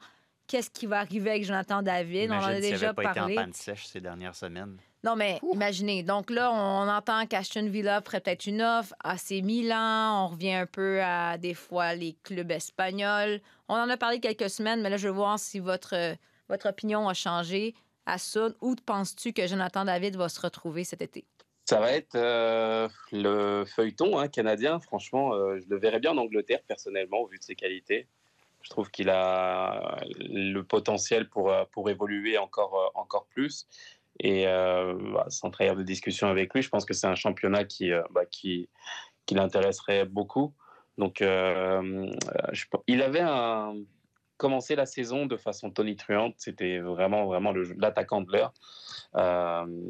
qu'est-ce 0.48 0.70
qui 0.70 0.86
va 0.86 0.98
arriver 1.00 1.30
avec 1.30 1.44
Jonathan 1.44 1.82
David? 1.82 2.32
on 2.32 2.34
en 2.34 2.42
a 2.42 2.60
déjà 2.60 2.92
pas 2.92 3.14
parlé. 3.14 3.34
Été 3.34 3.40
en 3.40 3.44
panne 3.44 3.52
sèche 3.52 3.86
ces 3.86 4.00
dernières 4.00 4.34
semaines. 4.34 4.78
Non, 5.04 5.14
mais 5.14 5.38
imaginez. 5.52 6.02
Donc 6.02 6.30
là, 6.30 6.50
on 6.52 6.88
entend 6.88 7.26
qu'Ashton 7.26 7.68
Villa 7.68 8.02
ferait 8.04 8.20
peut-être 8.20 8.46
une 8.46 8.62
offre. 8.62 8.94
AC 9.04 9.30
Milan, 9.42 10.24
on 10.24 10.28
revient 10.28 10.54
un 10.54 10.66
peu 10.66 11.00
à 11.00 11.38
des 11.38 11.54
fois 11.54 11.94
les 11.94 12.16
clubs 12.24 12.50
espagnols. 12.50 13.40
On 13.68 13.74
en 13.74 13.88
a 13.88 13.96
parlé 13.96 14.18
quelques 14.18 14.50
semaines, 14.50 14.82
mais 14.82 14.90
là, 14.90 14.96
je 14.96 15.06
veux 15.06 15.14
voir 15.14 15.38
si 15.38 15.60
votre, 15.60 16.16
votre 16.48 16.68
opinion 16.68 17.08
a 17.08 17.14
changé 17.14 17.74
à 18.06 18.18
ça. 18.18 18.48
Où 18.60 18.74
penses-tu 18.74 19.32
que 19.32 19.46
Jonathan 19.46 19.84
David 19.84 20.16
va 20.16 20.28
se 20.28 20.40
retrouver 20.40 20.82
cet 20.82 21.00
été? 21.00 21.24
Ça 21.66 21.78
va 21.80 21.92
être 21.92 22.14
euh, 22.14 22.88
le 23.12 23.64
feuilleton 23.66 24.18
hein, 24.18 24.28
canadien. 24.28 24.80
Franchement, 24.80 25.34
euh, 25.34 25.60
je 25.60 25.68
le 25.68 25.78
verrais 25.78 26.00
bien 26.00 26.12
en 26.12 26.16
Angleterre, 26.16 26.60
personnellement, 26.66 27.18
au 27.18 27.26
vu 27.26 27.38
de 27.38 27.42
ses 27.42 27.54
qualités. 27.54 28.08
Je 28.68 28.74
trouve 28.74 28.90
qu'il 28.90 29.08
a 29.08 29.98
le 30.18 30.60
potentiel 30.60 31.30
pour, 31.30 31.50
euh, 31.50 31.64
pour 31.72 31.88
évoluer 31.88 32.36
encore, 32.36 32.74
euh, 32.74 33.00
encore 33.00 33.26
plus. 33.28 33.66
Et 34.20 34.46
euh, 34.46 34.94
bah, 35.14 35.24
sans 35.30 35.50
trahir 35.50 35.74
de 35.74 35.82
discussion 35.82 36.28
avec 36.28 36.52
lui, 36.52 36.60
je 36.60 36.68
pense 36.68 36.84
que 36.84 36.92
c'est 36.92 37.06
un 37.06 37.14
championnat 37.14 37.64
qui, 37.64 37.92
bah, 38.10 38.26
qui, 38.26 38.68
qui 39.24 39.34
l'intéresserait 39.34 40.04
beaucoup. 40.04 40.52
Donc, 40.98 41.20
il 41.20 43.02
avait 43.02 43.24
commencé 44.36 44.74
la 44.76 44.84
saison 44.84 45.24
de 45.24 45.38
façon 45.38 45.70
tonitruante. 45.70 46.34
C'était 46.36 46.78
vraiment, 46.80 47.24
vraiment 47.24 47.54
l'attaquant 47.78 48.20
de 48.20 48.32
l'heure. 48.32 48.52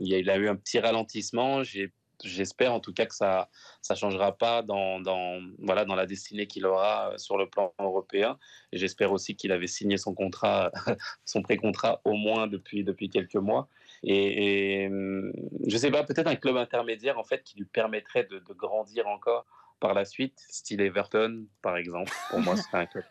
il 0.00 0.30
a 0.30 0.36
eu 0.36 0.48
un 0.48 0.56
petit 0.56 0.78
ralentissement. 0.78 1.64
J'ai 1.64 1.92
j'espère 2.24 2.72
en 2.72 2.80
tout 2.80 2.92
cas 2.92 3.06
que 3.06 3.14
ça 3.14 3.48
ça 3.82 3.94
changera 3.94 4.36
pas 4.36 4.62
dans, 4.62 5.00
dans 5.00 5.40
voilà 5.58 5.84
dans 5.84 5.94
la 5.94 6.06
destinée 6.06 6.46
qu'il 6.46 6.66
aura 6.66 7.12
euh, 7.12 7.18
sur 7.18 7.36
le 7.36 7.48
plan 7.48 7.72
européen. 7.78 8.38
Et 8.72 8.78
j'espère 8.78 9.12
aussi 9.12 9.36
qu'il 9.36 9.52
avait 9.52 9.66
signé 9.66 9.96
son 9.96 10.14
contrat 10.14 10.72
son 11.24 11.42
pré-contrat 11.42 12.00
au 12.04 12.14
moins 12.14 12.46
depuis 12.46 12.84
depuis 12.84 13.10
quelques 13.10 13.36
mois. 13.36 13.68
Et, 14.02 14.82
et 14.82 14.86
hum, 14.88 15.32
je 15.66 15.76
sais 15.76 15.90
pas 15.90 16.04
peut-être 16.04 16.28
un 16.28 16.36
club 16.36 16.56
intermédiaire 16.56 17.18
en 17.18 17.24
fait 17.24 17.42
qui 17.42 17.56
lui 17.56 17.66
permettrait 17.66 18.24
de, 18.24 18.38
de 18.38 18.52
grandir 18.52 19.08
encore 19.08 19.46
par 19.80 19.94
la 19.94 20.04
suite. 20.04 20.44
Style 20.48 20.80
Everton 20.80 21.46
par 21.62 21.76
exemple. 21.76 22.12
Pour 22.30 22.40
moi 22.40 22.56
c'est 22.56 22.76
un 22.76 22.86
club 22.86 23.04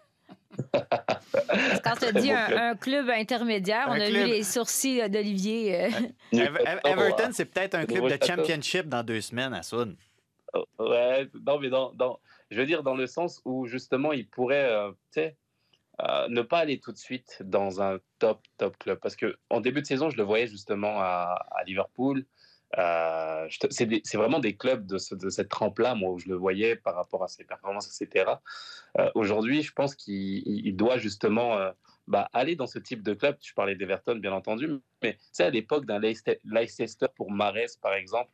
quand 1.84 1.96
tu 2.00 2.06
as 2.06 2.12
dit 2.12 2.32
un, 2.32 2.76
club 2.76 3.10
intermédiaire, 3.10 3.88
on 3.90 3.94
a 3.94 4.08
vu 4.08 4.26
les 4.26 4.44
sourcils 4.44 5.10
d'Olivier. 5.10 5.86
Euh. 5.86 5.90
Everton, 6.84 7.30
c'est 7.32 7.46
peut-être 7.46 7.76
un 7.76 7.86
club 7.86 8.10
de 8.10 8.26
championship 8.26 8.88
dans 8.88 9.04
deux 9.04 9.22
semaines 9.22 9.54
à 9.54 9.64
Sun. 9.64 9.96
Oh, 10.54 10.66
ouais, 10.80 11.28
non, 11.46 11.60
mais 11.60 11.70
dans, 11.70 12.20
je 12.50 12.60
veux 12.60 12.66
dire 12.66 12.84
dans 12.84 12.96
le 12.96 13.08
sens 13.08 13.42
où 13.46 13.68
justement 13.68 14.14
il 14.14 14.28
pourrait, 14.28 14.72
euh, 14.72 14.92
euh, 15.18 16.28
ne 16.30 16.42
pas 16.42 16.60
aller 16.60 16.80
tout 16.80 16.92
de 16.92 16.98
suite 16.98 17.38
dans 17.42 17.82
un 17.82 18.00
top, 18.20 18.42
top 18.58 18.78
club. 18.78 19.00
Parce 19.00 19.16
qu'en 19.16 19.62
début 19.62 19.82
de 19.82 19.88
saison, 19.88 20.10
je 20.10 20.18
le 20.18 20.24
voyais 20.24 20.48
justement 20.48 21.00
à, 21.00 21.46
à 21.52 21.64
Liverpool. 21.64 22.26
Euh, 22.78 23.48
c'est 23.70 24.16
vraiment 24.16 24.40
des 24.40 24.56
clubs 24.56 24.86
de, 24.86 24.98
cette 24.98 25.50
trempe-là, 25.50 25.96
moi, 25.96 26.12
où 26.12 26.20
je 26.20 26.28
le 26.28 26.36
voyais 26.36 26.76
par 26.76 26.96
rapport 26.96 27.24
à 27.24 27.28
ses 27.28 27.44
performances, 27.44 27.88
etc. 28.02 28.32
Euh, 29.00 29.10
aujourd'hui, 29.16 29.62
je 29.62 29.72
pense 29.72 29.96
qu'il 29.96 30.76
doit 30.76 30.98
justement 30.98 31.58
euh, 31.58 31.72
bah, 32.08 32.30
aller 32.34 32.56
dans 32.56 32.68
ce 32.68 32.80
type 32.80 33.04
de 33.04 33.14
club. 33.14 33.38
Tu 33.40 33.54
parlais 33.54 33.76
d'Everton, 33.76 34.16
bien 34.16 34.34
entendu, 34.34 34.70
mais 35.02 35.18
c'est 35.32 35.46
à 35.46 35.50
l'époque 35.50 35.86
d'un 35.86 36.00
Leicester 36.00 37.08
pour 37.16 37.32
Mares, 37.32 37.78
par 37.82 37.94
exemple, 37.94 38.32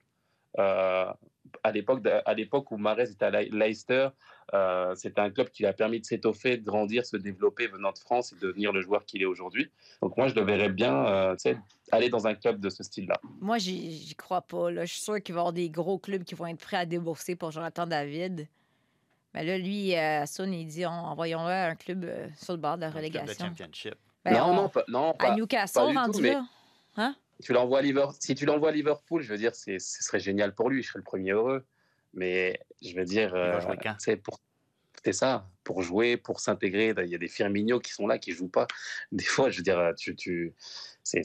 à 1.64 1.72
l'époque 1.72 2.06
à 2.26 2.34
l'époque 2.34 2.72
où 2.72 2.78
Mares 2.78 3.02
était 3.02 3.26
à 3.26 3.32
Leicester, 3.32 4.10
euh, 4.54 4.94
c'était 4.96 5.22
un 5.22 5.30
club 5.30 5.50
qui 5.50 5.64
lui 5.64 5.68
a 5.68 5.74
permis 5.74 6.00
de 6.00 6.06
s'étoffer, 6.06 6.58
de 6.58 6.64
grandir, 6.64 7.06
se 7.06 7.18
développer 7.18 7.68
venant 7.68 7.92
de 7.92 7.98
France 7.98 8.34
et 8.34 8.36
devenir 8.36 8.72
le 8.72 8.82
joueur 8.82 9.06
qu'il 9.06 9.22
est 9.22 9.26
aujourd'hui. 9.26 9.72
Donc 10.02 10.18
moi, 10.18 10.28
je 10.28 10.36
le 10.36 10.44
verrais 10.44 10.70
bien 10.70 11.06
euh, 11.06 11.36
aller 11.92 12.10
dans 12.10 12.28
un 12.28 12.36
club 12.36 12.60
de 12.60 12.70
ce 12.70 12.84
style-là. 12.84 13.20
Moi, 13.40 13.58
j'y 13.58 14.14
crois 14.16 14.42
pas. 14.42 14.72
Là. 14.72 14.86
Je 14.86 14.94
suis 14.94 15.02
sûr 15.02 15.22
qu'il 15.22 15.36
va 15.36 15.40
y 15.40 15.42
avoir 15.42 15.54
des 15.54 15.70
gros 15.70 15.98
clubs 15.98 16.24
qui 16.24 16.36
vont 16.36 16.48
être 16.48 16.60
prêts 16.60 16.78
à 16.78 16.86
débourser 16.86 17.36
pour 17.36 17.52
Jonathan 17.52 17.88
David. 17.88 18.48
Mais 19.34 19.44
là, 19.44 19.58
lui, 19.58 19.96
à 19.96 20.26
Son, 20.28 20.52
il 20.52 20.68
dit 20.68 20.86
envoyons-le 20.86 21.52
à 21.52 21.68
un 21.70 21.76
club 21.76 22.06
euh, 22.06 22.28
sur 22.38 22.54
le 22.54 22.60
bord 22.60 22.76
de 22.76 22.82
la 22.82 22.92
relégation. 22.92 23.52
Ben, 24.24 24.34
non, 24.34 24.54
non, 24.54 24.70
pas, 24.70 24.84
non, 24.88 25.14
À 25.20 25.36
Newcastle, 25.36 25.80
rendu 25.80 26.22
là. 26.22 26.46
Hein? 26.96 27.16
Tu 27.44 27.54
l'envoies 27.54 27.82
si 28.20 28.36
tu 28.36 28.46
l'envoies 28.46 28.70
à 28.70 28.72
Liverpool, 28.72 29.22
je 29.22 29.30
veux 29.30 29.38
dire, 29.38 29.56
ce 29.56 29.78
serait 29.80 30.20
génial 30.20 30.56
pour 30.56 30.70
lui. 30.70 30.82
Je 30.82 30.88
serais 30.88 31.00
le 31.00 31.04
premier 31.04 31.32
heureux. 31.32 31.66
Mais 32.14 32.60
je 32.82 32.96
veux 32.96 33.06
dire, 33.06 33.34
c'est 34.00 34.18
pour 34.18 34.40
c'est 35.04 35.14
ça, 35.14 35.50
pour 35.64 35.82
jouer, 35.82 36.16
pour 36.18 36.40
s'intégrer. 36.40 36.94
Il 36.98 37.10
y 37.10 37.16
a 37.16 37.18
des 37.18 37.28
Firmino 37.28 37.80
qui 37.80 37.92
sont 37.92 38.08
là, 38.08 38.18
qui 38.18 38.32
jouent 38.32 38.48
pas. 38.48 38.68
Des 39.12 39.24
fois, 39.24 39.50
je 39.50 39.58
veux 39.58 39.64
dire, 39.64 39.94
tu, 39.98 40.16
tu 40.16 40.54
c'est 41.04 41.22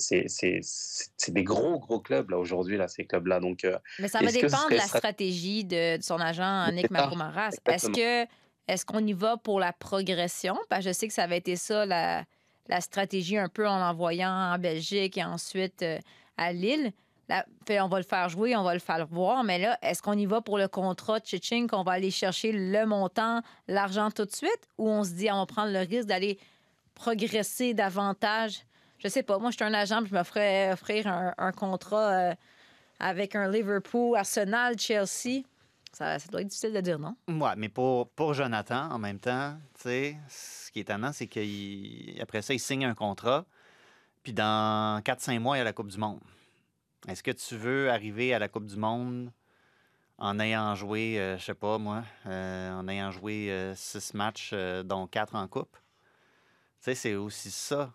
des 1.28 1.44
gros, 1.44 1.78
gros 1.78 2.00
clubs 2.00 2.30
là 2.30 2.38
aujourd'hui, 2.38 2.76
là, 2.76 2.88
ces 2.88 3.06
clubs-là. 3.06 3.40
Donc, 3.40 3.64
euh, 3.64 3.78
Mais 4.00 4.08
ça 4.08 4.20
va 4.20 4.32
dépendre 4.32 4.70
de 4.70 4.76
la 4.76 4.86
stratégie 4.86 5.64
de, 5.64 5.98
son 6.00 6.18
agent, 6.18 6.72
Nick 6.72 6.90
Maroumaras. 6.90 7.56
Est-ce 7.66 7.88
que 7.88 8.28
est-ce 8.66 8.84
qu'on 8.84 9.06
y 9.06 9.14
va 9.14 9.38
pour 9.38 9.60
la 9.60 9.72
progression? 9.72 10.58
Parce 10.68 10.84
que 10.84 10.90
je 10.90 10.94
sais 10.94 11.08
que 11.08 11.14
ça 11.14 11.22
avait 11.22 11.38
été 11.38 11.56
ça, 11.56 11.86
la, 11.86 12.24
la 12.68 12.80
stratégie 12.80 13.38
un 13.38 13.48
peu 13.48 13.66
en 13.66 13.78
l'envoyant 13.78 14.30
en 14.30 14.58
Belgique 14.58 15.16
et 15.16 15.24
ensuite 15.24 15.82
euh, 15.82 15.98
à 16.36 16.52
Lille. 16.52 16.92
on 17.30 17.88
va 17.88 17.98
le 17.98 18.04
faire 18.04 18.28
jouer, 18.28 18.56
on 18.56 18.62
va 18.62 18.74
le 18.74 18.80
faire 18.80 19.06
voir, 19.06 19.44
mais 19.44 19.58
là, 19.58 19.78
est-ce 19.82 20.02
qu'on 20.02 20.16
y 20.16 20.26
va 20.26 20.40
pour 20.40 20.58
le 20.58 20.68
contrat 20.68 21.20
de 21.20 21.26
Chiching, 21.26 21.68
qu'on 21.68 21.82
va 21.82 21.92
aller 21.92 22.10
chercher 22.10 22.52
le 22.52 22.86
montant, 22.86 23.42
l'argent 23.66 24.10
tout 24.10 24.24
de 24.24 24.32
suite, 24.32 24.68
ou 24.76 24.88
on 24.88 25.04
se 25.04 25.10
dit, 25.10 25.30
on 25.30 25.38
va 25.38 25.46
prendre 25.46 25.72
le 25.72 25.80
risque 25.80 26.08
d'aller 26.08 26.38
progresser 26.94 27.74
davantage? 27.74 28.64
Je 28.98 29.08
sais 29.08 29.22
pas. 29.22 29.38
Moi, 29.38 29.50
je 29.50 29.56
suis 29.56 29.64
un 29.64 29.74
agent, 29.74 30.00
je 30.06 30.14
me 30.14 30.22
ferais 30.24 30.72
offrir 30.72 31.06
un, 31.06 31.52
contrat 31.52 32.10
euh, 32.10 32.34
avec 32.98 33.36
un 33.36 33.48
Liverpool, 33.48 34.16
Arsenal, 34.16 34.78
Chelsea. 34.78 35.44
Ça, 35.92 36.18
doit 36.30 36.42
être 36.42 36.48
difficile 36.48 36.72
de 36.72 36.80
dire 36.80 36.98
non. 36.98 37.16
Oui, 37.28 37.50
mais 37.56 37.68
pour, 37.68 38.08
pour 38.10 38.34
Jonathan, 38.34 38.90
en 38.90 38.98
même 38.98 39.18
temps, 39.18 39.56
tu 39.74 39.82
sais, 39.82 40.16
c'est 41.12 41.26
qu'après 41.26 42.42
ça, 42.42 42.54
il 42.54 42.60
signe 42.60 42.84
un 42.84 42.94
contrat, 42.94 43.44
puis 44.22 44.32
dans 44.32 45.00
4-5 45.00 45.38
mois, 45.38 45.56
il 45.56 45.58
y 45.58 45.62
a 45.62 45.64
la 45.64 45.72
Coupe 45.72 45.88
du 45.88 45.98
Monde. 45.98 46.20
Est-ce 47.06 47.22
que 47.22 47.30
tu 47.30 47.56
veux 47.56 47.90
arriver 47.90 48.34
à 48.34 48.38
la 48.38 48.48
Coupe 48.48 48.66
du 48.66 48.76
Monde 48.76 49.30
en 50.18 50.40
ayant 50.40 50.74
joué, 50.74 51.18
euh, 51.18 51.38
je 51.38 51.44
sais 51.44 51.54
pas 51.54 51.78
moi, 51.78 52.02
euh, 52.26 52.72
en 52.72 52.88
ayant 52.88 53.12
joué 53.12 53.72
6 53.74 53.96
euh, 53.96 54.18
matchs, 54.18 54.54
dont 54.84 55.06
4 55.06 55.36
en 55.36 55.46
Coupe? 55.46 55.76
Tu 56.80 56.84
sais, 56.84 56.94
c'est 56.94 57.14
aussi 57.14 57.50
ça, 57.50 57.92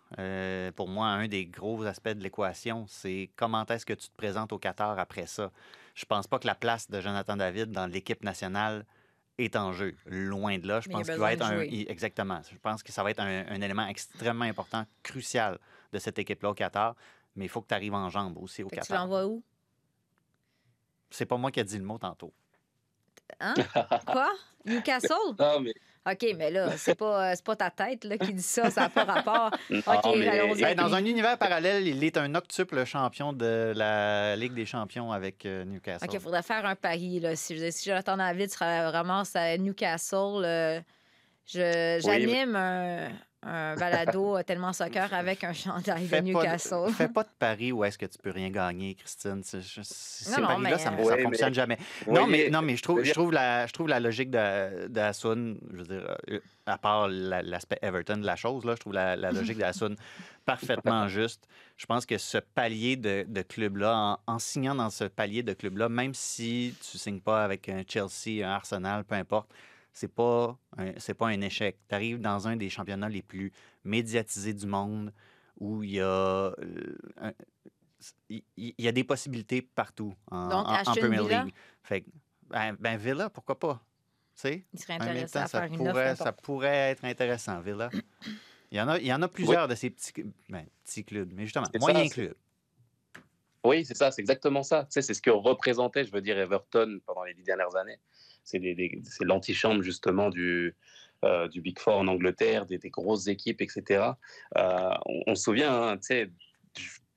pour 0.76 0.88
moi, 0.88 1.06
un 1.06 1.26
des 1.26 1.46
gros 1.46 1.84
aspects 1.84 2.10
de 2.10 2.22
l'équation. 2.22 2.86
C'est 2.86 3.30
comment 3.34 3.64
est-ce 3.66 3.86
que 3.86 3.94
tu 3.94 4.08
te 4.08 4.16
présentes 4.16 4.52
au 4.52 4.58
Qatar 4.58 4.98
après 4.98 5.26
ça? 5.26 5.50
Je 5.94 6.04
pense 6.04 6.26
pas 6.26 6.38
que 6.38 6.46
la 6.46 6.54
place 6.54 6.90
de 6.90 7.00
Jonathan 7.00 7.36
David 7.36 7.70
dans 7.70 7.86
l'équipe 7.86 8.22
nationale 8.22 8.84
est 9.38 9.56
en 9.56 9.72
jeu. 9.72 9.96
Loin 10.06 10.58
de 10.58 10.66
là. 10.66 10.80
Je 10.80 10.88
pense 10.88 11.06
qu'il 11.06 11.18
va 11.18 11.32
être 11.32 11.44
un. 11.44 11.60
Exactement. 11.60 12.40
Je 12.50 12.58
pense 12.58 12.82
que 12.82 12.92
ça 12.92 13.02
va 13.02 13.10
être 13.10 13.20
un, 13.20 13.60
élément 13.60 13.86
extrêmement 13.86 14.44
important, 14.44 14.84
crucial 15.02 15.58
de 15.92 15.98
cette 15.98 16.18
équipe-là 16.18 16.50
au 16.50 16.54
Qatar. 16.54 16.94
Mais 17.36 17.46
il 17.46 17.48
faut 17.48 17.60
que 17.60 17.68
tu 17.68 17.74
arrives 17.74 17.94
en 17.94 18.08
jambes 18.10 18.36
aussi 18.38 18.62
au 18.62 18.68
Qatar. 18.68 18.86
Tu 18.86 18.92
l'envoies 18.92 19.26
où? 19.26 19.42
C'est 21.10 21.26
pas 21.26 21.36
moi 21.36 21.50
qui 21.50 21.60
ai 21.60 21.64
dit 21.64 21.78
le 21.78 21.84
mot 21.84 21.98
tantôt. 21.98 22.32
Hein? 23.40 23.54
Quoi? 24.06 24.30
Newcastle? 24.64 25.34
Non, 25.38 25.60
mais 25.60 25.74
OK, 26.06 26.34
mais 26.36 26.50
là, 26.50 26.76
c'est 26.76 26.94
pas, 26.94 27.32
euh, 27.32 27.34
pas 27.44 27.56
ta 27.56 27.70
tête 27.70 28.04
là, 28.04 28.18
qui 28.18 28.34
dit 28.34 28.42
ça, 28.42 28.70
ça 28.70 28.82
n'a 28.82 28.88
pas 28.90 29.04
rapport. 29.04 29.50
OK, 29.70 30.04
allons-y. 30.04 30.74
dans 30.74 30.94
un 30.94 31.04
univers 31.04 31.38
parallèle, 31.38 31.86
il 31.86 32.04
est 32.04 32.18
un 32.18 32.34
octuple 32.34 32.84
champion 32.84 33.32
de 33.32 33.72
la 33.74 34.36
Ligue 34.36 34.52
des 34.52 34.66
champions 34.66 35.12
avec 35.12 35.46
euh, 35.46 35.64
Newcastle. 35.64 36.06
OK, 36.06 36.14
il 36.14 36.20
faudrait 36.20 36.42
faire 36.42 36.66
un 36.66 36.74
pari. 36.74 37.20
Là. 37.20 37.36
Si, 37.36 37.72
si 37.72 37.88
Jonathan 37.88 38.18
David 38.18 38.50
sera 38.50 38.90
vraiment 38.90 39.22
à 39.34 39.56
Newcastle, 39.56 40.84
j'anime 41.46 42.54
un, 42.54 43.08
un 43.46 43.74
balado 43.76 44.42
tellement 44.42 44.72
soccer 44.72 45.12
avec 45.12 45.44
un 45.44 45.52
chandail 45.52 46.06
de 46.06 46.16
Newcastle. 46.18 46.86
Pas 46.86 46.92
fais 46.92 47.08
pas 47.08 47.22
de 47.24 47.28
paris 47.38 47.72
où 47.72 47.84
est-ce 47.84 47.98
que 47.98 48.06
tu 48.06 48.18
peux 48.18 48.30
rien 48.30 48.50
gagner, 48.50 48.94
Christine. 48.94 49.42
ces 49.42 50.40
paris-là, 50.40 50.78
ça 50.78 50.90
ne 50.90 51.22
fonctionne 51.22 51.54
jamais. 51.54 51.78
non, 52.06 52.26
mais, 52.26 52.50
non, 52.50 52.62
mais 52.62 52.76
je 52.76 52.82
trouve, 52.82 53.02
je 53.02 53.12
trouve, 53.12 53.32
la, 53.32 53.66
je 53.66 53.72
trouve 53.72 53.88
la 53.88 54.00
logique 54.00 54.30
de, 54.30 54.88
de 54.88 55.00
je 55.00 55.76
veux 55.76 55.84
dire, 55.84 56.16
euh, 56.30 56.38
à 56.66 56.78
part 56.78 57.08
l'aspect 57.08 57.78
Everton 57.82 58.16
de 58.18 58.26
la 58.26 58.36
chose, 58.36 58.64
là, 58.64 58.74
je 58.74 58.80
trouve 58.80 58.94
la, 58.94 59.16
logique 59.32 59.58
de 59.58 59.96
parfaitement 60.44 61.08
juste. 61.08 61.46
Je 61.76 61.86
pense 61.86 62.06
que 62.06 62.18
ce 62.18 62.38
palier 62.38 62.96
de, 62.96 63.24
de 63.28 63.42
club-là, 63.42 64.18
en, 64.26 64.38
signant 64.38 64.74
dans 64.74 64.90
ce 64.90 65.04
palier 65.04 65.42
de 65.42 65.52
club-là, 65.52 65.88
même 65.88 66.14
si 66.14 66.74
tu 66.80 66.96
ne 66.96 66.98
signes 66.98 67.20
pas 67.20 67.44
avec 67.44 67.68
un 67.68 67.82
Chelsea, 67.86 68.46
un 68.46 68.52
Arsenal, 68.52 69.04
peu 69.04 69.14
importe, 69.14 69.50
c'est 69.94 70.08
pas 70.08 70.58
c'est 70.98 71.14
pas 71.14 71.28
un 71.28 71.40
échec. 71.40 71.78
Tu 71.88 71.94
arrives 71.94 72.20
dans 72.20 72.46
un 72.48 72.56
des 72.56 72.68
championnats 72.68 73.08
les 73.08 73.22
plus 73.22 73.52
médiatisés 73.84 74.52
du 74.52 74.66
monde 74.66 75.12
où 75.58 75.82
il 75.82 75.92
y 75.92 76.00
a 76.00 76.04
euh, 76.04 76.52
il 78.28 78.42
y 78.58 78.88
a 78.88 78.92
des 78.92 79.04
possibilités 79.04 79.62
partout 79.62 80.14
en, 80.30 80.50
en, 80.50 80.82
Premier 80.94 81.22
League. 81.22 81.54
Fait, 81.82 82.04
ben, 82.50 82.76
ben, 82.78 82.98
Villa, 82.98 83.30
pourquoi 83.30 83.58
pas? 83.58 83.82
Il 84.44 84.62
serait 84.74 84.94
intéressant 84.94 85.42
temps, 85.42 85.46
ça, 85.46 85.68
pourrait, 85.68 86.16
ça 86.16 86.32
pourrait 86.32 86.90
être 86.90 87.04
intéressant, 87.04 87.60
Villa. 87.60 87.88
Il 88.70 88.78
y 88.78 88.80
en 88.80 88.88
a, 88.88 88.98
il 88.98 89.06
y 89.06 89.12
en 89.12 89.22
a 89.22 89.28
plusieurs 89.28 89.68
de 89.68 89.76
ces 89.76 89.88
petits, 89.88 90.12
ben, 90.48 90.66
petits 90.84 91.04
clubs, 91.04 91.30
mais 91.32 91.44
justement, 91.44 91.66
moyen 91.78 92.08
club. 92.08 92.34
Oui, 93.62 93.84
c'est 93.84 93.96
ça, 93.96 94.10
c'est 94.10 94.20
exactement 94.20 94.64
ça. 94.64 94.82
Tu 94.84 94.94
sais, 94.94 95.02
c'est 95.02 95.14
ce 95.14 95.22
que 95.22 95.30
représentait, 95.30 96.04
je 96.04 96.10
veux 96.10 96.20
dire, 96.20 96.36
Everton 96.36 96.98
pendant 97.06 97.22
les 97.22 97.34
dix 97.34 97.44
dernières 97.44 97.76
années 97.76 98.00
c'est 98.44 98.60
l'antichambre 99.20 99.82
justement 99.82 100.30
du, 100.30 100.74
euh, 101.24 101.48
du 101.48 101.60
Big 101.60 101.76
Four 101.78 101.96
en 101.96 102.06
Angleterre, 102.06 102.66
des, 102.66 102.78
grosses 102.90 103.26
équipes, 103.28 103.62
etc. 103.62 104.10
Euh, 104.58 104.90
on, 105.26 105.34
se 105.34 105.44
souvient, 105.44 105.92
hein, 105.92 105.98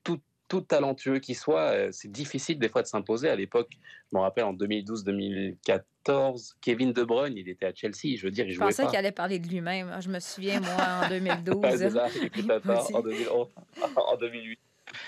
tout, 0.02 0.18
tout 0.48 0.62
talentueux 0.62 1.18
qu'il 1.18 1.36
soit, 1.36 1.72
euh, 1.72 1.90
c'est 1.92 2.10
difficile 2.10 2.58
des 2.58 2.70
fois 2.70 2.80
de 2.82 2.86
s'imposer. 2.86 3.28
À 3.28 3.36
l'époque, 3.36 3.68
je 4.10 4.16
me 4.16 4.22
rappelle 4.22 4.44
en 4.44 4.54
2012-2014, 4.54 6.54
Kevin 6.62 6.92
De 6.92 7.04
Bruyne, 7.04 7.36
il 7.36 7.50
était 7.50 7.66
à 7.66 7.74
Chelsea. 7.74 8.16
Je 8.16 8.24
veux 8.24 8.30
dire, 8.30 8.46
il 8.46 8.52
jouait 8.52 8.70
Je 8.70 8.76
pensais 8.76 8.86
qu'il 8.86 8.96
allait 8.96 9.12
parler 9.12 9.38
de 9.38 9.46
lui-même. 9.46 9.94
Je 10.00 10.08
me 10.08 10.20
souviens, 10.20 10.60
moi, 10.60 11.02
en 11.04 11.08
2012. 11.10 11.76
c'est 11.76 11.90
ça, 11.90 12.06
en, 12.94 13.02
2011, 13.02 13.48
en 13.94 14.16
2008. 14.16 14.58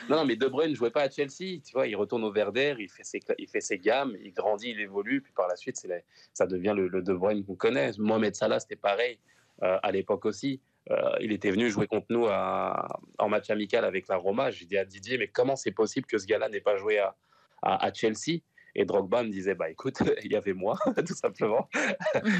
Non, 0.08 0.16
non, 0.16 0.24
mais 0.24 0.36
De 0.36 0.46
Bruyne 0.46 0.70
ne 0.70 0.74
jouait 0.74 0.90
pas 0.90 1.02
à 1.02 1.10
Chelsea. 1.10 1.60
Tu 1.64 1.72
vois, 1.72 1.86
il 1.86 1.96
retourne 1.96 2.24
au 2.24 2.32
Verder, 2.32 2.76
il 2.78 2.88
fait 2.88 3.04
ses, 3.04 3.20
il 3.38 3.48
fait 3.48 3.60
ses 3.60 3.78
gammes, 3.78 4.16
il 4.22 4.32
grandit, 4.32 4.70
il 4.70 4.80
évolue. 4.80 5.20
Puis 5.20 5.32
par 5.32 5.48
la 5.48 5.56
suite, 5.56 5.84
ça 6.32 6.46
devient 6.46 6.74
le, 6.76 6.88
De 7.02 7.12
Bruyne 7.14 7.44
qu'on 7.44 7.54
connaît. 7.54 7.92
Mohamed 7.98 8.34
Salah, 8.34 8.60
c'était 8.60 8.76
pareil 8.76 9.18
euh, 9.62 9.78
à 9.82 9.92
l'époque 9.92 10.24
aussi. 10.26 10.60
Euh, 10.90 11.12
il 11.20 11.32
était 11.32 11.50
venu 11.50 11.70
jouer 11.70 11.86
contre 11.86 12.06
nous 12.10 12.26
en 12.26 13.28
match 13.28 13.50
amical 13.50 13.84
avec 13.84 14.08
la 14.08 14.16
Roma. 14.16 14.50
J'ai 14.50 14.64
dit 14.64 14.78
à 14.78 14.84
Didier, 14.84 15.18
mais 15.18 15.28
comment 15.28 15.56
c'est 15.56 15.72
possible 15.72 16.06
que 16.06 16.18
ce 16.18 16.26
gars-là 16.26 16.48
n'ait 16.48 16.60
pas 16.60 16.76
joué 16.76 16.98
à, 16.98 17.14
à, 17.62 17.92
Chelsea? 17.92 18.40
Et 18.74 18.84
Drogba 18.84 19.22
me 19.22 19.30
disait, 19.30 19.54
bah 19.54 19.68
écoute, 19.68 19.98
il 20.24 20.32
y 20.32 20.36
avait 20.36 20.52
moi, 20.52 20.78
tout 21.06 21.14
simplement, 21.14 21.68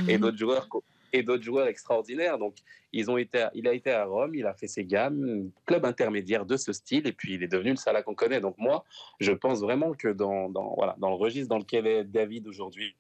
et 0.09 0.17
d'autres 0.19 0.39
joueurs 0.39 0.69
et 1.13 1.23
d'autres 1.23 1.43
joueurs 1.43 1.67
extraordinaires. 1.67 2.39
Donc, 2.39 2.57
ils 2.93 3.11
ont 3.11 3.17
été, 3.17 3.47
il 3.55 3.69
a 3.69 3.73
été 3.73 3.91
à 3.91 4.05
Rome, 4.05 4.35
il 4.35 4.47
a 4.47 4.55
fait 4.55 4.67
ses 4.67 4.85
gammes, 4.85 5.51
club 5.67 5.85
intermédiaire 5.85 6.45
de 6.45 6.57
ce 6.57 6.73
style, 6.73 7.07
et 7.07 7.13
puis 7.13 7.35
il 7.35 7.43
est 7.43 7.49
devenu 7.49 7.71
le 7.71 7.77
Salah 7.77 8.03
qu'on 8.03 8.15
connaît. 8.15 8.41
Donc, 8.41 8.57
moi, 8.59 8.85
je 9.21 9.33
pense 9.33 9.61
vraiment 9.61 9.93
que 9.93 10.09
dans, 10.09 10.49
dans, 10.49 10.75
voilà, 10.77 10.97
dans 10.99 11.11
le 11.11 11.17
registre 11.17 11.49
dans 11.49 11.59
lequel 11.59 11.87
est 11.87 12.05
David 12.05 12.47
aujourd'hui, 12.47 12.95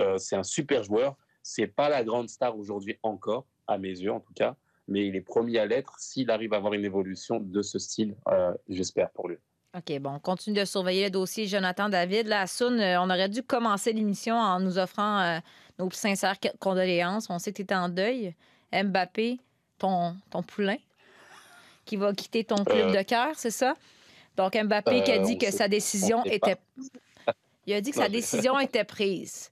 euh, 0.00 0.18
c'est 0.18 0.36
un 0.36 0.42
super 0.42 0.82
joueur. 0.82 1.16
C'est 1.42 1.66
pas 1.66 1.88
la 1.88 2.04
grande 2.04 2.28
star 2.28 2.56
aujourd'hui 2.58 2.98
encore, 3.02 3.46
à 3.66 3.78
mes 3.78 3.88
yeux 3.88 4.12
en 4.12 4.20
tout 4.20 4.34
cas, 4.34 4.56
mais 4.88 5.06
il 5.06 5.16
est 5.16 5.20
promis 5.20 5.56
à 5.58 5.66
l'être 5.66 5.94
s'il 5.98 6.30
arrive 6.30 6.52
à 6.52 6.56
avoir 6.56 6.74
une 6.74 6.84
évolution 6.84 7.40
de 7.40 7.62
ce 7.62 7.78
style, 7.78 8.14
euh, 8.28 8.52
j'espère 8.68 9.10
pour 9.10 9.28
lui. 9.28 9.36
OK, 9.76 10.00
bon, 10.00 10.14
on 10.16 10.18
continue 10.18 10.58
de 10.58 10.64
surveiller 10.64 11.04
le 11.04 11.10
dossier 11.10 11.46
Jonathan 11.46 11.88
David. 11.88 12.26
Là, 12.26 12.48
Soun, 12.48 12.80
euh, 12.80 13.00
on 13.00 13.08
aurait 13.08 13.28
dû 13.28 13.44
commencer 13.44 13.92
l'émission 13.92 14.34
en 14.34 14.58
nous 14.58 14.78
offrant 14.78 15.40
nos 15.80 15.88
plus 15.88 15.98
sincères 15.98 16.36
condoléances. 16.58 17.28
On 17.30 17.38
sait 17.38 17.50
que 17.50 17.56
tu 17.56 17.62
étais 17.62 17.74
en 17.74 17.88
deuil. 17.88 18.34
Mbappé, 18.72 19.38
ton, 19.78 20.16
ton 20.30 20.42
poulain, 20.42 20.76
qui 21.84 21.96
va 21.96 22.12
quitter 22.12 22.44
ton 22.44 22.64
club 22.64 22.88
euh. 22.88 22.98
de 22.98 23.02
cœur, 23.02 23.32
c'est 23.36 23.50
ça? 23.50 23.74
Donc, 24.36 24.54
Mbappé 24.54 25.02
qui 25.02 25.10
a 25.10 25.18
dit 25.18 25.38
que 25.38 25.50
sa 25.50 25.66
décision 25.66 26.24
était. 26.24 26.56
Il 27.66 27.74
a 27.74 27.80
dit 27.80 27.90
que 27.90 27.96
sa 27.96 28.08
décision 28.08 28.58
était 28.60 28.84
prise. 28.84 29.50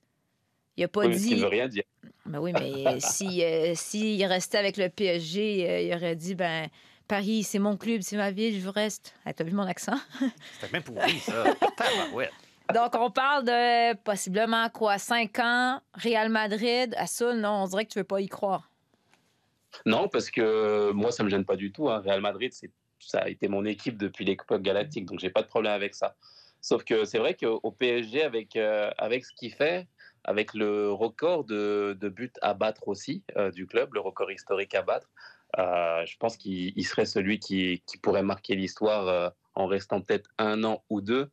Il 0.77 0.81
n'a 0.81 0.87
pas 0.87 1.07
dit. 1.07 1.31
Il 1.31 1.41
veut 1.41 1.47
rien 1.47 1.67
dire. 1.67 1.83
Ben 2.25 2.39
oui, 2.39 2.53
mais 2.53 2.99
s'il 2.99 3.43
si, 3.75 4.25
restait 4.25 4.57
avec 4.57 4.77
le 4.77 4.89
PSG, 4.89 5.87
il 5.87 5.93
aurait 5.93 6.15
dit 6.15 6.35
ben 6.35 6.69
Paris, 7.07 7.43
c'est 7.43 7.59
mon 7.59 7.75
club, 7.75 8.01
c'est 8.01 8.17
ma 8.17 8.31
ville, 8.31 8.59
je 8.59 8.65
vous 8.65 8.71
reste. 8.71 9.13
Ah, 9.25 9.33
T'as 9.33 9.43
vu 9.43 9.51
mon 9.51 9.63
accent? 9.63 9.97
C'était 10.59 10.71
bien 10.71 10.81
pourri, 10.81 11.19
ça. 11.19 11.43
Donc, 12.73 12.93
on 12.95 13.09
parle 13.09 13.45
de 13.45 13.95
possiblement 14.03 14.69
quoi, 14.69 14.97
cinq 14.97 15.39
ans, 15.39 15.81
Real 15.93 16.29
Madrid. 16.29 16.93
À 16.97 17.07
ça, 17.07 17.33
non, 17.33 17.63
on 17.63 17.67
dirait 17.67 17.85
que 17.85 17.91
tu 17.91 17.99
veux 17.99 18.03
pas 18.03 18.21
y 18.21 18.27
croire. 18.27 18.69
Non, 19.85 20.07
parce 20.07 20.29
que 20.29 20.91
moi, 20.91 21.11
ça 21.11 21.23
me 21.23 21.29
gêne 21.29 21.45
pas 21.45 21.55
du 21.55 21.71
tout. 21.71 21.89
Hein. 21.89 22.01
Real 22.05 22.21
Madrid, 22.21 22.53
ça 22.99 23.19
a 23.19 23.29
été 23.29 23.47
mon 23.47 23.65
équipe 23.65 23.97
depuis 23.97 24.25
l'époque 24.25 24.61
galactique, 24.61 25.05
donc 25.05 25.19
j'ai 25.19 25.29
pas 25.29 25.41
de 25.41 25.47
problème 25.47 25.73
avec 25.73 25.95
ça. 25.95 26.15
Sauf 26.61 26.83
que 26.83 27.05
c'est 27.05 27.19
vrai 27.19 27.35
qu'au 27.35 27.71
PSG, 27.71 28.21
avec, 28.21 28.55
euh, 28.55 28.91
avec 28.97 29.25
ce 29.25 29.33
qu'il 29.33 29.53
fait, 29.53 29.87
avec 30.25 30.53
le 30.53 30.91
record 30.91 31.45
de, 31.45 31.97
de 31.99 32.09
buts 32.09 32.33
à 32.41 32.53
battre 32.53 32.87
aussi 32.87 33.23
euh, 33.37 33.51
du 33.51 33.65
club, 33.65 33.93
le 33.93 34.01
record 34.01 34.29
historique 34.31 34.75
à 34.75 34.81
battre, 34.81 35.09
euh, 35.57 36.05
je 36.05 36.17
pense 36.17 36.35
qu'il 36.37 36.85
serait 36.85 37.05
celui 37.05 37.39
qui, 37.39 37.81
pourrait 38.03 38.23
marquer 38.23 38.55
l'histoire 38.55 39.33
en 39.55 39.67
restant 39.67 40.01
peut-être 40.01 40.29
un 40.37 40.63
an 40.63 40.83
ou 40.89 41.01
deux. 41.01 41.31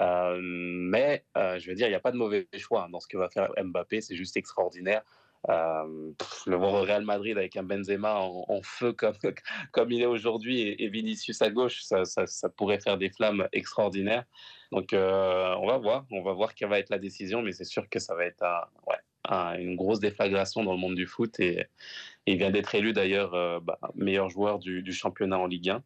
Euh, 0.00 0.38
mais 0.40 1.24
je 1.36 1.68
veux 1.68 1.74
dire, 1.74 1.86
il 1.86 1.90
n'y 1.90 1.96
a 1.96 2.00
pas 2.00 2.12
de 2.12 2.16
mauvais 2.16 2.46
choix 2.56 2.84
hein, 2.84 2.90
dans 2.90 3.00
ce 3.00 3.08
que 3.08 3.16
va 3.16 3.28
faire 3.28 3.50
Mbappé. 3.62 4.00
C'est 4.00 4.16
juste 4.16 4.36
extraordinaire. 4.36 5.02
le 5.48 6.56
voir 6.56 6.74
au 6.74 6.82
Real 6.82 7.04
Madrid 7.04 7.36
avec 7.36 7.56
un 7.56 7.62
Benzema 7.62 8.14
en, 8.20 8.60
feu 8.62 8.92
comme, 8.92 9.14
comme 9.72 9.90
il 9.90 10.02
est 10.02 10.06
aujourd'hui 10.06 10.74
et, 10.78 10.88
Vinicius 10.88 11.42
à 11.42 11.50
gauche, 11.50 11.82
ça, 11.82 12.48
pourrait 12.56 12.80
faire 12.80 12.98
des 12.98 13.10
flammes 13.10 13.48
extraordinaires. 13.52 14.24
Donc 14.70 14.90
on 14.92 15.66
va 15.66 15.78
voir, 15.78 16.06
on 16.10 16.22
va 16.22 16.32
voir 16.32 16.54
quelle 16.54 16.68
va 16.68 16.78
être 16.78 16.90
la 16.90 16.98
décision, 16.98 17.42
mais 17.42 17.52
c'est 17.52 17.64
sûr 17.64 17.88
que 17.88 17.98
ça 17.98 18.14
va 18.14 18.24
être 18.24 18.44
une 19.30 19.76
grosse 19.76 20.00
déflagration 20.00 20.64
dans 20.64 20.72
le 20.72 20.78
monde 20.78 20.94
du 20.94 21.06
foot 21.06 21.38
et, 21.40 21.66
il 22.26 22.36
vient 22.36 22.50
d'être 22.50 22.74
élu 22.76 22.92
d'ailleurs 22.92 23.34
euh, 23.34 23.58
bah, 23.60 23.80
meilleur 23.96 24.30
joueur 24.30 24.60
du, 24.60 24.92
championnat 24.92 25.38
en 25.38 25.46
Ligue 25.46 25.70
1 25.70 25.82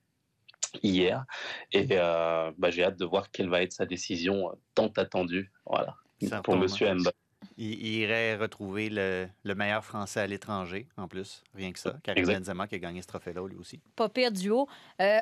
hier. 0.82 1.24
Et 1.72 1.88
euh, 1.92 2.50
bah, 2.58 2.70
j'ai 2.70 2.84
hâte 2.84 2.98
de 2.98 3.04
voir 3.04 3.30
quelle 3.30 3.48
va 3.48 3.62
être 3.62 3.72
sa 3.72 3.86
décision 3.86 4.50
euh, 4.50 4.54
tant 4.74 4.88
attendue 4.96 5.50
voilà, 5.64 5.96
pour 6.42 6.56
Monsieur 6.56 6.92
Mbappé. 6.94 7.16
Il, 7.58 7.86
irait 7.86 8.36
retrouver 8.36 8.90
le, 8.90 9.54
meilleur 9.54 9.82
Français 9.82 10.20
à 10.20 10.26
l'étranger, 10.26 10.88
en 10.98 11.08
plus, 11.08 11.42
rien 11.54 11.72
que 11.72 11.78
ça. 11.78 11.96
Karim 12.02 12.26
Benzema 12.26 12.66
qui 12.66 12.74
a 12.74 12.78
gagné 12.78 13.00
ce 13.00 13.06
trophée-là, 13.06 13.40
lui 13.48 13.56
aussi. 13.56 13.80
Pas 13.94 14.10
pire 14.10 14.30
duo. 14.30 14.68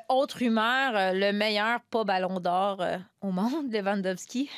autre 0.08 0.38
rumeur, 0.38 1.14
le 1.14 1.32
meilleur 1.32 1.80
pas 1.90 2.02
ballon 2.02 2.40
d'or 2.40 2.82
au 3.20 3.30
monde, 3.30 3.70
Lewandowski. 3.70 4.50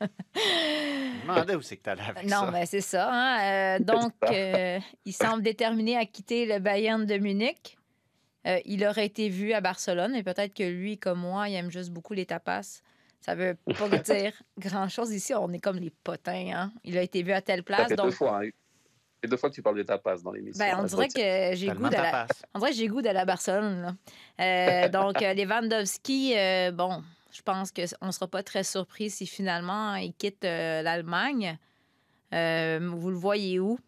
Je 0.00 1.22
demandais 1.22 1.56
où 1.56 1.62
c'est 1.62 1.76
que 1.76 1.82
tu 1.82 1.90
allais 1.90 2.02
avec 2.02 2.24
non, 2.24 2.30
ça. 2.30 2.46
Non, 2.46 2.52
mais 2.52 2.66
c'est 2.66 2.80
ça. 2.80 3.08
Hein. 3.10 3.80
donc, 3.80 4.12
il 5.04 5.12
semble 5.12 5.42
déterminé 5.42 5.96
à 5.96 6.04
quitter 6.04 6.46
le 6.46 6.60
Bayern 6.60 7.04
de 7.04 7.18
Munich. 7.18 7.78
Il 8.44 8.84
aurait 8.84 9.06
été 9.06 9.28
vu 9.28 9.52
à 9.52 9.60
Barcelone, 9.60 10.14
et 10.14 10.22
peut-être 10.22 10.54
que 10.54 10.64
lui, 10.64 10.98
comme 10.98 11.20
moi, 11.20 11.48
il 11.48 11.54
aime 11.54 11.70
juste 11.70 11.90
beaucoup 11.90 12.14
les 12.14 12.26
tapas. 12.26 12.82
Ça 13.22 13.36
veut 13.36 13.56
pas 13.78 13.88
dire 13.98 14.32
grand-chose 14.58 15.12
ici. 15.12 15.32
On 15.34 15.52
est 15.52 15.60
comme 15.60 15.78
les 15.78 15.90
potins. 15.90 16.50
Hein? 16.52 16.72
Il 16.84 16.98
a 16.98 17.02
été 17.02 17.22
vu 17.22 17.32
à 17.32 17.40
telle 17.40 17.62
place. 17.62 17.88
Ça 17.88 17.96
donc... 17.96 18.06
deux 18.06 18.12
fois. 18.12 18.40
Hein. 18.42 18.48
deux 19.24 19.36
fois 19.36 19.48
que 19.48 19.54
tu 19.54 19.62
parles 19.62 19.78
de 19.78 19.84
tapas 19.84 20.18
dans 20.22 20.32
l'émission. 20.32 20.64
Ben, 20.64 20.76
on, 20.80 20.84
dirait 20.84 21.08
que 21.08 21.56
j'ai 21.56 21.68
goût 21.68 21.88
de 21.88 21.94
la... 21.94 22.26
on 22.52 22.58
dirait 22.58 22.72
que 22.72 22.76
j'ai 22.76 22.88
goût 22.88 23.00
de 23.00 23.08
la 23.08 23.24
Barcelone. 23.24 23.96
Euh, 24.40 24.88
donc, 24.88 25.22
euh, 25.22 25.34
Lewandowski, 25.34 26.34
euh, 26.36 26.72
bon, 26.72 27.02
je 27.32 27.42
pense 27.42 27.70
qu'on 27.70 28.06
ne 28.06 28.12
sera 28.12 28.26
pas 28.26 28.42
très 28.42 28.64
surpris 28.64 29.08
si 29.08 29.26
finalement 29.26 29.94
il 29.94 30.12
quitte 30.14 30.42
l'Allemagne. 30.42 31.58
vous 32.32 33.10
le 33.10 33.16
voyez 33.16 33.60
où? 33.60 33.78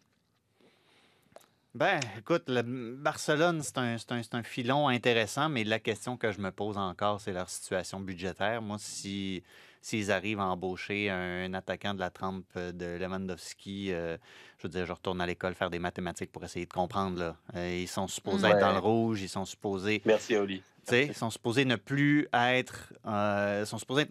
Ben, 1.75 1.99
écoute, 2.17 2.43
le 2.47 2.61
Barcelone, 2.95 3.61
c'est 3.61 3.77
un, 3.77 3.97
un, 3.97 4.21
un, 4.31 4.43
filon 4.43 4.87
intéressant, 4.87 5.49
mais 5.49 5.65
la 5.65 5.79
question 5.79 6.15
que 6.15 6.31
je 6.31 6.39
me 6.39 6.49
pose 6.49 6.77
encore, 6.77 7.19
c'est 7.19 7.33
leur 7.33 7.49
situation 7.49 7.99
budgétaire. 7.99 8.61
Moi, 8.61 8.77
si 8.79 9.43
s'ils 9.81 10.09
arrivent 10.09 10.39
à 10.39 10.45
embaucher 10.45 11.09
un, 11.09 11.53
attaquant 11.53 11.93
de 11.93 11.99
la 11.99 12.09
trempe 12.09 12.57
de 12.57 12.97
Lewandowski, 12.97 13.91
euh, 13.91 14.17
je 14.57 14.63
veux 14.63 14.71
dire, 14.71 14.85
je 14.85 14.93
retourne 14.93 15.19
à 15.19 15.27
l'école 15.27 15.53
faire 15.53 15.69
des 15.69 15.77
mathématiques 15.77 16.31
pour 16.31 16.45
essayer 16.45 16.65
de 16.65 16.73
comprendre. 16.73 17.19
Là. 17.19 17.35
Euh, 17.55 17.81
ils 17.81 17.87
sont 17.89 18.07
supposés 18.07 18.47
être 18.47 18.59
dans 18.59 18.71
le 18.71 18.79
rouge, 18.79 19.21
ils 19.21 19.29
sont 19.29 19.45
supposés. 19.45 20.01
Merci, 20.05 20.37
Oli. 20.37 20.63
Ils 20.91 21.15
sont 21.15 21.29
supposés 21.29 21.65
ne 21.65 21.75
plus 21.75 22.27
être. 22.33 22.93
Euh, 23.05 23.65
sont 23.65 23.77
supposés. 23.77 24.05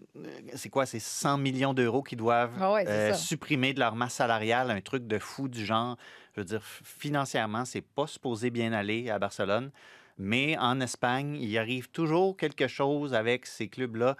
C'est 0.55 0.69
quoi? 0.69 0.85
C'est 0.85 0.99
100 0.99 1.37
millions 1.37 1.73
d'euros 1.73 2.03
qu'ils 2.03 2.17
doivent 2.17 2.51
Ah 2.59 2.73
ouais, 2.73 2.87
euh, 2.87 3.13
supprimer 3.13 3.73
de 3.73 3.79
leur 3.79 3.95
masse 3.95 4.15
salariale, 4.15 4.71
un 4.71 4.81
truc 4.81 5.07
de 5.07 5.19
fou 5.19 5.47
du 5.47 5.65
genre. 5.65 5.97
Je 6.35 6.41
veux 6.41 6.45
dire, 6.45 6.61
financièrement, 6.63 7.63
c'est 7.63 7.81
pas 7.81 8.07
supposé 8.07 8.49
bien 8.49 8.73
aller 8.73 9.09
à 9.09 9.19
Barcelone. 9.19 9.71
Mais 10.17 10.57
en 10.57 10.79
Espagne, 10.81 11.37
il 11.41 11.57
arrive 11.57 11.89
toujours 11.89 12.35
quelque 12.35 12.67
chose 12.67 13.13
avec 13.13 13.45
ces 13.45 13.67
clubs-là. 13.67 14.17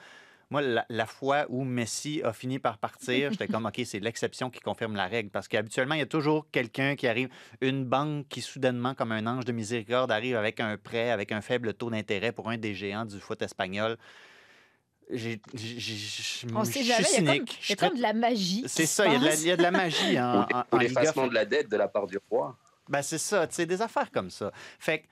Moi, 0.49 0.61
la, 0.61 0.85
la 0.89 1.05
fois 1.05 1.45
où 1.49 1.63
Messi 1.63 2.21
a 2.23 2.31
fini 2.31 2.59
par 2.59 2.77
partir, 2.77 3.31
j'étais 3.31 3.47
comme, 3.47 3.65
OK, 3.65 3.81
c'est 3.83 3.99
l'exception 3.99 4.49
qui 4.49 4.61
confirme 4.61 4.95
la 4.95 5.07
règle. 5.07 5.29
Parce 5.29 5.47
qu'habituellement, 5.47 5.95
il 5.95 5.99
y 5.99 6.03
a 6.03 6.07
toujours 6.07 6.47
quelqu'un 6.51 6.95
qui 6.95 7.07
arrive, 7.07 7.29
une 7.61 7.83
banque 7.83 8.27
qui, 8.29 8.41
soudainement, 8.41 8.93
comme 8.93 9.11
un 9.11 9.27
ange 9.27 9.45
de 9.45 9.51
miséricorde, 9.51 10.11
arrive 10.11 10.37
avec 10.37 10.59
un 10.59 10.77
prêt, 10.77 11.11
avec 11.11 11.31
un 11.31 11.41
faible 11.41 11.73
taux 11.73 11.89
d'intérêt 11.89 12.31
pour 12.31 12.49
un 12.49 12.57
des 12.57 12.75
géants 12.75 13.05
du 13.05 13.19
foot 13.19 13.41
espagnol. 13.41 13.97
J'ai- 15.11 15.39
j'ai- 15.53 15.79
j'ai- 15.79 16.47
On 16.55 16.63
je 16.63 16.71
sait 16.71 16.79
suis 16.79 16.83
jamais. 16.85 17.05
Il 17.07 17.13
y 17.13 17.15
a 17.15 17.19
comme, 17.19 17.33
cynique. 17.35 17.59
il 17.59 17.63
y 17.63 17.65
Je 17.67 17.73
a 17.73 17.75
comme 17.75 17.89
suis 17.89 17.97
de 17.97 18.01
la 18.01 18.13
magie. 18.13 18.63
C'est 18.67 18.85
ça, 18.87 19.05
il 19.05 19.13
y, 19.13 19.15
a 19.15 19.19
de 19.19 19.23
la, 19.25 19.29
passe. 19.29 19.41
il 19.41 19.47
y 19.47 19.51
a 19.51 19.57
de 19.57 19.61
la 19.61 19.71
magie 19.71 20.19
en, 20.19 20.23
en, 20.23 20.43
Ou 20.43 20.47
en 20.71 20.77
Liga. 20.79 20.99
l'effacement 21.01 21.27
de 21.27 21.33
la 21.33 21.45
dette 21.45 21.69
de 21.69 21.77
la 21.77 21.87
part 21.87 22.07
du 22.07 22.19
roi. 22.29 22.57
Ben, 22.89 23.01
c'est 23.01 23.17
ça, 23.19 23.45
tu 23.47 23.55
sais, 23.55 23.65
des 23.65 23.81
affaires 23.81 24.09
comme 24.11 24.29
ça. 24.29 24.51
Fait 24.79 24.99
que, 24.99 25.05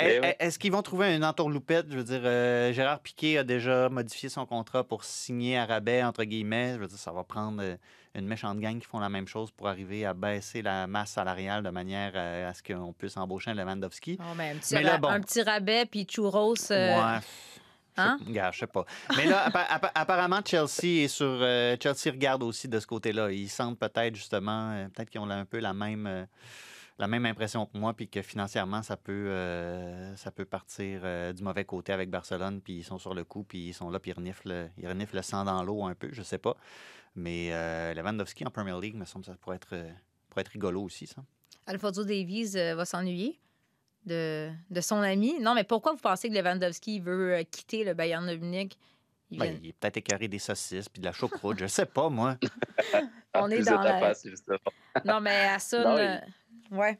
Eh 0.00 0.04
est- 0.24 0.36
est-ce 0.38 0.58
qu'ils 0.58 0.70
vont 0.72 0.82
trouver 0.82 1.14
une 1.14 1.24
entourloupette? 1.24 1.86
Je 1.90 1.96
veux 1.96 2.04
dire, 2.04 2.20
euh, 2.24 2.72
Gérard 2.72 3.00
Piquet 3.00 3.38
a 3.38 3.42
déjà 3.44 3.88
modifié 3.88 4.28
son 4.28 4.46
contrat 4.46 4.84
pour 4.84 5.02
signer 5.04 5.58
à 5.58 5.66
rabais, 5.66 6.02
entre 6.04 6.24
guillemets. 6.24 6.74
Je 6.74 6.80
veux 6.80 6.86
dire, 6.86 6.98
ça 6.98 7.10
va 7.12 7.24
prendre 7.24 7.60
euh, 7.62 7.76
une 8.14 8.26
méchante 8.26 8.58
gang 8.60 8.78
qui 8.78 8.86
font 8.86 9.00
la 9.00 9.08
même 9.08 9.26
chose 9.28 9.50
pour 9.50 9.66
arriver 9.68 10.04
à 10.06 10.14
baisser 10.14 10.62
la 10.62 10.86
masse 10.86 11.10
salariale 11.12 11.62
de 11.62 11.70
manière 11.70 12.12
euh, 12.14 12.48
à 12.50 12.54
ce 12.54 12.62
qu'on 12.62 12.92
puisse 12.92 13.16
embaucher 13.16 13.50
un 13.50 13.54
Lewandowski. 13.54 14.18
Oh, 14.20 14.34
mais 14.36 14.50
un, 14.50 14.56
petit 14.56 14.74
Mais 14.74 14.82
là, 14.82 14.92
ra- 14.92 14.98
bon. 14.98 15.08
un 15.08 15.20
petit 15.20 15.42
rabais, 15.42 15.84
puis 15.86 16.06
churros. 16.06 16.54
euh, 16.70 16.96
Ouais. 17.14 17.18
Je 17.98 18.02
hein? 18.02 18.18
Gars, 18.28 18.50
je 18.52 18.60
sais 18.60 18.66
pas. 18.66 18.84
Mais 19.16 19.26
là, 19.26 19.48
appa- 19.48 19.66
appa- 19.68 19.92
apparemment, 19.94 20.40
Chelsea 20.44 21.04
est 21.04 21.08
sur. 21.08 21.26
euh, 21.26 21.76
Chelsea 21.82 22.10
regarde 22.12 22.42
aussi 22.42 22.68
de 22.68 22.78
ce 22.80 22.86
côté-là. 22.86 23.30
Ils 23.30 23.48
sentent 23.48 23.78
peut-être 23.78 24.14
justement, 24.14 24.70
euh, 24.72 24.88
peut-être 24.88 25.10
qu'ils 25.10 25.20
ont 25.20 25.28
un 25.28 25.44
peu 25.44 25.58
la 25.58 25.74
même, 25.74 26.06
euh, 26.06 26.24
la 26.98 27.06
même 27.08 27.26
impression 27.26 27.66
que 27.66 27.76
moi, 27.78 27.94
puis 27.94 28.08
que 28.08 28.22
financièrement, 28.22 28.82
ça 28.82 28.96
peut, 28.96 29.30
ça 30.16 30.30
peut 30.32 30.44
partir 30.44 31.02
du 31.32 31.42
mauvais 31.44 31.64
côté 31.64 31.92
avec 31.92 32.10
Barcelone, 32.10 32.60
puis 32.60 32.78
ils 32.78 32.82
sont 32.84 32.98
sur 32.98 33.14
le 33.14 33.22
coup, 33.22 33.44
puis 33.44 33.68
ils 33.68 33.72
sont 33.74 33.88
là, 33.90 34.00
puis 34.00 34.10
ils 34.10 34.14
reniflent, 34.14 34.68
ils 34.78 34.88
reniflent 34.88 35.14
le 35.16 35.22
sang 35.22 35.44
dans 35.44 35.62
l'eau 35.62 35.84
un 35.84 35.94
peu, 35.94 36.08
je 36.12 36.22
sais 36.22 36.38
pas. 36.38 36.56
Mais 37.14 37.50
euh, 37.52 37.94
Lewandowski 37.94 38.44
en 38.46 38.50
Premier 38.50 38.74
League, 38.80 38.96
me 38.96 39.04
semble 39.04 39.24
que 39.24 39.30
ça 39.30 39.36
pourrait 39.40 39.56
être, 39.56 39.76
pourrait 40.28 40.40
être 40.42 40.48
rigolo 40.48 40.82
aussi, 40.82 41.06
ça. 41.06 41.22
Alfonso 41.66 42.02
Davies 42.04 42.54
va 42.74 42.84
s'ennuyer 42.84 43.38
de, 44.08 44.50
de 44.70 44.80
son 44.80 44.96
ami. 44.96 45.38
Non, 45.40 45.54
mais 45.54 45.62
pourquoi 45.64 45.92
vous 45.92 45.98
pensez 46.00 46.28
que 46.28 46.34
Lewandowski 46.34 46.98
veut 47.00 47.34
euh, 47.34 47.42
quitter 47.44 47.84
le 47.84 47.94
Bayern 47.94 48.26
de 48.26 48.34
Munich? 48.36 48.76
Il 49.30 49.38
Ben, 49.38 49.58
il 49.62 49.68
est 49.68 49.72
peut-être 49.74 49.98
écœuré 49.98 50.26
des 50.26 50.38
saucisses, 50.38 50.88
puis 50.88 51.00
de 51.00 51.06
la 51.06 51.12
choucroute, 51.12 51.58
je 51.60 51.66
sais 51.66 51.84
pas, 51.86 52.08
moi. 52.08 52.36
À 53.34 53.42
On 53.44 53.50
est 53.50 53.62
dans 53.62 53.80
la-. 53.82 54.14
Non, 55.04 55.20
mais 55.20 55.44
Hassan... 55.44 55.84
Non, 55.84 55.96
il- 55.98 56.00
euh, 56.00 56.76
Ouais. 56.76 56.98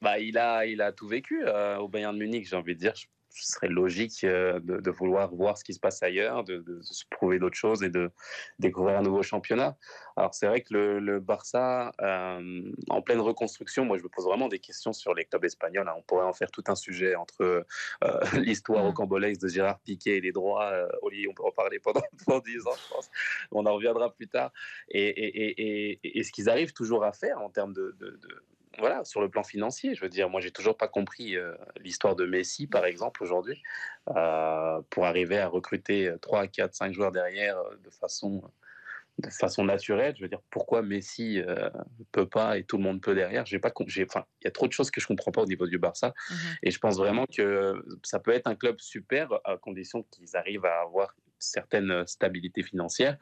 Bah, 0.00 0.18
il, 0.18 0.36
a, 0.38 0.64
il 0.66 0.80
a 0.82 0.92
tout 0.92 1.08
vécu 1.08 1.42
euh, 1.44 1.78
au 1.78 1.88
Bayern 1.88 2.14
de 2.14 2.18
Munich, 2.20 2.46
j'ai 2.48 2.56
envie 2.56 2.74
de 2.74 2.80
dire. 2.80 2.94
Je- 2.94 3.06
Ce 3.40 3.52
serait 3.52 3.68
logique 3.68 4.24
euh, 4.24 4.58
de, 4.60 4.78
de 4.78 4.90
vouloir 4.90 5.34
voir 5.34 5.56
ce 5.58 5.64
qui 5.64 5.74
se 5.74 5.80
passe 5.80 6.02
ailleurs, 6.02 6.44
de, 6.44 6.58
de 6.58 6.80
se 6.82 7.04
prouver 7.10 7.38
d'autres 7.38 7.56
choses 7.56 7.82
et 7.82 7.90
de 7.90 8.10
découvrir 8.58 8.98
un 8.98 9.02
nouveau 9.02 9.22
championnat. 9.22 9.76
Alors, 10.16 10.34
c'est 10.34 10.46
vrai 10.46 10.62
que 10.62 10.74
le, 10.74 10.98
le 10.98 11.20
Barça, 11.20 11.92
euh, 12.00 12.62
en 12.88 13.02
pleine 13.02 13.20
reconstruction, 13.20 13.84
moi, 13.84 13.98
je 13.98 14.02
me 14.02 14.08
pose 14.08 14.24
vraiment 14.24 14.48
des 14.48 14.58
questions 14.58 14.92
sur 14.92 15.14
les 15.14 15.24
clubs 15.24 15.44
espagnols. 15.44 15.88
hein. 15.88 15.94
On 15.96 16.02
pourrait 16.02 16.24
en 16.26 16.32
faire 16.32 16.50
tout 16.50 16.64
un 16.68 16.74
sujet 16.74 17.14
entre 17.14 17.64
euh, 18.04 18.20
l'histoire 18.42 18.82
Mm. 18.82 18.86
rocambolesque 18.88 19.40
de 19.42 19.48
Gérard 19.48 19.78
Piqué 19.80 20.16
et 20.16 20.20
les 20.20 20.32
droits. 20.32 20.70
Euh, 20.72 20.88
Oli, 21.02 21.26
on 21.28 21.34
peut 21.34 21.44
en 21.44 21.52
parler 21.52 21.78
pendant, 21.78 22.02
pendant 22.26 22.40
10 22.40 22.66
ans, 22.66 22.74
je 22.76 22.94
pense. 22.94 23.10
On 23.52 23.64
en 23.66 23.74
reviendra 23.74 24.12
plus 24.12 24.28
tard. 24.28 24.52
Et, 24.88 25.08
et, 25.08 25.42
et, 25.42 25.90
et, 26.02 26.18
et 26.18 26.22
ce 26.22 26.32
qu'ils 26.32 26.48
arrivent 26.48 26.72
toujours 26.72 27.04
à 27.04 27.12
faire 27.12 27.40
en 27.40 27.50
termes 27.50 27.72
de, 27.72 27.94
de, 27.98 28.10
de 28.10 28.28
voilà, 28.78 29.04
sur 29.04 29.20
le 29.20 29.28
plan 29.30 29.42
financier, 29.42 29.94
je 29.94 30.02
veux 30.02 30.08
dire, 30.08 30.28
moi, 30.30 30.40
j'ai 30.40 30.50
toujours 30.52 30.76
pas 30.76 30.88
compris 30.88 31.36
euh, 31.36 31.54
l'histoire 31.80 32.16
de 32.16 32.24
Messi, 32.26 32.66
par 32.66 32.84
exemple, 32.86 33.22
aujourd'hui, 33.22 33.62
euh, 34.16 34.80
pour 34.90 35.06
arriver 35.06 35.38
à 35.38 35.48
recruter 35.48 36.12
3, 36.22 36.46
4, 36.48 36.74
5 36.74 36.92
joueurs 36.94 37.12
derrière 37.12 37.58
euh, 37.58 37.76
de 37.84 37.90
façon, 37.90 38.42
de 39.18 39.30
façon 39.30 39.64
naturelle. 39.64 40.14
Je 40.16 40.22
veux 40.22 40.28
dire, 40.28 40.42
pourquoi 40.50 40.82
Messi 40.82 41.40
euh, 41.40 41.70
peut 42.12 42.28
pas 42.28 42.58
et 42.58 42.64
tout 42.64 42.76
le 42.78 42.84
monde 42.84 43.00
peut 43.02 43.14
derrière? 43.14 43.46
J'ai 43.46 43.58
pas, 43.58 43.70
com- 43.70 43.88
j'ai, 43.88 44.04
enfin, 44.04 44.24
il 44.42 44.44
y 44.44 44.48
a 44.48 44.52
trop 44.52 44.68
de 44.68 44.72
choses 44.72 44.90
que 44.90 45.00
je 45.00 45.06
comprends 45.06 45.32
pas 45.32 45.42
au 45.42 45.46
niveau 45.46 45.66
du 45.66 45.78
Barça, 45.78 46.14
Mhm. 46.30 46.58
et 46.62 46.70
je 46.70 46.78
pense 46.78 46.96
vraiment 46.98 47.26
que 47.26 47.74
ça 48.04 48.20
peut 48.20 48.32
être 48.32 48.46
un 48.46 48.54
club 48.56 48.80
super 48.80 49.40
à 49.44 49.56
condition 49.58 50.04
qu'ils 50.04 50.36
arrivent 50.36 50.66
à 50.66 50.80
avoir 50.82 51.14
une 51.26 51.32
certaine 51.38 52.06
stabilité 52.06 52.62
financière, 52.62 53.18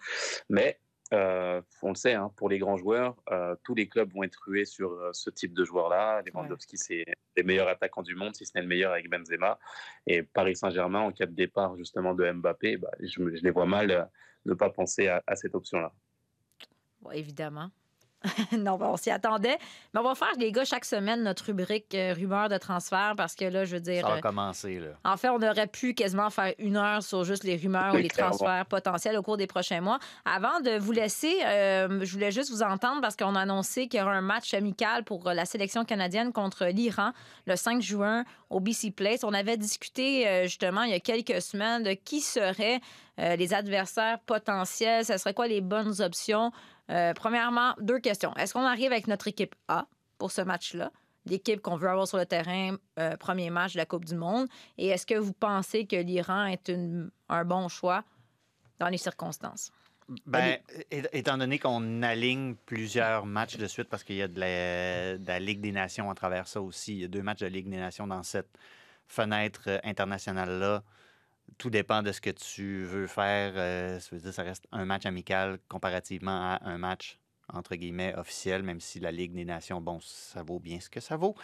mais 0.49 0.81
euh, 1.13 1.63
on 1.83 1.91
le 1.91 1.95
sait, 1.95 2.15
hein, 2.15 2.33
pour 2.37 2.49
les 2.49 2.59
grands 2.59 2.77
joueurs, 2.77 3.17
euh, 3.31 3.55
tous 3.63 3.75
les 3.75 3.89
clubs 3.89 4.13
vont 4.13 4.23
être 4.25 4.39
rués 4.47 4.65
sur 4.65 4.93
euh, 4.93 5.11
ce 5.13 5.31
type 5.31 5.55
de 5.55 5.65
joueurs-là. 5.65 6.23
Lewandowski, 6.23 6.77
c'est 6.77 7.05
les 7.37 7.43
meilleurs 7.43 7.69
attaquants 7.69 8.03
du 8.03 8.15
monde, 8.15 8.35
si 8.35 8.45
ce 8.45 8.53
n'est 8.55 8.63
le 8.63 8.69
meilleur 8.69 8.93
avec 8.93 9.09
Benzema. 9.09 9.59
Et 10.07 10.23
Paris 10.23 10.57
Saint-Germain, 10.57 11.01
en 11.01 11.13
cas 11.13 11.27
de 11.27 11.35
départ 11.35 11.77
justement 11.77 12.15
de 12.15 12.31
Mbappé, 12.31 12.77
bah, 12.79 12.91
je, 13.01 13.37
je 13.37 13.43
les 13.43 13.51
vois 13.51 13.67
mal 13.67 14.11
ne 14.45 14.55
pas 14.55 14.71
penser 14.71 15.09
à, 15.09 15.23
à 15.27 15.37
cette 15.37 15.55
option-là. 15.55 15.93
Ouais, 17.03 17.19
évidemment. 17.19 17.71
non, 18.59 18.77
ben, 18.77 18.87
on 18.87 18.97
s'y 18.97 19.11
attendait. 19.11 19.59
Mais 19.95 20.01
on 20.01 20.03
va 20.03 20.15
faire, 20.15 20.33
les 20.39 20.53
gars, 20.53 20.65
chaque 20.65 20.85
semaine 20.85 21.23
notre 21.23 21.47
rubrique 21.47 21.95
euh, 21.95 22.15
rumeur 22.15 22.49
de 22.49 22.57
transfert 22.59 23.15
parce 23.17 23.35
que 23.35 23.45
là, 23.45 23.65
je 23.65 23.75
veux 23.77 23.81
dire. 23.81 24.03
Ça 24.03 24.13
va 24.13 24.17
euh, 24.17 24.21
commencer, 24.21 24.79
là. 24.79 24.89
En 25.05 25.17
fait, 25.17 25.29
on 25.29 25.43
aurait 25.43 25.67
pu 25.67 25.95
quasiment 25.95 26.31
faire 26.31 26.55
une 26.59 26.77
heure 26.77 27.03
sur 27.03 27.25
juste 27.25 27.45
les 27.45 27.57
rumeurs 27.57 27.95
ou 27.95 27.99
les 27.99 28.09
Clairement. 28.09 28.37
transferts 28.37 28.67
potentiels 28.67 29.17
au 29.17 29.23
cours 29.23 29.37
des 29.37 29.47
prochains 29.47 29.81
mois. 29.81 29.99
Avant 30.25 30.61
de 30.61 30.79
vous 30.79 30.93
laisser, 30.93 31.39
euh, 31.45 32.01
je 32.03 32.13
voulais 32.13 32.33
juste 32.33 32.51
vous 32.51 32.63
entendre 32.63 33.01
parce 33.01 33.17
qu'on 33.17 33.35
a 33.35 33.41
annoncé 33.41 33.89
qu'il 33.89 34.01
y 34.01 34.03
aura 34.03 34.13
un 34.13 34.21
match 34.21 34.55
amical 34.55 35.05
pour 35.05 35.27
euh, 35.29 35.35
la 35.35 35.45
sélection 35.45 35.85
canadienne 35.85 36.33
contre 36.33 36.67
l'Iran 36.67 37.13
le 37.47 37.57
5 37.57 37.81
juin 37.83 38.25
au 38.51 38.61
BC 38.61 38.91
Place. 38.91 39.25
On 39.25 39.33
avait 39.33 39.57
discuté 39.57 40.27
euh, 40.27 40.43
justement 40.45 40.83
il 40.83 40.91
y 40.91 40.95
a 40.95 41.01
quelques 41.01 41.41
semaines 41.43 41.83
de 41.83 41.93
qui 41.93 42.21
seraient 42.21 42.81
euh, 43.19 43.35
les 43.37 43.55
adversaires 43.55 44.19
potentiels, 44.27 45.05
ce 45.05 45.17
serait 45.17 45.33
quoi 45.35 45.47
les 45.49 45.61
bonnes 45.61 46.01
options. 46.03 46.53
Euh, 46.91 47.13
premièrement, 47.15 47.75
deux 47.81 47.99
questions. 47.99 48.35
Est-ce 48.37 48.53
qu'on 48.55 48.65
arrive 48.65 48.93
avec 48.93 49.07
notre 49.09 49.29
équipe 49.29 49.55
A 49.69 49.87
pour 50.19 50.31
ce 50.31 50.41
match-là? 50.43 50.91
L'équipe 51.25 51.61
qu'on 51.61 51.77
veut 51.77 51.89
avoir 51.89 52.07
sur 52.07 52.19
le 52.19 52.27
terrain, 52.27 52.77
euh, 53.01 53.17
premier 53.17 53.51
match 53.51 53.73
de 53.73 53.79
la 53.79 53.87
Coupe 53.87 54.05
du 54.05 54.15
Monde. 54.15 54.47
Et 54.79 54.89
est-ce 54.89 55.05
que 55.07 55.17
vous 55.17 55.33
pensez 55.33 55.85
que 55.87 55.97
l'Iran 55.97 56.47
est 56.47 56.69
une- 56.69 57.11
un 57.29 57.45
bon 57.45 57.67
choix 57.69 58.05
dans 58.79 58.89
les 58.89 58.99
circonstances? 58.99 59.73
Ben, 60.25 60.59
étant 61.13 61.37
donné 61.37 61.59
qu'on 61.59 62.01
aligne 62.05 62.55
plusieurs 62.65 63.27
matchs 63.27 63.57
de 63.57 63.67
suite, 63.67 63.89
parce 63.89 64.05
qu'il 64.05 64.15
y 64.15 64.23
a 64.23 64.29
de 64.29 64.39
la, 64.39 65.19
de 65.19 65.27
la 65.27 65.41
Ligue 65.41 65.61
des 65.61 65.73
Nations 65.73 66.09
à 66.13 66.15
travers 66.15 66.47
ça 66.47 66.61
aussi, 66.63 66.93
il 66.93 67.01
y 67.01 67.05
a 67.05 67.09
deux 67.09 67.23
matchs 67.23 67.41
de 67.41 67.47
Ligue 67.49 67.69
des 67.69 67.77
Nations 67.79 68.07
dans 68.07 68.23
cette 68.23 68.57
fenêtre 69.09 69.63
euh, 69.67 69.79
internationale-là. 69.83 70.85
Tout 71.59 71.71
dépend 71.71 72.03
de 72.03 72.13
ce 72.13 72.21
que 72.21 72.31
tu 72.31 72.85
veux 72.85 73.07
faire. 73.07 73.53
euh, 73.57 73.99
ça 74.01 74.09
veut 74.15 74.21
dire 74.21 74.33
ça 74.35 74.43
reste 74.43 74.67
un 74.73 74.85
match 74.85 75.07
amical 75.07 75.59
comparativement 75.69 76.53
à 76.53 76.61
un 76.65 76.79
match 76.79 77.19
entre 77.53 77.77
guillemets 77.77 78.15
officiel, 78.17 78.63
même 78.63 78.81
si 78.81 78.99
la 78.99 79.13
Ligue 79.13 79.33
des 79.33 79.45
Nations, 79.45 79.81
bon, 79.81 80.01
ça 80.01 80.43
vaut 80.43 80.59
bien 80.59 80.81
ce 80.81 80.91
que 80.91 81.01
ça 81.01 81.17
vaut, 81.17 81.37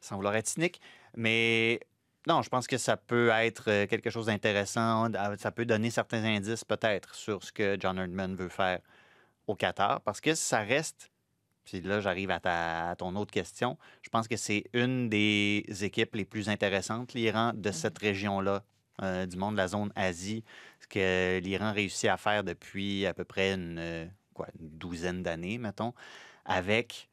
sans 0.00 0.16
vouloir 0.16 0.34
être 0.36 0.46
cynique. 0.48 0.80
Mais 1.16 1.80
non, 2.26 2.42
je 2.42 2.48
pense 2.48 2.66
que 2.66 2.78
ça 2.78 2.96
peut 2.96 3.28
être 3.28 3.70
euh, 3.70 3.86
quelque 3.86 4.10
chose 4.10 4.26
d'intéressant. 4.26 5.10
Ah, 5.14 5.36
Ça 5.38 5.50
peut 5.50 5.66
donner 5.66 5.90
certains 5.90 6.24
indices 6.24 6.64
peut-être 6.64 7.14
sur 7.14 7.42
ce 7.44 7.52
que 7.52 7.76
John 7.78 7.98
Herdman 7.98 8.34
veut 8.36 8.48
faire 8.48 8.80
au 9.46 9.54
Qatar, 9.54 10.00
parce 10.00 10.20
que 10.20 10.34
ça 10.34 10.60
reste. 10.60 11.10
Puis 11.64 11.82
là, 11.82 12.00
j'arrive 12.00 12.30
à, 12.30 12.40
ta- 12.40 12.90
à 12.90 12.96
ton 12.96 13.14
autre 13.16 13.30
question. 13.30 13.76
Je 14.02 14.08
pense 14.08 14.28
que 14.28 14.36
c'est 14.36 14.64
une 14.72 15.08
des 15.10 15.64
équipes 15.82 16.14
les 16.14 16.24
plus 16.24 16.48
intéressantes, 16.48 17.12
l'Iran, 17.12 17.52
de 17.54 17.70
cette 17.70 17.98
région-là 17.98 18.64
euh, 19.02 19.26
du 19.26 19.36
monde, 19.36 19.56
la 19.56 19.68
zone 19.68 19.92
Asie. 19.96 20.44
Ce 20.80 20.86
que 20.86 21.38
l'Iran 21.40 21.72
réussit 21.72 22.08
à 22.08 22.16
faire 22.16 22.44
depuis 22.44 23.06
à 23.06 23.14
peu 23.14 23.24
près 23.24 23.54
une, 23.54 23.78
euh, 23.78 24.06
douzaine 24.58 25.22
d'années, 25.22 25.58
mettons, 25.58 25.92
avec, 26.44 27.08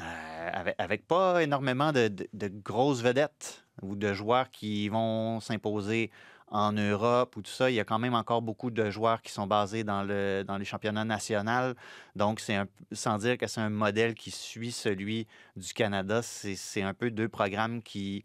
euh, 0.00 0.72
avec, 0.78 1.06
pas 1.06 1.42
énormément 1.42 1.92
de, 1.92 2.08
de- 2.08 2.28
de 2.32 2.48
grosses 2.48 3.00
vedettes 3.02 3.64
ou 3.80 3.96
de 3.96 4.12
joueurs 4.12 4.50
qui 4.50 4.88
vont 4.88 5.40
s'imposer 5.40 6.10
en 6.48 6.72
Europe 6.72 7.36
ou 7.36 7.42
tout 7.42 7.50
ça. 7.50 7.70
Il 7.70 7.74
y 7.74 7.80
a 7.80 7.84
quand 7.84 7.98
même 7.98 8.14
encore 8.14 8.42
beaucoup 8.42 8.70
de 8.70 8.90
joueurs 8.90 9.22
qui 9.22 9.32
sont 9.32 9.46
basés 9.46 9.84
dans, 9.84 10.02
le, 10.02 10.44
dans 10.46 10.58
les 10.58 10.66
championnats 10.66 11.04
nationaux. 11.04 11.72
Donc, 12.14 12.40
c'est 12.40 12.58
sans 12.92 13.16
dire 13.18 13.38
que 13.38 13.46
c'est 13.46 13.62
un 13.62 13.70
modèle 13.70 14.14
qui 14.14 14.30
suit 14.30 14.72
celui 14.72 15.26
du 15.56 15.72
Canada, 15.72 16.20
c'est 16.22 16.82
un 16.82 16.92
peu 16.92 17.10
deux 17.10 17.28
programmes 17.28 17.82
qui 17.82 18.24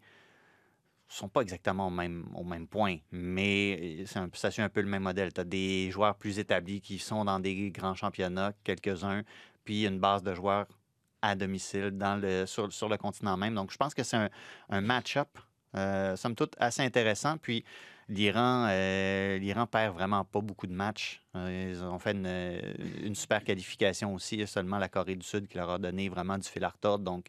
sont 1.08 1.28
pas 1.28 1.40
exactement 1.40 1.88
au 1.88 1.90
même, 1.90 2.26
au 2.34 2.44
même 2.44 2.66
point, 2.66 2.98
mais 3.10 4.04
c'est 4.06 4.18
un- 4.18 4.28
ça 4.34 4.50
suit 4.50 4.62
un 4.62 4.68
peu 4.68 4.80
le 4.82 4.88
même 4.88 5.02
modèle. 5.02 5.32
Tu 5.32 5.40
as 5.40 5.44
des 5.44 5.90
joueurs 5.90 6.14
plus 6.16 6.38
établis 6.38 6.80
qui 6.80 6.98
sont 6.98 7.24
dans 7.24 7.40
des 7.40 7.70
grands 7.70 7.94
championnats, 7.94 8.52
quelques-uns, 8.64 9.22
puis 9.64 9.86
une 9.86 9.98
base 9.98 10.22
de 10.22 10.34
joueurs 10.34 10.66
à 11.22 11.34
domicile 11.34 11.90
dans 11.92 12.20
le, 12.20 12.46
sur, 12.46 12.72
sur 12.72 12.88
le 12.88 12.96
continent 12.96 13.36
même. 13.36 13.54
Donc, 13.54 13.72
je 13.72 13.76
pense 13.76 13.94
que 13.94 14.02
c'est 14.02 14.16
un, 14.16 14.28
un 14.70 14.80
match-up 14.80 15.28
somme 16.16 16.34
toute, 16.34 16.54
assez 16.58 16.82
intéressant. 16.82 17.36
Puis 17.38 17.64
l'Iran, 18.08 18.68
l'Iran 19.38 19.66
perd 19.66 19.94
vraiment 19.94 20.24
pas 20.24 20.40
beaucoup 20.40 20.66
de 20.66 20.72
matchs. 20.72 21.22
ils 21.34 21.82
ont 21.82 21.98
fait 21.98 22.12
une, 22.12 23.14
super 23.14 23.44
qualification 23.44 24.14
aussi. 24.14 24.46
Seulement 24.46 24.78
la 24.78 24.88
Corée 24.88 25.16
du 25.16 25.26
Sud 25.26 25.48
qui 25.48 25.56
leur 25.56 25.70
a 25.70 25.78
donné 25.78 26.08
vraiment 26.08 26.38
du 26.38 26.48
fil 26.48 26.64
à 26.64 26.68
retordre. 26.68 27.04
Donc, 27.04 27.26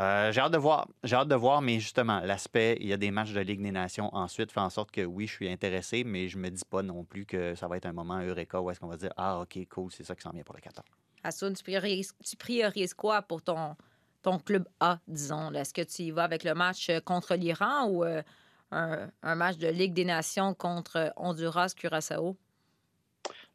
euh, 0.00 0.30
j'ai 0.30 0.40
hâte 0.40 0.52
de 0.52 0.58
voir. 0.58 0.86
J'ai 1.02 1.16
hâte 1.16 1.28
de 1.28 1.34
voir, 1.34 1.60
mais 1.60 1.80
justement, 1.80 2.20
l'aspect, 2.20 2.76
il 2.80 2.86
y 2.86 2.92
a 2.92 2.96
des 2.96 3.10
matchs 3.10 3.32
de 3.32 3.40
Ligue 3.40 3.60
des 3.60 3.72
Nations 3.72 4.14
ensuite, 4.14 4.52
fait 4.52 4.60
en 4.60 4.70
sorte 4.70 4.92
que 4.92 5.00
oui, 5.04 5.26
je 5.26 5.32
suis 5.32 5.48
intéressé, 5.48 6.04
mais 6.04 6.28
je 6.28 6.38
me 6.38 6.50
dis 6.50 6.62
pas 6.68 6.82
non 6.82 7.04
plus 7.04 7.26
que 7.26 7.56
ça 7.56 7.66
va 7.66 7.76
être 7.76 7.86
un 7.86 7.92
moment 7.92 8.20
Eureka 8.20 8.60
où 8.60 8.70
est-ce 8.70 8.78
qu'on 8.78 8.86
va 8.86 8.96
dire 8.96 9.12
Ah, 9.16 9.40
OK, 9.40 9.58
cool, 9.68 9.90
c'est 9.90 10.04
ça 10.04 10.14
qui 10.14 10.22
s'en 10.22 10.30
vient 10.30 10.44
pour 10.44 10.54
le 10.54 10.60
14. 10.60 10.86
Assoun, 11.24 11.52
tu 11.54 11.64
priorises, 11.64 12.14
tu 12.24 12.36
priorises 12.36 12.94
quoi 12.94 13.22
pour 13.22 13.42
ton, 13.42 13.74
ton 14.22 14.38
club 14.38 14.68
A, 14.78 15.00
disons? 15.08 15.52
Est-ce 15.52 15.74
que 15.74 15.82
tu 15.82 16.02
y 16.02 16.10
vas 16.12 16.24
avec 16.24 16.44
le 16.44 16.54
match 16.54 16.88
euh, 16.90 17.00
contre 17.00 17.34
l'Iran 17.34 17.88
ou 17.88 18.04
euh, 18.04 18.22
un, 18.70 19.10
un, 19.24 19.34
match 19.34 19.56
de 19.56 19.66
Ligue 19.66 19.94
des 19.94 20.04
Nations 20.04 20.54
contre 20.54 21.12
Honduras, 21.16 21.74
Curaçao? 21.76 22.36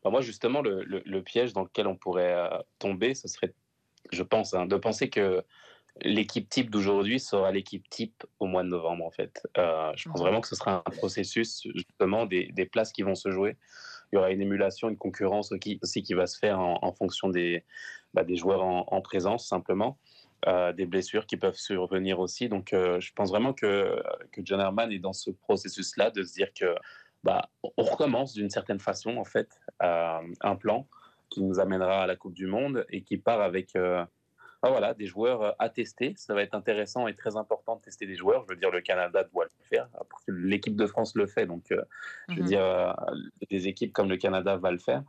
Ben, 0.04 0.10
moi, 0.10 0.20
justement, 0.20 0.62
le, 0.62 0.84
le, 0.84 1.24
piège 1.24 1.54
dans 1.54 1.64
lequel 1.64 1.88
on 1.88 1.96
pourrait 1.96 2.50
tomber, 2.80 3.16
ce 3.16 3.30
serait, 3.30 3.54
je 4.12 4.24
pense, 4.24 4.54
hein, 4.54 4.66
de 4.66 4.76
penser 4.76 5.10
que 5.10 5.41
l'équipe 6.02 6.50
type 6.50 6.70
d'aujourd'hui 6.70 7.20
sera 7.20 7.52
l'équipe 7.52 7.88
type 7.89 8.26
au 8.39 8.48
mois 8.48 8.64
de 8.64 8.70
novembre, 8.70 9.06
en 9.06 9.12
fait. 9.12 9.48
Euh, 9.58 9.91
je 9.96 10.10
pense 10.10 10.20
vraiment 10.20 10.41
que 10.41 10.48
ce 10.48 10.56
sera 10.56 10.84
un 10.86 10.91
processus, 10.91 11.68
justement, 11.76 12.26
des, 12.26 12.50
des, 12.54 12.66
places 12.66 12.91
qui 12.91 13.04
vont 13.04 13.16
se 13.16 13.32
jouer. 13.32 13.58
Il 14.12 14.16
y 14.16 14.18
aura 14.18 14.32
une 14.32 14.41
émulation, 14.41 14.89
une 14.89 14.98
concurrence 14.98 15.52
aussi 15.82 16.04
qui 16.04 16.14
va 16.14 16.28
se 16.28 16.38
faire 16.38 16.60
en, 16.60 16.91
fonction 16.94 17.30
des, 17.30 17.64
bah, 18.14 18.24
des 18.24 18.36
joueurs 18.36 18.64
en, 18.64 19.02
présence, 19.02 19.48
simplement. 19.48 19.98
Euh, 20.46 20.74
des 20.74 20.86
blessures 20.86 21.26
qui 21.26 21.38
peuvent 21.38 21.56
survenir 21.56 22.20
aussi. 22.20 22.50
Donc, 22.50 22.74
euh, 22.74 23.00
je 23.00 23.14
pense 23.14 23.30
vraiment 23.30 23.54
que, 23.54 24.04
que 24.34 24.41
John 24.44 24.60
Herman 24.60 24.91
est 24.91 25.00
dans 25.00 25.14
ce 25.14 25.32
processus-là 25.32 26.12
de 26.12 26.24
se 26.24 26.34
dire 26.34 26.54
que 26.54 26.76
bah, 27.24 27.50
on 27.78 27.84
recommence 27.84 28.34
d'une 28.34 28.50
certaine 28.50 28.80
façon, 28.80 29.16
en 29.16 29.24
fait, 29.24 29.50
un 29.80 30.56
plan 30.60 30.88
qui 31.30 31.41
nous 31.41 31.60
amènera 31.60 32.04
à 32.04 32.08
la 32.08 32.18
Coupe 32.18 32.34
du 32.34 32.46
Monde 32.46 32.86
et 32.89 33.04
qui 33.04 33.18
part 33.18 33.41
avec 33.41 33.74
ah, 34.66 34.70
voilà, 34.70 34.93
des 34.93 35.07
joueurs 35.07 35.41
euh, 35.41 35.51
à 35.59 35.70
tester. 35.70 36.14
Ça 36.16 36.34
va 36.34 36.41
être 36.41 36.55
intéressant 36.55 37.07
et 37.07 37.16
très 37.16 37.36
important 37.36 37.76
de 37.76 37.82
tester 37.82 38.05
des 38.05 38.16
joueurs. 38.16 38.45
Je 38.47 38.53
veux 38.53 38.59
dire, 38.59 38.72
le 38.72 38.80
Canada 38.80 39.26
doit 39.26 39.43
le 39.43 39.66
faire. 39.70 39.89
L'équipe 40.30 40.78
de 40.78 40.88
France 40.88 41.16
le 41.16 41.28
fait, 41.28 41.45
donc 41.45 41.70
euh, 41.74 41.84
je 42.30 42.36
veux 42.36 42.41
mhm. 42.41 42.47
dire, 42.47 42.64
euh, 42.64 42.93
des 43.49 43.68
équipes 43.68 43.91
comme 43.91 44.09
le 44.09 44.16
Canada 44.16 44.55
va 44.55 44.72
le 44.72 44.78
faire. 44.78 45.03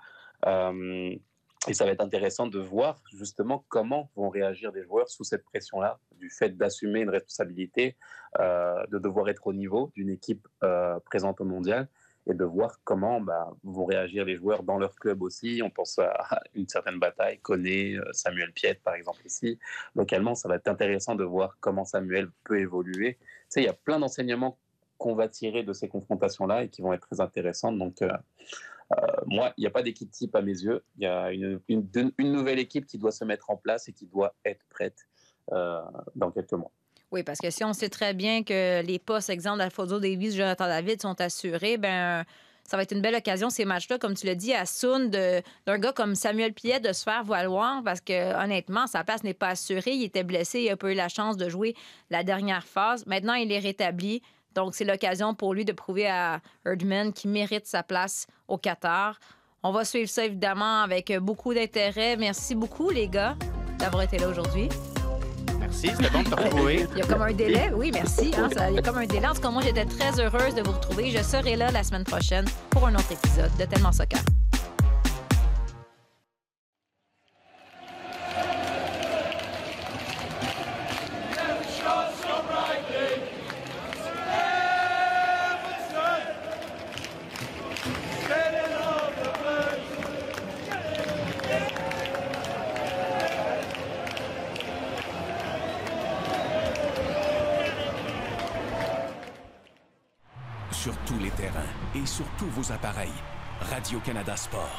et 1.69 1.73
ça 1.73 1.85
va 1.85 1.93
être 1.93 2.03
intéressant 2.03 2.49
de 2.49 2.59
voir 2.59 3.01
justement 3.17 3.65
comment 3.69 4.11
vont 4.17 4.29
réagir 4.29 4.73
des 4.73 4.83
joueurs 4.83 5.09
sous 5.09 5.23
cette 5.23 5.45
pression-là, 5.45 6.01
du 6.17 6.31
fait 6.31 6.57
d'assumer 6.57 7.01
une 7.03 7.11
responsabilité, 7.11 7.97
de 8.39 8.99
devoir 8.99 9.29
être 9.29 9.47
au 9.47 9.53
niveau 9.53 9.93
d'une 9.95 10.11
équipe 10.11 10.49
présente 11.07 11.41
au 11.41 11.45
mondial 11.45 11.89
et 12.27 12.35
de 12.35 12.45
voir 12.45 12.81
comment 12.85 13.21
bah, 13.21 13.51
vont 13.63 13.85
réagir 13.85 14.25
les 14.25 14.37
joueurs 14.37 14.63
dans 14.63 14.79
leur 14.79 14.95
club 14.95 15.23
aussi. 15.23 15.61
On 15.63 15.71
pense 15.71 15.99
à 15.99 16.43
une 16.55 16.69
certaine 16.69 16.99
bataille, 16.99 17.39
Koné, 17.41 17.97
euh, 17.97 18.13
Samuel 18.13 18.53
Piet 18.53 18.81
par 18.83 18.95
exemple 18.95 19.21
ici. 19.27 19.59
Localement, 19.95 20.35
ça 20.35 20.49
va 20.49 20.57
être 20.57 20.69
intéressant 20.69 21.15
de 21.15 21.25
voir 21.25 21.57
comment 21.61 21.85
Samuel 21.85 22.29
peut 22.45 22.59
évoluer. 22.59 23.15
Tu 23.15 23.27
sais, 23.49 23.63
il 23.63 23.67
y 23.67 23.69
a 23.69 23.75
plein 23.75 23.99
d'enseignements 23.99 24.59
qu'on 24.97 25.15
va 25.15 25.29
tirer 25.29 25.65
de 25.65 25.73
ces 25.73 25.89
confrontations-là 25.89 26.65
et 26.65 26.69
qui 26.69 26.81
vont 26.81 26.93
être 26.93 27.07
très 27.09 27.21
intéressantes. 27.21 27.79
Donc, 27.79 28.01
euh, 28.01 28.11
euh, 28.93 29.07
moi, 29.27 29.53
il 29.57 29.63
n'y 29.63 29.67
a 29.67 29.71
pas 29.71 29.83
d'équipe 29.83 30.11
type 30.11 30.35
à 30.35 30.41
mes 30.41 30.53
yeux. 30.53 30.83
Il 30.97 31.03
y 31.03 31.07
a 31.07 31.31
une, 31.33 31.61
nouvelle 32.19 32.59
équipe 32.59 32.87
qui 32.87 32.97
doit 32.97 33.13
se 33.13 33.25
mettre 33.25 33.51
en 33.51 33.57
place 33.57 33.89
et 33.89 33.93
qui 33.93 34.07
doit 34.07 34.35
être 34.45 34.65
prête 34.71 34.99
dans 35.51 36.31
quelques 36.31 36.55
mois. 36.55 36.73
Oui, 37.15 37.23
parce 37.23 37.39
que 37.39 37.49
si 37.49 37.63
on 37.63 37.73
sait 37.73 37.91
très 37.91 38.13
bien 38.13 38.43
que 38.43 38.83
les 38.83 38.99
postes, 38.99 39.31
exemple, 39.31 39.59
d'Alfonso 39.59 40.01
Davis, 40.01 40.35
Jonathan 40.35 40.67
David 40.67 41.01
sont 41.01 41.21
assurés, 41.21 41.77
ben 41.77 42.25
ça 42.65 42.77
va 42.77 42.83
être 42.83 42.91
une 42.91 43.03
belle 43.03 43.15
occasion, 43.15 43.51
ces 43.51 43.65
matchs-là, 43.65 43.99
comme 43.99 44.15
tu 44.15 44.27
l'as 44.27 44.35
dit, 44.35 44.53
à 44.53 44.67
Soun, 44.67 45.11
d'un 45.11 45.79
gars 45.79 45.93
comme 45.93 46.17
Samuel 46.17 46.53
Piet 46.53 46.81
de 46.81 46.93
se 46.93 47.05
faire 47.05 47.23
valoir 47.23 47.83
parce 47.85 48.01
que, 48.01 48.35
honnêtement, 48.43 48.89
sa 48.89 49.05
place 49.05 49.23
n'est 49.23 49.33
pas 49.33 49.51
assurée. 49.51 49.93
Il 49.93 50.03
était 50.03 50.25
blessé, 50.25 50.63
il 50.63 50.71
n'a 50.71 50.77
pas 50.77 50.91
eu 50.91 50.97
la 50.97 51.09
chance 51.09 51.37
de 51.37 51.49
jouer 51.49 51.77
la 52.11 52.25
dernière 52.25 52.65
phase. 52.65 53.07
Maintenant, 53.07 53.35
il 53.35 53.53
est 53.53 53.61
rétabli. 53.61 54.21
Donc, 54.57 54.75
c'est 54.75 54.85
l'occasion 54.85 55.35
pour 55.35 55.55
lui 55.55 55.65
de 55.65 55.73
prouver 55.73 56.09
à 56.09 56.41
Erdman 56.67 57.13
qu'il 57.13 57.31
mérite 57.31 57.67
sa 57.69 57.85
place 57.85 58.27
au 58.49 58.59
Qatar. 58.59 59.21
On 59.63 59.71
va 59.71 59.85
suivre 59.85 60.09
ça, 60.09 60.25
évidemment, 60.25 60.83
avec 60.83 61.17
beaucoup 61.19 61.55
d'intérêt. 61.55 62.17
Merci 62.17 62.57
beaucoup, 62.57 62.91
les 62.91 63.07
gars, 63.07 63.37
d'avoir 63.79 64.03
été 64.03 64.19
là 64.19 64.27
aujourd'hui. 64.27 64.69
Merci, 65.75 65.97
c'était 65.97 66.11
bon 66.11 66.23
de 66.23 66.29
te 66.29 66.35
retrouver. 66.37 66.87
Il 66.93 66.99
y 66.99 67.03
a 67.03 67.07
comme 67.07 67.23
un 67.23 67.33
délai, 67.33 67.71
oui, 67.75 67.91
merci. 67.93 68.31
Hein, 68.39 68.49
il 68.69 68.77
y 68.77 68.79
a 68.79 68.83
comme 68.83 68.99
un 68.99 69.07
délai. 69.07 69.27
En 69.27 69.35
tout 69.35 69.41
cas, 69.41 69.51
moi, 69.51 69.63
j'étais 69.63 69.85
très 69.85 70.21
heureuse 70.21 70.55
de 70.55 70.63
vous 70.63 70.73
retrouver. 70.73 71.11
Je 71.11 71.23
serai 71.23 71.57
là 71.57 71.73
la 71.73 71.83
semaine 71.83 72.05
prochaine 72.05 72.45
pour 72.71 72.87
un 72.87 72.95
autre 72.95 73.11
épisode 73.11 73.51
de 73.59 73.65
Tellement 73.65 73.93
Soccer. 73.93 74.21
Radio-Canada 103.71 104.37
Sport. 104.37 104.71